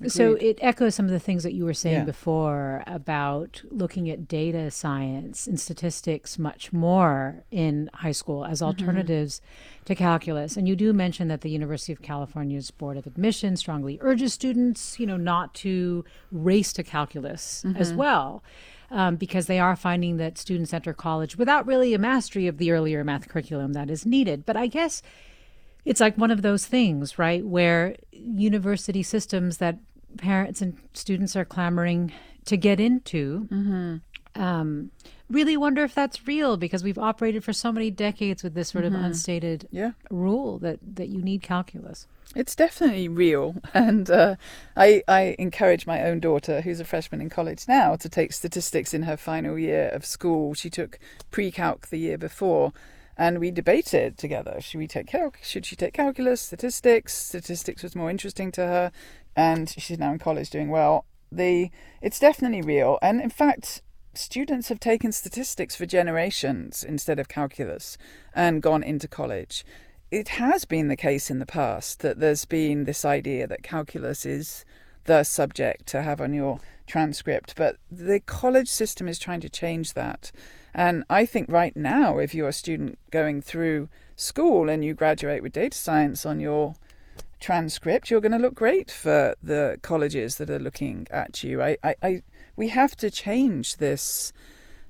Agreed. 0.01 0.13
So 0.13 0.35
it 0.35 0.59
echoes 0.63 0.95
some 0.95 1.05
of 1.07 1.11
the 1.11 1.21
things 1.21 1.43
that 1.43 1.53
you 1.53 1.65
were 1.67 1.75
saying 1.75 1.95
yeah. 1.97 2.05
before 2.05 2.83
about 2.87 3.63
looking 3.71 4.09
at 4.09 4.29
data 4.29 4.71
science 4.71 5.47
and 5.47 5.61
statistics 5.61 6.39
much 6.39 6.73
more 6.73 7.45
in 7.51 7.91
high 7.93 8.13
school 8.13 8.47
as 8.47 8.59
mm-hmm. 8.59 8.69
alternatives 8.69 9.41
mm-hmm. 9.41 9.80
To 9.91 9.95
calculus. 9.97 10.57
And 10.57 10.68
you 10.68 10.76
do 10.76 10.93
mention 10.93 11.28
that 11.28 11.41
the 11.41 11.51
University 11.51 11.93
of 11.93 12.01
California's 12.01 12.70
Board 12.70 12.97
of 12.97 13.07
Admission 13.07 13.57
strongly 13.57 13.99
urges 14.01 14.32
students, 14.32 14.99
you 15.01 15.07
know, 15.07 15.16
not 15.16 15.53
to 15.57 16.05
race 16.30 16.72
to 16.74 16.82
calculus 16.82 17.64
mm-hmm. 17.66 17.76
as 17.76 17.93
well. 17.93 18.43
Um, 18.93 19.14
because 19.14 19.47
they 19.47 19.61
are 19.61 19.76
finding 19.76 20.16
that 20.16 20.36
students 20.36 20.74
enter 20.74 20.93
college 20.93 21.36
without 21.36 21.64
really 21.64 21.95
a 21.95 21.99
mastery 21.99 22.49
of 22.49 22.59
the 22.59 22.72
earlier 22.72 23.05
math 23.05 23.28
curriculum 23.28 23.72
that 23.74 23.88
is 23.88 24.05
needed. 24.05 24.45
But 24.45 24.57
I 24.57 24.66
guess 24.66 25.01
it's 25.84 26.01
like 26.01 26.18
one 26.18 26.32
of 26.32 26.43
those 26.43 26.66
things, 26.66 27.16
right, 27.16 27.47
where 27.47 27.95
university 28.11 29.05
systems 29.05 29.59
that 29.59 29.78
parents 30.16 30.61
and 30.61 30.76
students 30.93 31.36
are 31.36 31.45
clamoring 31.45 32.12
to 32.47 32.57
get 32.57 32.80
into 32.80 33.47
mm-hmm. 33.53 34.43
um, 34.43 34.91
really 35.31 35.57
wonder 35.57 35.83
if 35.85 35.95
that's 35.95 36.26
real 36.26 36.57
because 36.57 36.83
we've 36.83 36.99
operated 36.99 37.45
for 37.45 37.53
so 37.53 37.72
many 37.72 37.91
decades 37.91 38.43
with 38.43 38.55
this 38.55 38.70
sort 38.70 38.85
mm-hmm. 38.85 38.97
of 38.97 39.05
unstated 39.05 39.68
yeah. 39.70 39.93
rule 40.11 40.59
that, 40.59 40.78
that 40.83 41.09
you 41.09 41.22
need 41.22 41.43
calculus. 41.43 42.07
It's 42.37 42.55
definitely 42.55 43.09
real, 43.09 43.57
and 43.74 44.09
uh, 44.09 44.37
I, 44.76 45.03
I 45.09 45.35
encourage 45.39 45.87
my 45.87 46.03
own 46.03 46.20
daughter, 46.20 46.61
who's 46.61 46.78
a 46.78 46.85
freshman 46.85 47.20
in 47.20 47.28
college 47.28 47.66
now, 47.66 47.97
to 47.97 48.09
take 48.09 48.33
statistics 48.33 48.95
in 48.95 49.03
her 49.03 49.16
final 49.16 49.59
year 49.59 49.89
of 49.89 50.07
school. 50.07 50.55
She 50.55 50.70
took 50.70 50.99
pre-calc 51.31 51.89
the 51.89 51.99
year 51.99 52.16
before, 52.16 52.72
and 53.16 53.41
we 53.41 53.51
debated 53.51 54.16
together. 54.16 54.61
Should 54.61 54.78
we 54.78 54.87
take 54.87 55.09
cal- 55.09 55.35
should 55.43 55.66
she 55.66 55.74
take 55.74 55.95
calculus, 55.95 56.41
statistics? 56.41 57.14
Statistics 57.14 57.83
was 57.83 57.97
more 57.97 58.11
interesting 58.11 58.53
to 58.53 58.62
her, 58.62 58.93
and 59.35 59.68
she's 59.68 59.99
now 59.99 60.12
in 60.12 60.18
college 60.18 60.51
doing 60.51 60.68
well. 60.68 61.07
The 61.33 61.70
it's 62.01 62.20
definitely 62.20 62.62
real, 62.62 62.99
and 63.03 63.20
in 63.20 63.31
fact, 63.31 63.83
students 64.15 64.69
have 64.69 64.81
taken 64.81 65.13
statistics 65.13 65.77
for 65.77 65.87
generations 65.87 66.83
instead 66.83 67.19
of 67.19 67.29
calculus 67.29 67.97
and 68.35 68.63
gone 68.63 68.83
into 68.83 69.09
college. 69.09 69.65
It 70.11 70.29
has 70.31 70.65
been 70.65 70.89
the 70.89 70.97
case 70.97 71.31
in 71.31 71.39
the 71.39 71.47
past 71.47 72.01
that 72.01 72.19
there's 72.19 72.45
been 72.45 72.85
this 72.85 73.05
idea 73.05 73.47
that 73.47 73.63
calculus 73.63 74.27
is 74.27 74.65
the 75.05 75.23
subject 75.23 75.87
to 75.87 76.03
have 76.03 76.21
on 76.21 76.35
your 76.35 76.61
transcript, 76.87 77.55
but 77.57 77.77
the 77.91 78.21
college 78.21 78.69
system 78.69 79.07
is 79.09 79.19
trying 79.19 79.41
to 79.41 79.49
change 79.49 79.95
that. 79.95 80.33
And 80.75 81.05
I 81.09 81.27
think 81.27 81.49
right 81.49 81.77
now, 81.77 82.19
if 82.19 82.35
you're 82.35 82.49
a 82.49 82.53
student 82.53 82.99
going 83.11 83.41
through 83.41 83.89
school 84.17 84.69
and 84.69 84.85
you 84.85 84.95
graduate 84.95 85.43
with 85.43 85.53
data 85.53 85.77
science 85.77 86.27
on 86.27 86.41
your 86.41 86.75
transcript, 87.39 88.11
you're 88.11 88.21
going 88.21 88.33
to 88.33 88.39
look 88.39 88.55
great 88.55 88.91
for 88.91 89.35
the 89.43 89.79
colleges 89.83 90.37
that 90.37 90.51
are 90.51 90.59
looking 90.59 91.07
at 91.11 91.43
you. 91.43 91.63
I, 91.63 91.77
I, 91.83 91.95
I 92.03 92.23
we 92.61 92.69
have 92.69 92.95
to 92.95 93.11
change 93.11 93.79
this 93.79 94.35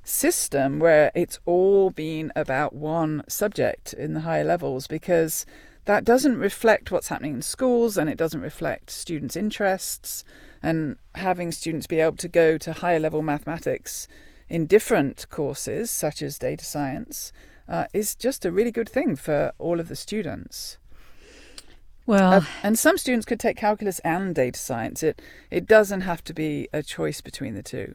system 0.02 0.80
where 0.80 1.12
it's 1.14 1.38
all 1.46 1.90
been 1.90 2.32
about 2.34 2.74
one 2.74 3.22
subject 3.28 3.92
in 3.92 4.12
the 4.12 4.22
higher 4.22 4.42
levels 4.42 4.88
because 4.88 5.46
that 5.84 6.02
doesn't 6.02 6.36
reflect 6.36 6.90
what's 6.90 7.06
happening 7.06 7.34
in 7.34 7.42
schools 7.42 7.96
and 7.96 8.10
it 8.10 8.18
doesn't 8.18 8.40
reflect 8.40 8.90
students' 8.90 9.36
interests. 9.36 10.24
And 10.60 10.96
having 11.14 11.52
students 11.52 11.86
be 11.86 12.00
able 12.00 12.16
to 12.16 12.26
go 12.26 12.58
to 12.58 12.72
higher 12.72 12.98
level 12.98 13.22
mathematics 13.22 14.08
in 14.48 14.66
different 14.66 15.26
courses, 15.30 15.92
such 15.92 16.22
as 16.22 16.40
data 16.40 16.64
science, 16.64 17.32
uh, 17.68 17.84
is 17.92 18.16
just 18.16 18.44
a 18.44 18.50
really 18.50 18.72
good 18.72 18.88
thing 18.88 19.14
for 19.14 19.52
all 19.60 19.78
of 19.78 19.86
the 19.86 19.94
students. 19.94 20.76
Well, 22.10 22.32
uh, 22.32 22.44
and 22.64 22.76
some 22.76 22.98
students 22.98 23.24
could 23.24 23.38
take 23.38 23.56
calculus 23.56 24.00
and 24.00 24.34
data 24.34 24.58
science. 24.58 25.04
It 25.04 25.22
it 25.48 25.68
doesn't 25.68 26.00
have 26.00 26.24
to 26.24 26.34
be 26.34 26.68
a 26.72 26.82
choice 26.82 27.20
between 27.20 27.54
the 27.54 27.62
two. 27.62 27.94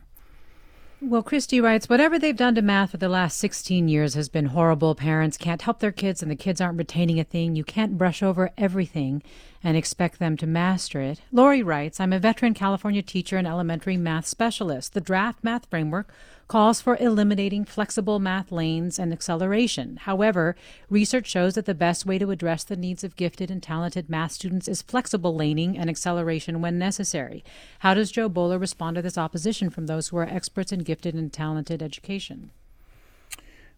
Well, 1.02 1.22
Christy 1.22 1.60
writes, 1.60 1.90
whatever 1.90 2.18
they've 2.18 2.36
done 2.36 2.56
to 2.56 2.62
math 2.62 2.92
for 2.92 2.98
the 2.98 3.10
last 3.10 3.38
16 3.38 3.90
years 3.90 4.14
has 4.14 4.30
been 4.30 4.46
horrible. 4.46 4.96
Parents 4.96 5.36
can't 5.36 5.62
help 5.62 5.80
their 5.80 5.92
kids, 5.92 6.22
and 6.22 6.32
the 6.32 6.38
kids 6.38 6.62
aren't 6.62 6.78
retaining 6.78 7.20
a 7.20 7.26
thing. 7.26 7.58
You 7.58 7.66
can't 7.66 7.98
brush 7.98 8.24
over 8.24 8.52
everything 8.58 9.22
and 9.66 9.76
expect 9.76 10.20
them 10.20 10.38
to 10.38 10.46
master 10.46 11.02
it. 11.02 11.22
Lori 11.32 11.64
writes, 11.64 12.00
I'm 12.00 12.14
a 12.14 12.20
veteran 12.20 12.54
California 12.54 13.02
teacher 13.02 13.36
and 13.36 13.48
elementary 13.48 13.98
math 13.98 14.28
specialist. 14.28 14.94
The 14.94 15.02
draft 15.02 15.44
math 15.44 15.66
framework 15.66 16.14
calls 16.48 16.82
for 16.82 16.98
eliminating 16.98 17.66
flexible 17.66 18.20
math 18.20 18.52
lanes 18.52 19.00
and 19.00 19.12
acceleration. 19.12 19.98
However, 19.98 20.56
research 20.88 21.26
shows 21.28 21.56
that 21.56 21.66
the 21.66 21.74
best 21.74 22.06
way 22.06 22.20
to 22.20 22.30
address 22.30 22.64
the 22.64 22.76
needs 22.76 23.04
of 23.04 23.16
gifted 23.16 23.50
and 23.50 23.64
talented 23.64 24.08
math 24.08 24.34
students 24.34 24.68
is 24.68 24.84
flexible 24.84 25.36
laning 25.36 25.76
and 25.76 25.90
acceleration 25.90 26.62
when 26.62 26.78
necessary. 26.78 27.44
How 27.80 27.96
does 27.96 28.12
Jo 28.12 28.30
Boaler 28.30 28.60
respond 28.60 28.98
to 28.98 29.02
this 29.02 29.18
opposition 29.18 29.72
from 29.72 29.88
those 29.88 30.10
who 30.10 30.18
are 30.18 30.30
experts 30.30 30.72
in 30.72 30.82
gifted 30.82 31.16
and 31.16 31.34
talented 31.34 31.82
education? 31.82 32.52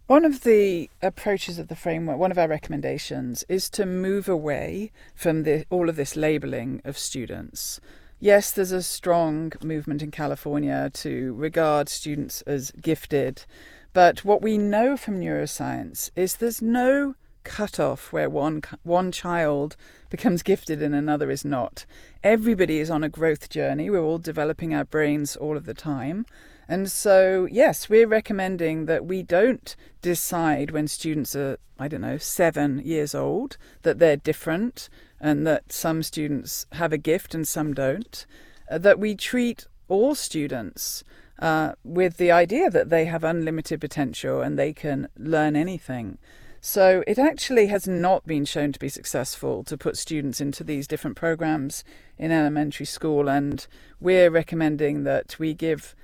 One 0.08 0.26
of 0.26 0.43
the 0.43 0.89
approaches 1.01 1.60
of 1.60 1.68
the 1.68 1.76
framework, 1.76 2.18
one 2.18 2.32
of 2.32 2.38
our 2.38 2.47
recommendations, 2.47 3.43
is 3.49 3.70
to 3.72 3.86
move 3.86 4.28
away 4.28 4.91
from 5.14 5.43
the, 5.43 5.66
all 5.70 5.89
of 5.89 5.97
this 5.97 6.16
labeling 6.16 6.82
of 6.84 6.97
students 6.97 7.80
yes, 8.20 8.51
there's 8.51 8.72
a 8.72 8.84
strong 8.84 9.53
movement 9.64 10.01
in 10.01 10.12
California 10.12 10.89
to 10.93 11.34
regard 11.36 11.89
students 11.89 12.41
as 12.43 12.72
gifted. 12.72 13.45
But 13.93 14.26
what 14.26 14.41
we 14.41 14.58
know 14.58 14.97
from 14.97 15.20
neuroscience 15.20 16.10
is 16.16 16.36
there's 16.36 16.62
no 16.62 17.16
cutoff 17.43 18.12
where 18.12 18.30
one 18.30 18.62
one 18.84 19.10
child 19.10 19.78
becomes 20.10 20.43
gifted 20.43 20.82
and 20.82 20.93
another 20.93 21.32
is 21.32 21.45
not. 21.45 21.86
Everybody 22.24 22.80
is 22.80 22.89
on 22.89 23.03
a 23.03 23.10
growth 23.10 23.49
journey. 23.49 23.89
We're 23.89 24.03
all 24.03 24.18
developing 24.18 24.74
our 24.74 24.84
brains 24.84 25.36
all 25.36 25.55
of 25.55 25.66
the 25.66 25.74
time. 25.74 26.26
And 26.68 26.91
so, 26.91 27.47
yes, 27.49 27.89
we're 27.89 28.07
recommending 28.07 28.86
that 28.88 29.05
we 29.05 29.24
don't 29.24 29.76
decide 30.01 30.72
when 30.72 30.88
students 30.88 31.36
are, 31.36 31.57
I 31.80 31.88
don't 31.88 32.01
know, 32.01 32.18
seven 32.18 32.80
years 32.80 33.15
old, 33.15 33.57
that 33.84 33.99
they're 33.99 34.18
different 34.18 34.89
and 35.20 35.47
that 35.47 35.72
some 35.72 36.03
students 36.03 36.65
have 36.74 36.91
a 36.91 36.97
gift 36.97 37.34
and 37.34 37.47
some 37.47 37.74
don't, 37.74 38.26
uh, 38.70 38.78
that 38.80 38.99
we 38.99 39.15
treat 39.15 39.65
all 39.88 40.13
students 40.13 41.03
uh, 41.39 41.74
with 41.84 42.18
the 42.18 42.32
idea 42.32 42.70
that 42.70 42.89
they 42.89 43.05
have 43.05 43.24
unlimited 43.24 43.80
potential 43.80 44.41
and 44.41 44.59
they 44.59 44.74
can 44.74 45.07
learn 45.18 45.55
anything. 45.55 46.18
So 46.59 47.03
it 47.07 47.18
actually 47.18 47.68
has 47.68 47.88
not 47.88 48.26
been 48.26 48.43
shown 48.43 48.72
to 48.74 48.80
be 48.80 48.89
successful 48.89 49.63
to 49.63 49.78
put 49.78 49.95
students 49.95 50.41
into 50.41 50.63
these 50.63 50.88
different 50.88 51.15
programs 51.15 51.84
in 52.18 52.32
elementary 52.32 52.86
school, 52.86 53.30
and 53.30 53.65
we're 54.01 54.32
recommending 54.32 55.03
that 55.03 55.38
we 55.39 55.53
give 55.53 55.95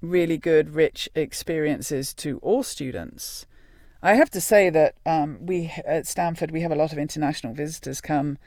really 0.00 0.38
good, 0.38 0.74
rich 0.74 1.08
experiences 1.14 2.14
to 2.14 2.38
all 2.38 2.62
students. 2.62 3.46
I 4.02 4.14
have 4.14 4.30
to 4.30 4.40
say 4.40 4.70
that 4.70 4.94
um, 5.04 5.38
we 5.40 5.72
at 5.84 6.06
Stanford 6.06 6.52
we 6.52 6.60
have 6.60 6.70
a 6.70 6.76
lot 6.76 6.92
of 6.92 6.98
international 6.98 7.52
visitors 7.54 8.00
come 8.00 8.38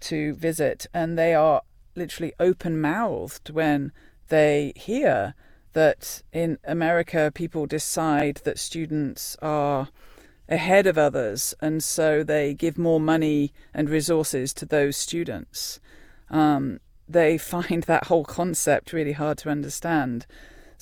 to 0.00 0.34
visit, 0.34 0.86
and 0.94 1.18
they 1.18 1.34
are 1.34 1.62
literally 1.96 2.32
open 2.38 2.80
mouthed 2.80 3.50
when 3.50 3.92
they 4.28 4.72
hear 4.76 5.34
that 5.72 6.22
in 6.32 6.58
America 6.64 7.30
people 7.34 7.66
decide 7.66 8.40
that 8.44 8.58
students 8.58 9.36
are 9.42 9.88
ahead 10.48 10.86
of 10.86 10.98
others, 10.98 11.54
and 11.60 11.82
so 11.82 12.22
they 12.24 12.54
give 12.54 12.76
more 12.76 13.00
money 13.00 13.52
and 13.72 13.88
resources 13.88 14.52
to 14.52 14.66
those 14.66 14.96
students. 14.96 15.80
Um, 16.28 16.80
they 17.08 17.38
find 17.54 17.84
that 17.84 18.06
whole 18.06 18.24
concept 18.24 18.92
really 18.92 19.12
hard 19.12 19.38
to 19.38 19.50
understand. 19.50 20.26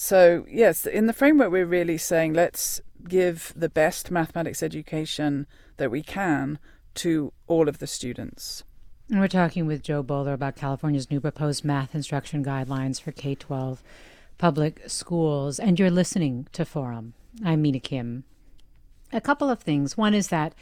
So, 0.01 0.46
yes, 0.49 0.86
in 0.86 1.07
the 1.07 1.12
framework, 1.12 1.51
we're 1.51 1.66
really 1.66 1.99
saying 1.99 2.32
let's 2.32 2.80
give 3.09 3.53
the 3.57 3.68
best 3.68 4.12
mathematics 4.12 4.62
education 4.62 5.49
that 5.76 5.90
we 5.90 6.05
can 6.05 6.61
to 6.94 7.32
all 7.49 7.68
of 7.68 7.80
the 7.80 7.88
students. 7.88 8.62
And 9.11 9.18
we're 9.18 9.26
talking 9.26 9.66
with 9.66 9.82
Jo 9.82 10.05
Boaler 10.05 10.34
about 10.34 10.55
California's 10.55 11.11
new 11.11 11.20
proposed 11.20 11.64
math 11.64 11.96
instruction 11.96 12.44
guidelines 12.44 13.01
for 13.01 13.11
K 13.11 13.34
12 13.34 13.82
public 14.38 14.82
schools. 14.86 15.59
And 15.59 15.80
you're 15.80 15.90
listening 15.90 16.46
to 16.53 16.64
Forum. 16.64 17.14
I'm 17.44 17.61
Mina 17.61 17.80
Kim. 17.80 18.22
A 19.12 19.20
couple 19.20 19.51
of 19.51 19.59
things. 19.59 19.96
One 19.96 20.14
is 20.14 20.28
that 20.28 20.55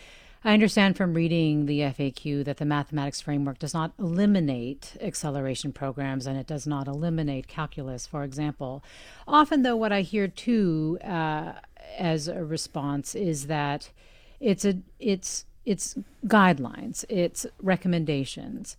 I 0.46 0.54
understand 0.54 0.96
from 0.96 1.14
reading 1.14 1.66
the 1.66 1.80
FAQ 1.80 2.44
that 2.44 2.58
the 2.58 2.64
mathematics 2.64 3.20
framework 3.20 3.58
does 3.58 3.74
not 3.74 3.90
eliminate 3.98 4.96
acceleration 5.00 5.72
programs 5.72 6.24
and 6.24 6.38
it 6.38 6.46
does 6.46 6.68
not 6.68 6.86
eliminate 6.86 7.48
calculus, 7.48 8.06
for 8.06 8.22
example. 8.22 8.84
Often, 9.26 9.64
though, 9.64 9.74
what 9.74 9.90
I 9.90 10.02
hear 10.02 10.28
too 10.28 11.00
uh, 11.02 11.54
as 11.98 12.28
a 12.28 12.44
response 12.44 13.16
is 13.16 13.48
that 13.48 13.90
it's 14.38 14.64
a 14.64 14.78
it's 15.00 15.46
it's 15.64 15.96
guidelines, 16.26 17.04
it's 17.08 17.46
recommendations. 17.60 18.76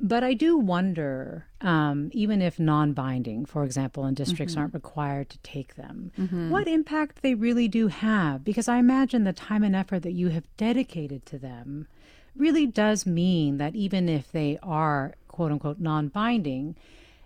But 0.00 0.22
I 0.22 0.34
do 0.34 0.58
wonder, 0.58 1.46
um, 1.62 2.10
even 2.12 2.42
if 2.42 2.58
non 2.60 2.92
binding, 2.92 3.46
for 3.46 3.64
example, 3.64 4.04
and 4.04 4.16
districts 4.16 4.54
mm-hmm. 4.54 4.60
aren't 4.60 4.74
required 4.74 5.30
to 5.30 5.38
take 5.38 5.76
them, 5.76 6.12
mm-hmm. 6.18 6.50
what 6.50 6.68
impact 6.68 7.22
they 7.22 7.34
really 7.34 7.66
do 7.66 7.88
have. 7.88 8.44
Because 8.44 8.68
I 8.68 8.76
imagine 8.76 9.24
the 9.24 9.32
time 9.32 9.62
and 9.62 9.74
effort 9.74 10.00
that 10.00 10.12
you 10.12 10.28
have 10.28 10.44
dedicated 10.56 11.24
to 11.26 11.38
them 11.38 11.86
really 12.36 12.66
does 12.66 13.06
mean 13.06 13.56
that 13.56 13.74
even 13.74 14.08
if 14.08 14.30
they 14.30 14.58
are 14.62 15.14
quote 15.28 15.52
unquote 15.52 15.78
non 15.78 16.08
binding, 16.08 16.76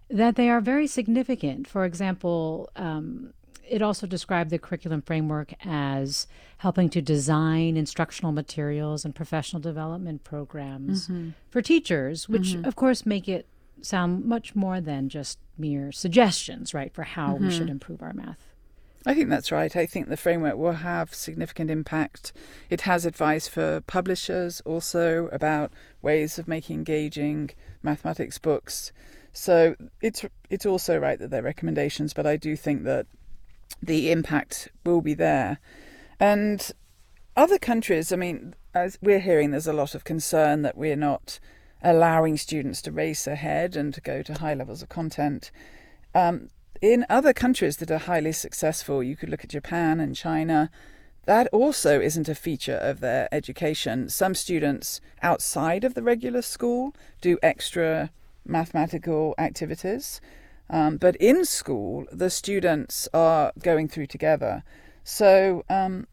that 0.09 0.37
they 0.37 0.49
are 0.49 0.61
very 0.61 0.87
significant. 0.87 1.67
For 1.67 1.85
example, 1.85 2.71
um, 2.77 3.33
it 3.71 3.83
also 3.83 4.07
described 4.07 4.51
the 4.51 4.59
curriculum 4.59 5.01
framework 5.01 5.55
as 5.65 6.27
helping 6.59 6.91
to 6.91 7.01
design 7.01 7.77
instructional 7.77 8.33
materials 8.33 9.05
and 9.05 9.15
professional 9.15 9.63
development 9.63 10.25
programs 10.25 11.09
mm-hmm. 11.09 11.31
for 11.49 11.63
teachers, 11.63 12.29
which 12.29 12.55
mm-hmm. 12.55 12.65
of 12.65 12.77
course 12.77 13.07
make 13.07 13.29
it 13.29 13.47
sound 13.81 14.25
much 14.25 14.55
more 14.55 14.81
than 14.81 15.09
just 15.09 15.39
mere 15.57 15.93
suggestions, 15.93 16.75
right, 16.75 16.93
for 16.93 17.05
how 17.05 17.35
mm-hmm. 17.35 17.47
we 17.47 17.51
should 17.51 17.71
improve 17.71 18.03
our 18.03 18.13
math. 18.13 18.51
I 19.07 19.15
think 19.15 19.31
that's 19.31 19.51
right. 19.51 19.75
I 19.75 19.87
think 19.87 20.09
the 20.09 20.17
framework 20.17 20.57
will 20.57 20.73
have 20.73 21.15
significant 21.15 21.71
impact. 21.71 22.35
It 22.69 22.83
has 22.83 23.07
advice 23.07 23.49
for 23.49 23.81
publishers 23.83 24.61
also 24.67 25.29
about 25.33 25.73
ways 26.03 26.39
of 26.39 26.47
making 26.47 26.77
engaging 26.77 27.51
mathematics 27.83 28.37
books. 28.37 28.93
So 29.33 29.77
it's 30.03 30.25
it's 30.51 30.67
also 30.67 30.99
right 30.99 31.19
that 31.19 31.31
they're 31.31 31.43
recommendations, 31.43 32.13
but 32.13 32.27
I 32.27 32.37
do 32.37 32.57
think 32.57 32.83
that 32.85 33.07
the 33.83 34.11
impact 34.11 34.69
will 34.85 35.01
be 35.01 35.15
there. 35.15 35.59
And 36.19 36.71
other 37.37 37.59
countries, 37.59 38.13
I 38.13 38.17
mean, 38.17 38.55
as 38.75 38.99
we're 39.01 39.21
hearing, 39.21 39.51
there's 39.51 39.67
a 39.67 39.73
lot 39.73 39.95
of 39.95 40.05
concern 40.05 40.63
that 40.63 40.77
we're 40.77 40.97
not 40.97 41.39
allowing 41.83 42.37
students 42.37 42.83
to 42.83 42.93
race 42.93 43.27
ahead 43.27 43.77
and 43.77 43.95
to 43.95 44.01
go 44.01 44.23
to 44.23 44.35
high 44.35 44.55
levels 44.55 44.83
of 44.83 44.89
content. 44.89 45.51
Um, 46.15 46.51
in 46.83 47.07
other 47.09 47.33
countries 47.33 47.79
that 47.79 47.91
are 47.91 47.99
highly 47.99 48.33
successful, 48.33 49.03
you 49.03 49.17
could 49.17 49.29
look 49.29 49.45
at 49.45 49.51
Japan 49.51 50.01
and 50.01 50.15
China, 50.15 50.71
that 51.27 51.47
also 51.49 52.01
isn't 52.01 52.29
a 52.29 52.35
feature 52.35 52.77
of 52.77 53.01
their 53.01 53.29
education. 53.33 54.09
Some 54.09 54.35
students 54.35 55.01
outside 55.23 55.85
of 55.85 55.95
the 55.95 56.03
regular 56.03 56.43
school 56.43 56.95
do 57.21 57.39
extra 57.43 58.11
mathematical 58.45 59.35
activities, 59.39 60.21
um, 60.71 60.97
but 60.97 61.17
in 61.17 61.45
school, 61.45 62.07
the 62.13 62.31
students 62.31 63.09
are 63.13 63.53
going 63.59 63.89
through 63.89 64.07
together. 64.07 64.63
So 65.03 65.65
um, 65.69 66.07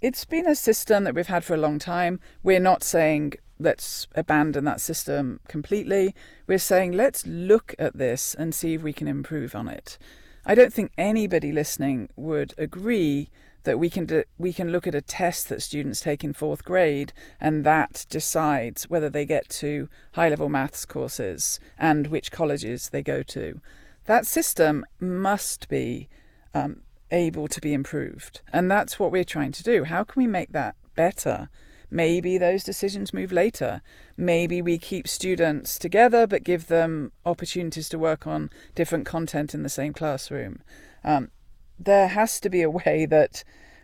it's 0.00 0.24
been 0.24 0.46
a 0.46 0.54
system 0.54 1.04
that 1.04 1.14
we've 1.14 1.26
had 1.26 1.44
for 1.44 1.54
a 1.54 1.58
long 1.58 1.78
time. 1.78 2.18
We're 2.42 2.60
not 2.60 2.82
saying 2.82 3.34
let's 3.58 4.08
abandon 4.14 4.64
that 4.64 4.80
system 4.80 5.40
completely. 5.46 6.14
We're 6.46 6.58
saying 6.58 6.92
let's 6.92 7.26
look 7.26 7.74
at 7.78 7.98
this 7.98 8.34
and 8.34 8.54
see 8.54 8.74
if 8.74 8.82
we 8.82 8.94
can 8.94 9.06
improve 9.06 9.54
on 9.54 9.68
it. 9.68 9.98
I 10.46 10.54
don't 10.54 10.72
think 10.72 10.92
anybody 10.96 11.52
listening 11.52 12.08
would 12.16 12.54
agree 12.56 13.28
that 13.64 13.78
we 13.78 13.90
can 13.90 14.06
do, 14.06 14.24
we 14.38 14.54
can 14.54 14.72
look 14.72 14.86
at 14.86 14.94
a 14.94 15.02
test 15.02 15.50
that 15.50 15.60
students 15.60 16.00
take 16.00 16.24
in 16.24 16.32
fourth 16.32 16.64
grade 16.64 17.12
and 17.38 17.62
that 17.64 18.06
decides 18.08 18.88
whether 18.88 19.10
they 19.10 19.26
get 19.26 19.50
to 19.50 19.90
high 20.14 20.30
level 20.30 20.48
maths 20.48 20.86
courses 20.86 21.60
and 21.78 22.06
which 22.06 22.32
colleges 22.32 22.88
they 22.88 23.02
go 23.02 23.22
to. 23.22 23.60
That 24.06 24.26
system 24.26 24.84
must 24.98 25.68
be 25.68 26.08
um, 26.54 26.82
able 27.10 27.48
to 27.48 27.60
be 27.60 27.72
improved, 27.72 28.40
and 28.52 28.70
that's 28.70 28.98
what 28.98 29.12
we're 29.12 29.24
trying 29.24 29.52
to 29.52 29.62
do. 29.62 29.84
How 29.84 30.04
can 30.04 30.20
we 30.20 30.26
make 30.26 30.52
that 30.52 30.74
better? 30.94 31.48
Maybe 31.90 32.38
those 32.38 32.62
decisions 32.62 33.12
move 33.12 33.32
later. 33.32 33.82
Maybe 34.16 34.62
we 34.62 34.78
keep 34.78 35.08
students 35.08 35.78
together 35.78 36.26
but 36.26 36.44
give 36.44 36.68
them 36.68 37.10
opportunities 37.26 37.88
to 37.88 37.98
work 37.98 38.26
on 38.26 38.50
different 38.76 39.06
content 39.06 39.54
in 39.54 39.64
the 39.64 39.68
same 39.68 39.92
classroom. 39.92 40.62
Um, 41.02 41.30
there 41.78 42.08
has 42.08 42.38
to 42.40 42.50
be 42.50 42.62
a 42.62 42.70
way 42.70 43.06
that 43.06 43.42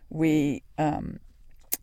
we 0.08 0.62
um, 0.78 1.18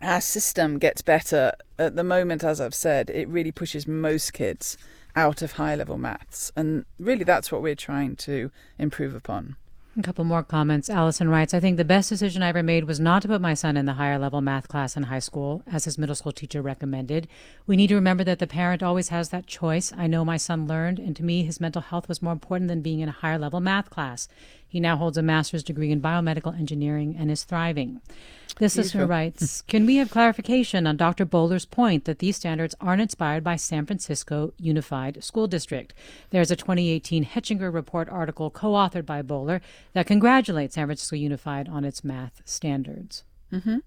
our 0.01 0.21
system 0.21 0.79
gets 0.79 1.01
better. 1.01 1.53
At 1.77 1.95
the 1.95 2.03
moment, 2.03 2.43
as 2.43 2.61
I've 2.61 2.75
said, 2.75 3.09
it 3.09 3.27
really 3.27 3.51
pushes 3.51 3.87
most 3.87 4.33
kids 4.33 4.77
out 5.15 5.41
of 5.41 5.53
high 5.53 5.75
level 5.75 5.97
maths, 5.97 6.51
and 6.55 6.85
really 6.99 7.23
that's 7.23 7.51
what 7.51 7.61
we're 7.61 7.75
trying 7.75 8.15
to 8.17 8.51
improve 8.77 9.15
upon. 9.15 9.55
A 9.95 10.01
couple 10.01 10.23
more 10.23 10.41
comments. 10.41 10.89
Allison 10.89 11.29
writes 11.29 11.53
I 11.53 11.59
think 11.59 11.77
the 11.77 11.85
best 11.85 12.09
decision 12.09 12.41
I 12.41 12.47
ever 12.47 12.63
made 12.63 12.85
was 12.85 12.99
not 12.99 13.21
to 13.21 13.27
put 13.27 13.41
my 13.41 13.53
son 13.53 13.77
in 13.77 13.85
the 13.85 13.93
higher 13.93 14.17
level 14.17 14.41
math 14.41 14.67
class 14.67 14.97
in 14.97 15.03
high 15.03 15.19
school, 15.19 15.61
as 15.71 15.85
his 15.85 15.99
middle 15.99 16.15
school 16.15 16.31
teacher 16.31 16.63
recommended. 16.63 17.27
We 17.67 17.75
need 17.75 17.87
to 17.87 17.95
remember 17.95 18.23
that 18.23 18.39
the 18.39 18.47
parent 18.47 18.81
always 18.81 19.09
has 19.09 19.29
that 19.29 19.45
choice. 19.45 19.93
I 19.95 20.07
know 20.07 20.25
my 20.25 20.37
son 20.37 20.65
learned, 20.65 20.97
and 20.97 21.15
to 21.17 21.23
me, 21.23 21.43
his 21.43 21.61
mental 21.61 21.83
health 21.83 22.09
was 22.09 22.23
more 22.23 22.33
important 22.33 22.69
than 22.69 22.81
being 22.81 23.01
in 23.01 23.09
a 23.09 23.11
higher 23.11 23.37
level 23.37 23.59
math 23.59 23.91
class. 23.91 24.27
He 24.73 24.79
now 24.79 24.97
holds 24.97 25.19
a 25.19 25.21
master's 25.21 25.61
degree 25.61 25.91
in 25.91 26.01
biomedical 26.01 26.57
engineering 26.57 27.15
and 27.15 27.29
is 27.29 27.43
thriving. 27.43 28.01
This 28.57 28.75
listener 28.75 29.05
writes 29.05 29.61
Can 29.61 29.85
we 29.85 29.97
have 29.97 30.09
clarification 30.09 30.87
on 30.87 30.97
Dr. 30.97 31.25
Boaler's 31.25 31.67
point 31.67 32.05
that 32.05 32.17
these 32.17 32.37
standards 32.37 32.73
aren't 32.81 33.03
inspired 33.03 33.43
by 33.43 33.55
San 33.55 33.85
Francisco 33.85 34.51
Unified 34.57 35.23
School 35.23 35.45
District? 35.45 35.93
There's 36.31 36.49
a 36.49 36.55
2018 36.55 37.23
Hechinger 37.23 37.71
Report 37.71 38.09
article 38.09 38.49
co 38.49 38.71
authored 38.71 39.05
by 39.05 39.21
Bowler 39.21 39.61
that 39.93 40.07
congratulates 40.07 40.73
San 40.73 40.87
Francisco 40.87 41.17
Unified 41.17 41.69
on 41.69 41.85
its 41.85 42.03
math 42.03 42.41
standards. 42.43 43.25
Mm-hmm. 43.51 43.77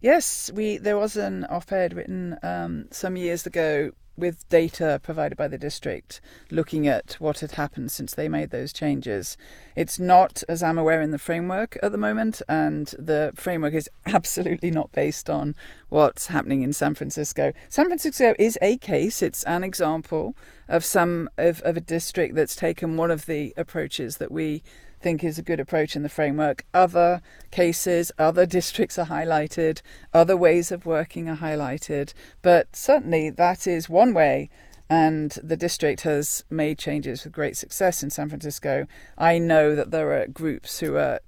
Yes, 0.00 0.52
we 0.54 0.76
there 0.76 0.96
was 0.96 1.16
an 1.16 1.44
op-ed 1.50 1.92
written 1.92 2.38
um, 2.44 2.86
some 2.92 3.16
years 3.16 3.46
ago 3.46 3.90
with 4.16 4.48
data 4.48 5.00
provided 5.02 5.36
by 5.36 5.48
the 5.48 5.58
district 5.58 6.20
looking 6.50 6.86
at 6.86 7.16
what 7.18 7.40
had 7.40 7.52
happened 7.52 7.90
since 7.90 8.14
they 8.14 8.28
made 8.28 8.50
those 8.50 8.72
changes. 8.72 9.36
It's 9.74 9.98
not, 9.98 10.42
as 10.48 10.62
I'm 10.62 10.78
aware, 10.78 11.00
in 11.00 11.10
the 11.10 11.18
framework 11.18 11.76
at 11.82 11.92
the 11.92 11.98
moment, 11.98 12.42
and 12.48 12.86
the 12.98 13.32
framework 13.34 13.74
is 13.74 13.90
absolutely 14.06 14.70
not 14.70 14.92
based 14.92 15.28
on 15.28 15.54
what's 15.88 16.28
happening 16.28 16.62
in 16.62 16.72
San 16.72 16.94
Francisco. 16.94 17.52
San 17.68 17.86
Francisco 17.86 18.34
is 18.38 18.58
a 18.62 18.78
case, 18.78 19.22
it's 19.22 19.44
an 19.44 19.64
example 19.64 20.36
of 20.68 20.84
some 20.84 21.28
of, 21.36 21.60
of 21.62 21.76
a 21.76 21.80
district 21.80 22.34
that's 22.34 22.56
taken 22.56 22.96
one 22.96 23.10
of 23.10 23.26
the 23.26 23.54
approaches 23.56 24.16
that 24.16 24.32
we 24.32 24.62
think 25.06 25.22
is 25.22 25.38
a 25.38 25.42
good 25.42 25.60
approach 25.60 25.94
in 25.94 26.02
the 26.02 26.08
framework. 26.08 26.66
Other 26.74 27.22
cases, 27.52 28.10
other 28.18 28.44
districts 28.58 28.98
are 28.98 29.06
highlighted, 29.06 29.80
other 30.12 30.36
ways 30.36 30.72
of 30.72 30.84
working 30.84 31.28
are 31.28 31.36
highlighted, 31.36 32.12
but 32.42 32.74
certainly 32.74 33.30
that 33.30 33.68
is 33.68 33.88
one 33.88 34.12
way. 34.12 34.50
And 34.90 35.30
the 35.44 35.56
district 35.56 36.00
has 36.00 36.42
made 36.50 36.76
changes 36.80 37.22
with 37.22 37.32
great 37.32 37.56
success 37.56 38.02
in 38.02 38.10
San 38.10 38.28
Francisco. 38.28 38.88
I 39.16 39.38
know 39.38 39.76
that 39.76 39.92
there 39.92 40.10
are 40.12 40.26
groups 40.26 40.80
who 40.80 40.96
are 40.96 41.20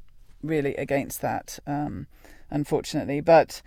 really 0.43 0.75
against 0.75 1.21
that, 1.21 1.61
um, 1.65 2.09
unfortunately. 2.51 3.21
But 3.21 3.63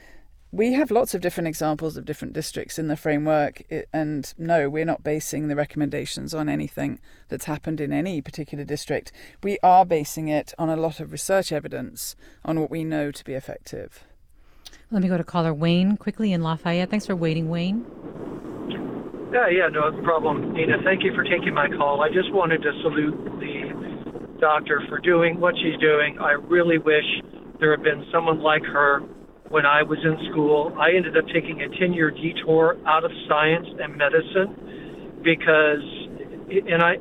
we 0.51 0.73
have 0.73 0.91
lots 0.91 1.13
of 1.13 1.21
different 1.21 1.47
examples 1.47 1.95
of 1.95 2.03
different 2.03 2.33
districts 2.33 2.77
in 2.77 2.87
the 2.87 2.97
framework, 2.97 3.63
and 3.93 4.33
no, 4.37 4.69
we're 4.69 4.85
not 4.85 5.03
basing 5.03 5.47
the 5.47 5.55
recommendations 5.55 6.33
on 6.33 6.49
anything 6.49 6.99
that's 7.29 7.45
happened 7.45 7.79
in 7.79 7.93
any 7.93 8.21
particular 8.21 8.65
district. 8.65 9.13
We 9.41 9.57
are 9.63 9.85
basing 9.85 10.27
it 10.27 10.53
on 10.59 10.69
a 10.69 10.75
lot 10.75 10.99
of 10.99 11.13
research 11.13 11.53
evidence 11.53 12.15
on 12.43 12.59
what 12.59 12.69
we 12.69 12.83
know 12.83 13.11
to 13.11 13.23
be 13.23 13.33
effective. 13.33 14.03
Let 14.91 15.01
me 15.01 15.07
go 15.07 15.17
to 15.17 15.23
caller 15.23 15.53
Wayne 15.53 15.95
quickly 15.95 16.33
in 16.33 16.43
Lafayette. 16.43 16.89
Thanks 16.89 17.05
for 17.05 17.15
waiting, 17.15 17.49
Wayne. 17.49 17.85
Yeah, 19.31 19.47
yeah, 19.47 19.67
no 19.69 19.93
problem. 20.03 20.51
Nina, 20.51 20.77
thank 20.83 21.03
you 21.03 21.15
for 21.15 21.23
taking 21.23 21.53
my 21.53 21.69
call. 21.69 22.01
I 22.01 22.09
just 22.09 22.33
wanted 22.33 22.61
to 22.63 22.71
salute 22.81 23.15
the 23.39 24.37
doctor 24.41 24.81
for 24.89 24.99
doing 24.99 25.39
what 25.39 25.55
she's 25.55 25.79
doing. 25.79 26.17
I 26.19 26.31
really 26.31 26.77
wish 26.77 27.05
there 27.61 27.71
had 27.71 27.83
been 27.83 28.05
someone 28.11 28.41
like 28.41 28.63
her 28.63 29.01
when 29.51 29.65
I 29.65 29.83
was 29.83 29.99
in 29.99 30.15
school. 30.31 30.71
I 30.79 30.95
ended 30.95 31.17
up 31.17 31.27
taking 31.27 31.61
a 31.61 31.67
10 31.77 31.93
year 31.93 32.09
detour 32.09 32.79
out 32.87 33.03
of 33.03 33.11
science 33.27 33.67
and 33.67 33.95
medicine 33.99 35.19
because, 35.21 35.83
and 36.49 36.81
I, 36.81 36.95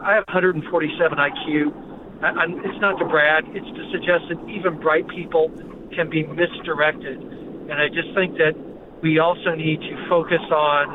I 0.00 0.16
have 0.16 0.24
147 0.32 0.64
IQ. 0.64 2.24
I, 2.24 2.26
I'm, 2.40 2.58
it's 2.64 2.80
not 2.80 2.98
to 2.98 3.04
brag, 3.04 3.44
it's 3.52 3.68
to 3.68 3.84
suggest 3.92 4.32
that 4.32 4.40
even 4.48 4.80
bright 4.80 5.06
people 5.12 5.52
can 5.94 6.08
be 6.08 6.24
misdirected. 6.24 7.20
And 7.20 7.76
I 7.76 7.88
just 7.92 8.10
think 8.16 8.40
that 8.40 8.56
we 9.04 9.20
also 9.20 9.54
need 9.54 9.80
to 9.84 9.94
focus 10.08 10.42
on 10.50 10.88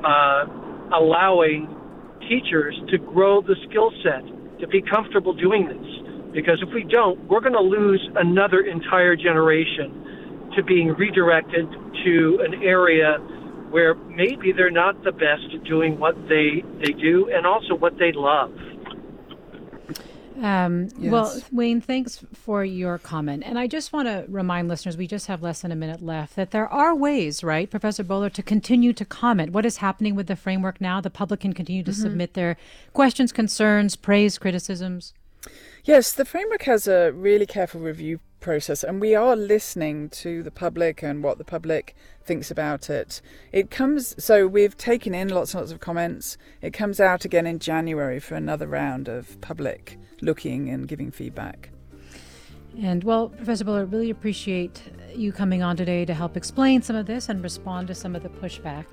uh, 0.00 0.96
allowing 0.96 1.68
teachers 2.26 2.74
to 2.88 2.96
grow 2.96 3.42
the 3.42 3.56
skill 3.68 3.92
set, 4.02 4.24
to 4.60 4.66
be 4.66 4.80
comfortable 4.80 5.34
doing 5.34 5.68
this. 5.68 6.32
Because 6.32 6.64
if 6.66 6.72
we 6.72 6.84
don't, 6.88 7.20
we're 7.28 7.44
going 7.44 7.52
to 7.52 7.60
lose 7.60 8.00
another 8.16 8.60
entire 8.60 9.14
generation 9.14 10.01
to 10.56 10.62
being 10.62 10.88
redirected 10.88 11.68
to 12.04 12.40
an 12.44 12.62
area 12.62 13.18
where 13.70 13.94
maybe 13.94 14.52
they're 14.52 14.70
not 14.70 15.02
the 15.02 15.12
best 15.12 15.54
at 15.54 15.64
doing 15.64 15.98
what 15.98 16.14
they 16.28 16.62
they 16.78 16.92
do 16.92 17.30
and 17.30 17.46
also 17.46 17.74
what 17.74 17.98
they 17.98 18.12
love. 18.12 18.52
Um, 20.42 20.88
yes. 20.98 21.12
Well, 21.12 21.40
Wayne, 21.52 21.80
thanks 21.80 22.24
for 22.34 22.64
your 22.64 22.98
comment. 22.98 23.44
And 23.46 23.58
I 23.58 23.68
just 23.68 23.92
want 23.92 24.08
to 24.08 24.24
remind 24.28 24.66
listeners, 24.66 24.96
we 24.96 25.06
just 25.06 25.28
have 25.28 25.40
less 25.40 25.62
than 25.62 25.70
a 25.70 25.76
minute 25.76 26.02
left, 26.02 26.34
that 26.34 26.50
there 26.50 26.66
are 26.66 26.96
ways, 26.96 27.44
right, 27.44 27.70
Professor 27.70 28.02
Boaler, 28.02 28.30
to 28.30 28.42
continue 28.42 28.92
to 28.92 29.04
comment. 29.04 29.52
What 29.52 29.64
is 29.64 29.76
happening 29.76 30.16
with 30.16 30.26
the 30.26 30.34
framework 30.34 30.80
now? 30.80 31.00
The 31.00 31.10
public 31.10 31.40
can 31.40 31.52
continue 31.52 31.84
to 31.84 31.92
mm-hmm. 31.92 32.02
submit 32.02 32.34
their 32.34 32.56
questions, 32.92 33.30
concerns, 33.30 33.94
praise, 33.94 34.36
criticisms. 34.36 35.14
Yes, 35.84 36.12
the 36.12 36.24
framework 36.24 36.62
has 36.62 36.88
a 36.88 37.12
really 37.12 37.46
careful 37.46 37.80
review 37.80 38.18
process 38.42 38.84
and 38.84 39.00
we 39.00 39.14
are 39.14 39.34
listening 39.34 40.10
to 40.10 40.42
the 40.42 40.50
public 40.50 41.02
and 41.02 41.22
what 41.22 41.38
the 41.38 41.44
public 41.44 41.94
thinks 42.22 42.50
about 42.50 42.90
it. 42.90 43.22
It 43.52 43.70
comes 43.70 44.14
so 44.22 44.46
we've 44.46 44.76
taken 44.76 45.14
in 45.14 45.28
lots 45.28 45.54
and 45.54 45.62
lots 45.62 45.72
of 45.72 45.80
comments. 45.80 46.36
It 46.60 46.72
comes 46.72 47.00
out 47.00 47.24
again 47.24 47.46
in 47.46 47.58
January 47.58 48.20
for 48.20 48.34
another 48.34 48.66
round 48.66 49.08
of 49.08 49.40
public 49.40 49.98
looking 50.20 50.68
and 50.68 50.86
giving 50.86 51.10
feedback. 51.10 51.70
And 52.80 53.04
well, 53.04 53.28
Professor 53.28 53.64
Boaler, 53.64 53.84
really 53.84 54.10
appreciate 54.10 54.82
you 55.14 55.30
coming 55.32 55.62
on 55.62 55.76
today 55.76 56.04
to 56.04 56.14
help 56.14 56.36
explain 56.36 56.82
some 56.82 56.96
of 56.96 57.06
this 57.06 57.28
and 57.28 57.42
respond 57.42 57.88
to 57.88 57.94
some 57.94 58.16
of 58.16 58.22
the 58.22 58.28
pushback. 58.28 58.86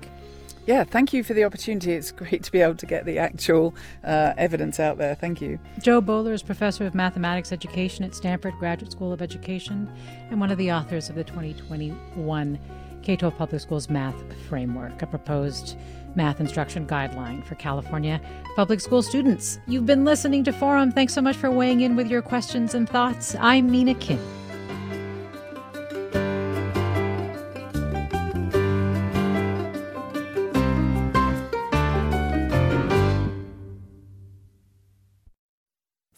Yeah, 0.70 0.84
thank 0.84 1.12
you 1.12 1.24
for 1.24 1.34
the 1.34 1.42
opportunity. 1.42 1.94
It's 1.94 2.12
great 2.12 2.44
to 2.44 2.52
be 2.52 2.60
able 2.60 2.76
to 2.76 2.86
get 2.86 3.04
the 3.04 3.18
actual 3.18 3.74
uh, 4.04 4.34
evidence 4.38 4.78
out 4.78 4.98
there. 4.98 5.16
Thank 5.16 5.40
you. 5.40 5.58
Jo 5.80 6.00
Boaler 6.00 6.32
is 6.32 6.44
professor 6.44 6.86
of 6.86 6.94
mathematics 6.94 7.50
education 7.50 8.04
at 8.04 8.14
Stanford 8.14 8.54
Graduate 8.60 8.92
School 8.92 9.12
of 9.12 9.20
Education 9.20 9.92
and 10.30 10.38
one 10.38 10.52
of 10.52 10.58
the 10.58 10.70
authors 10.70 11.08
of 11.08 11.16
the 11.16 11.24
2021 11.24 12.56
K 13.02 13.16
12 13.16 13.36
Public 13.36 13.60
Schools 13.60 13.90
Math 13.90 14.14
Framework, 14.48 15.02
a 15.02 15.08
proposed 15.08 15.76
math 16.14 16.38
instruction 16.38 16.86
guideline 16.86 17.44
for 17.44 17.56
California 17.56 18.20
public 18.54 18.80
school 18.80 19.02
students. 19.02 19.58
You've 19.66 19.86
been 19.86 20.04
listening 20.04 20.44
to 20.44 20.52
Forum. 20.52 20.92
Thanks 20.92 21.14
so 21.14 21.20
much 21.20 21.36
for 21.36 21.50
weighing 21.50 21.80
in 21.80 21.96
with 21.96 22.06
your 22.06 22.22
questions 22.22 22.76
and 22.76 22.88
thoughts. 22.88 23.34
I'm 23.40 23.72
Mina 23.72 23.94
Kim. 23.94 24.20